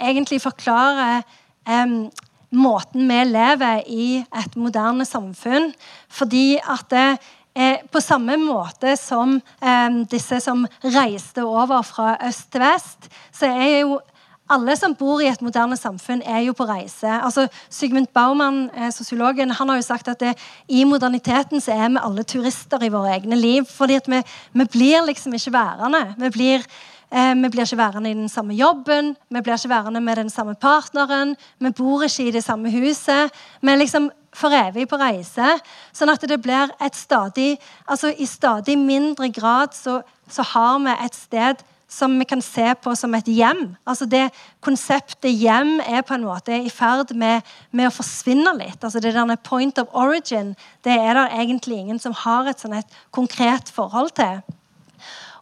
egentlig 0.00 0.40
forklarer 0.40 1.20
um, 1.68 2.08
måten 2.50 3.08
vi 3.08 3.24
lever 3.28 3.82
i 3.86 4.06
et 4.22 4.56
moderne 4.56 5.04
samfunn. 5.04 5.72
Fordi 6.08 6.58
at 6.58 6.86
det, 6.90 7.08
eh, 7.54 7.78
på 7.92 8.00
samme 8.00 8.36
måte 8.40 8.96
som 8.96 9.40
eh, 9.62 10.04
disse 10.10 10.40
som 10.40 10.66
reiste 10.84 11.44
over 11.44 11.82
fra 11.82 12.16
øst 12.28 12.50
til 12.52 12.60
vest, 12.60 13.10
så 13.32 13.46
er 13.46 13.80
jo 13.80 14.00
alle 14.48 14.76
som 14.80 14.94
bor 14.96 15.20
i 15.20 15.28
et 15.28 15.42
moderne 15.44 15.76
samfunn, 15.76 16.22
er 16.24 16.40
jo 16.46 16.54
på 16.56 16.64
reise. 16.64 17.08
Altså, 17.20 17.48
Sigmund 17.68 18.06
Baumann, 18.14 18.70
eh, 18.74 18.90
sosiologen, 18.90 19.50
han 19.50 19.68
har 19.68 19.76
jo 19.76 19.82
sagt 19.82 20.08
at 20.08 20.20
det, 20.20 20.38
i 20.68 20.84
moderniteten 20.84 21.60
så 21.60 21.72
er 21.72 21.88
vi 21.88 22.00
alle 22.00 22.24
turister 22.24 22.82
i 22.82 22.88
våre 22.88 23.12
egne 23.18 23.36
liv. 23.36 23.64
fordi 23.68 23.94
at 23.94 24.08
vi, 24.08 24.22
vi 24.52 24.64
blir 24.64 25.04
liksom 25.04 25.34
ikke 25.34 25.52
værende. 25.52 26.14
Vi 26.18 26.30
blir 26.30 26.64
Eh, 26.64 26.97
vi 27.10 27.48
blir 27.48 27.64
ikke 27.64 27.78
værende 27.80 28.10
i 28.10 28.14
den 28.14 28.28
samme 28.28 28.54
jobben, 28.54 29.14
vi 29.30 29.40
blir 29.40 29.56
ikke 29.56 29.68
værende 29.68 30.00
med 30.00 30.16
den 30.16 30.30
samme 30.30 30.54
partneren. 30.54 31.36
Vi 31.58 31.70
bor 31.70 32.02
ikke 32.02 32.28
i 32.28 32.30
det 32.30 32.44
samme 32.44 32.70
huset. 32.70 33.32
Vi 33.62 33.70
er 33.70 33.76
liksom 33.76 34.10
for 34.36 34.52
evig 34.52 34.86
på 34.88 34.98
reise. 35.00 35.56
Sånn 35.96 36.12
at 36.12 36.22
det 36.28 36.40
blir 36.42 36.70
et 36.84 36.96
stadig 36.96 37.56
altså 37.88 38.12
I 38.12 38.26
stadig 38.26 38.78
mindre 38.78 39.30
grad 39.32 39.74
så, 39.76 40.02
så 40.28 40.44
har 40.52 40.78
vi 40.84 40.94
et 41.04 41.16
sted 41.16 41.64
som 41.88 42.12
vi 42.20 42.26
kan 42.28 42.42
se 42.44 42.74
på 42.84 42.92
som 43.00 43.14
et 43.16 43.30
hjem. 43.32 43.72
Altså 43.88 44.04
det 44.04 44.28
Konseptet 44.60 45.32
hjem 45.32 45.78
er 45.80 46.04
på 46.04 46.18
en 46.18 46.26
måte 46.28 46.52
i 46.52 46.68
ferd 46.68 47.14
med, 47.16 47.46
med 47.72 47.88
å 47.88 47.94
forsvinne 47.94 48.52
litt. 48.58 48.82
Altså 48.84 49.00
Det 49.00 49.14
der 49.14 49.36
point 49.36 49.78
of 49.78 49.88
origin 49.96 50.54
det 50.84 50.92
er 50.92 51.14
det 51.16 51.26
egentlig 51.40 51.78
ingen 51.78 51.98
som 51.98 52.12
har 52.12 52.48
et 52.48 52.60
sånn 52.60 52.76
et 52.76 52.98
konkret 53.10 53.72
forhold 53.72 54.12
til. 54.20 54.42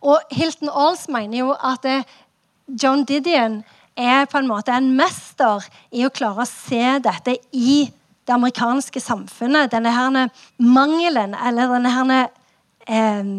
Og 0.03 0.21
Hilton 0.31 0.73
Alls 0.73 1.07
mener 1.09 1.39
jo 1.39 1.53
at 1.55 1.85
eh, 1.85 2.07
John 2.83 3.05
Didion 3.05 3.63
er 3.97 4.27
på 4.29 4.39
en 4.39 4.49
måte 4.49 4.75
en 4.77 4.91
mester 4.97 5.65
i 5.95 6.05
å 6.05 6.13
klare 6.13 6.45
å 6.45 6.51
se 6.51 6.99
dette 7.03 7.39
i 7.57 7.87
det 8.27 8.35
amerikanske 8.35 9.01
samfunnet. 9.01 9.71
Denne 9.73 9.93
her 9.95 10.29
mangelen, 10.59 11.37
eller 11.47 11.71
denne 11.71 11.93
her 11.95 12.13
eh, 12.87 13.31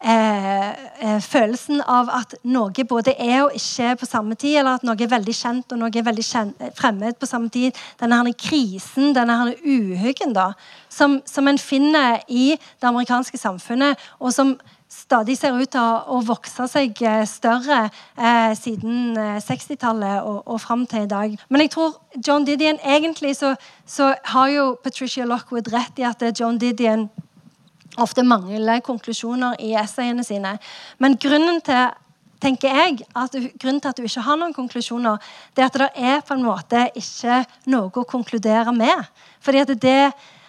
eh, 0.00 0.70
eh, 1.00 1.18
følelsen 1.20 1.82
av 1.82 2.10
at 2.14 2.36
noe 2.46 2.86
både 2.88 3.16
er 3.18 3.42
og 3.44 3.56
ikke 3.58 3.90
er 3.90 3.98
på 3.98 4.08
samme 4.08 4.38
tid, 4.38 4.60
eller 4.60 4.78
at 4.78 4.86
noe 4.86 4.96
er 5.02 5.10
veldig 5.10 5.34
kjent 5.34 5.74
og 5.74 5.82
noe 5.82 5.90
er 5.92 6.06
veldig 6.06 6.26
kjent, 6.26 6.64
fremmed 6.78 7.18
på 7.18 7.28
samme 7.28 7.50
tid. 7.52 7.76
Denne 8.00 8.20
her 8.20 8.38
krisen, 8.38 9.12
denne 9.16 9.36
her 9.40 9.52
uhyggen, 9.64 10.36
da, 10.36 10.52
som, 10.88 11.20
som 11.26 11.48
en 11.48 11.60
finner 11.60 12.22
i 12.28 12.54
det 12.56 12.88
amerikanske 12.88 13.40
samfunnet, 13.40 13.98
og 14.20 14.32
som 14.32 14.56
stadig 14.96 15.36
ser 15.38 15.56
ut 15.56 15.70
til 15.72 15.82
å, 15.82 16.20
vokse 16.26 16.66
seg 16.70 17.02
eh, 17.04 17.22
større 17.28 17.86
eh, 17.86 18.52
siden 18.58 19.16
60-tallet 19.44 20.16
eh, 20.16 20.24
og, 20.24 20.40
og 20.46 20.62
fram 20.62 20.86
til 20.88 21.04
i 21.04 21.10
dag. 21.10 21.36
Men 21.48 21.64
jeg 21.64 21.74
tror 21.76 21.98
John 22.16 22.46
Didion 22.48 22.80
egentlig 22.82 23.36
så, 23.38 23.54
så, 23.84 24.14
har 24.32 24.48
jo 24.54 24.66
Patricia 24.82 25.26
Lockwood 25.28 25.70
rett 25.74 26.00
i 26.00 26.06
at 26.08 26.24
John 26.38 26.58
Didion 26.58 27.08
ofte 28.00 28.24
mangler 28.26 28.82
konklusjoner 28.84 29.60
i 29.64 29.74
essayene 29.78 30.24
sine. 30.26 30.56
Men 30.98 31.16
grunnen 31.20 31.62
til 31.64 31.86
tenker 32.42 32.68
jeg, 32.68 33.06
at 33.16 33.32
grunnen 33.56 33.80
til 33.80 33.90
at 33.90 33.98
du 33.98 34.04
ikke 34.04 34.24
har 34.26 34.36
noen 34.36 34.54
konklusjoner, 34.54 35.22
det 35.56 35.64
er 35.64 35.70
at 35.70 35.78
det 35.80 35.88
er 35.96 36.24
på 36.26 36.36
en 36.36 36.44
måte 36.44 36.82
ikke 36.98 37.40
noe 37.72 37.88
å 37.88 38.08
konkludere 38.08 38.74
med. 38.76 39.06
Fordi 39.40 39.62
at 39.62 39.72
det 39.80 40.00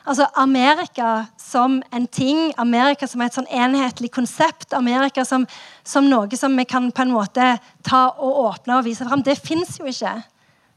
Altså 0.08 0.30
Amerika 0.39 1.26
som 1.36 1.82
en 1.91 2.05
ting, 2.08 2.53
Amerika 2.58 3.10
som 3.12 3.22
et 3.26 3.36
sånn 3.36 3.49
enhetlig 3.51 4.08
konsept, 4.16 4.72
Amerika 4.78 5.26
som, 5.28 5.43
som, 5.84 6.08
noe 6.08 6.39
som 6.39 6.55
vi 6.55 6.64
kan 6.64 6.88
på 6.95 7.03
en 7.03 7.12
måte 7.12 7.47
ta 7.84 8.05
og 8.16 8.39
åpne 8.45 8.78
og 8.78 8.88
vise 8.88 9.03
fram, 9.03 9.26
det 9.26 9.36
fins 9.41 9.76
jo 9.82 9.89
ikke. 9.91 10.16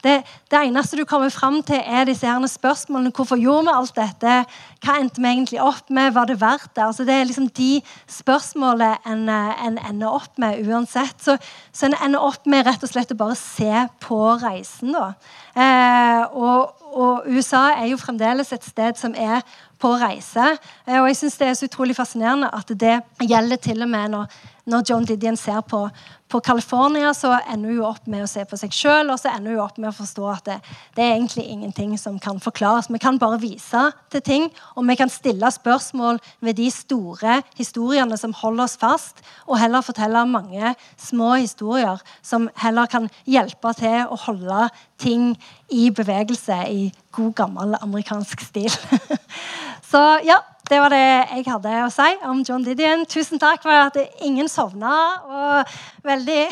Det, 0.04 0.16
det, 0.50 0.58
eneste 0.58 0.96
du 0.96 1.04
kommer 1.04 1.28
fram 1.28 1.60
til, 1.66 1.80
er 1.80 2.06
disse 2.08 2.26
her 2.26 2.46
spørsmålene. 2.46 3.12
Hvorfor 3.16 3.36
gjorde 3.36 3.68
vi 3.68 3.74
alt 3.74 3.96
dette? 3.96 4.36
Hva 4.80 4.96
endte 5.00 5.20
vi 5.20 5.28
egentlig 5.28 5.60
opp 5.62 5.90
med? 5.90 6.14
Var 6.16 6.30
det 6.30 6.40
verdt 6.40 6.74
det? 6.76 6.84
Altså, 6.86 7.04
det 7.04 7.14
er 7.14 7.28
liksom 7.28 7.48
de 7.56 7.70
spørsmålene 8.08 8.96
en, 9.06 9.28
en, 9.28 9.78
ender 9.90 10.08
opp 10.08 10.38
med 10.40 10.60
uansett. 10.66 11.16
Så, 11.20 11.36
så 11.72 11.86
en 11.90 11.98
ender 12.00 12.24
opp 12.24 12.46
med 12.46 12.66
rett 12.66 12.84
og 12.84 12.92
slett 12.92 13.12
å 13.12 13.18
bare 13.20 13.38
se 13.38 13.86
på 14.00 14.20
reisen. 14.42 14.94
da. 14.96 15.12
Eh, 15.54 16.22
og, 16.32 16.86
og 16.94 17.26
USA 17.28 17.70
er 17.74 17.90
jo 17.90 18.00
fremdeles 18.00 18.52
et 18.54 18.64
sted 18.64 18.98
som 19.00 19.14
er 19.18 19.44
på 19.80 19.94
reise. 20.00 20.54
Eh, 20.86 21.00
og 21.00 21.08
jeg 21.10 21.20
synes 21.22 21.40
det 21.40 21.48
er 21.48 21.58
så 21.58 21.68
utrolig 21.70 21.96
fascinerende 21.96 22.50
at 22.52 22.72
det 22.80 23.00
gjelder 23.20 23.60
til 23.60 23.82
og 23.82 23.90
med 23.90 24.14
når, 24.14 24.40
når 24.70 24.84
John 24.90 25.04
Didion 25.04 25.36
ser 25.36 25.60
på, 25.66 25.86
på 26.30 26.40
California, 26.44 27.12
så 27.16 27.32
ender 27.50 27.72
hun 27.72 27.86
opp 27.88 28.06
med 28.10 28.24
å 28.24 28.28
se 28.30 28.44
på 28.46 28.58
seg 28.60 28.74
sjøl, 28.74 29.10
og 29.10 29.18
så 29.18 29.32
ender 29.32 29.56
hun 29.56 29.64
opp 29.64 29.78
med 29.80 29.90
å 29.90 29.96
forstå 29.96 30.26
at 30.30 30.46
det, 30.46 30.58
det, 30.96 31.04
er 31.04 31.14
egentlig 31.16 31.46
ingenting 31.50 31.96
som 31.98 32.18
kan 32.22 32.38
forklares. 32.42 32.90
Vi 32.92 33.00
kan 33.02 33.18
bare 33.18 33.40
vise 33.42 33.86
til 34.12 34.24
ting, 34.26 34.48
og 34.76 34.86
vi 34.88 34.98
kan 35.00 35.10
stille 35.12 35.50
spørsmål 35.54 36.20
ved 36.44 36.58
de 36.60 36.68
store 36.74 37.40
historiene 37.58 38.18
som 38.20 38.36
holder 38.36 38.68
oss 38.68 38.78
fast, 38.80 39.24
og 39.48 39.58
heller 39.62 39.86
fortelle 39.86 40.26
mange 40.28 40.74
små 41.00 41.34
historier 41.40 42.00
som 42.22 42.48
heller 42.60 42.90
kan 42.90 43.10
hjelpe 43.26 43.74
til 43.80 44.06
å 44.06 44.20
holde 44.28 44.68
ting 45.00 45.32
i 45.72 45.88
bevegelse 45.94 46.56
i 46.70 46.90
god, 47.14 47.32
gammel 47.38 47.76
amerikansk 47.80 48.42
stil. 48.50 48.70
så 49.90 50.00
ja, 50.22 50.38
det 50.70 50.78
var 50.78 50.92
det 50.94 51.02
jeg 51.02 51.46
hadde 51.48 51.70
å 51.82 51.90
si 51.90 52.10
om 52.30 52.42
John 52.46 52.62
Didion. 52.62 53.02
Tusen 53.10 53.40
takk 53.42 53.64
for 53.64 53.74
at 53.74 53.96
ingen 54.22 54.46
sovna. 54.46 54.92
Og 55.26 55.72
veldig 56.06 56.44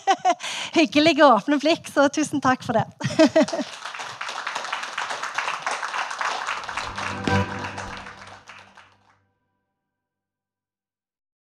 hyggelige 0.78 1.26
og 1.26 1.42
åpne 1.42 1.60
blikk, 1.60 1.90
så 1.92 2.08
tusen 2.08 2.40
takk 2.44 2.64
for 2.64 2.80
det. 2.80 2.86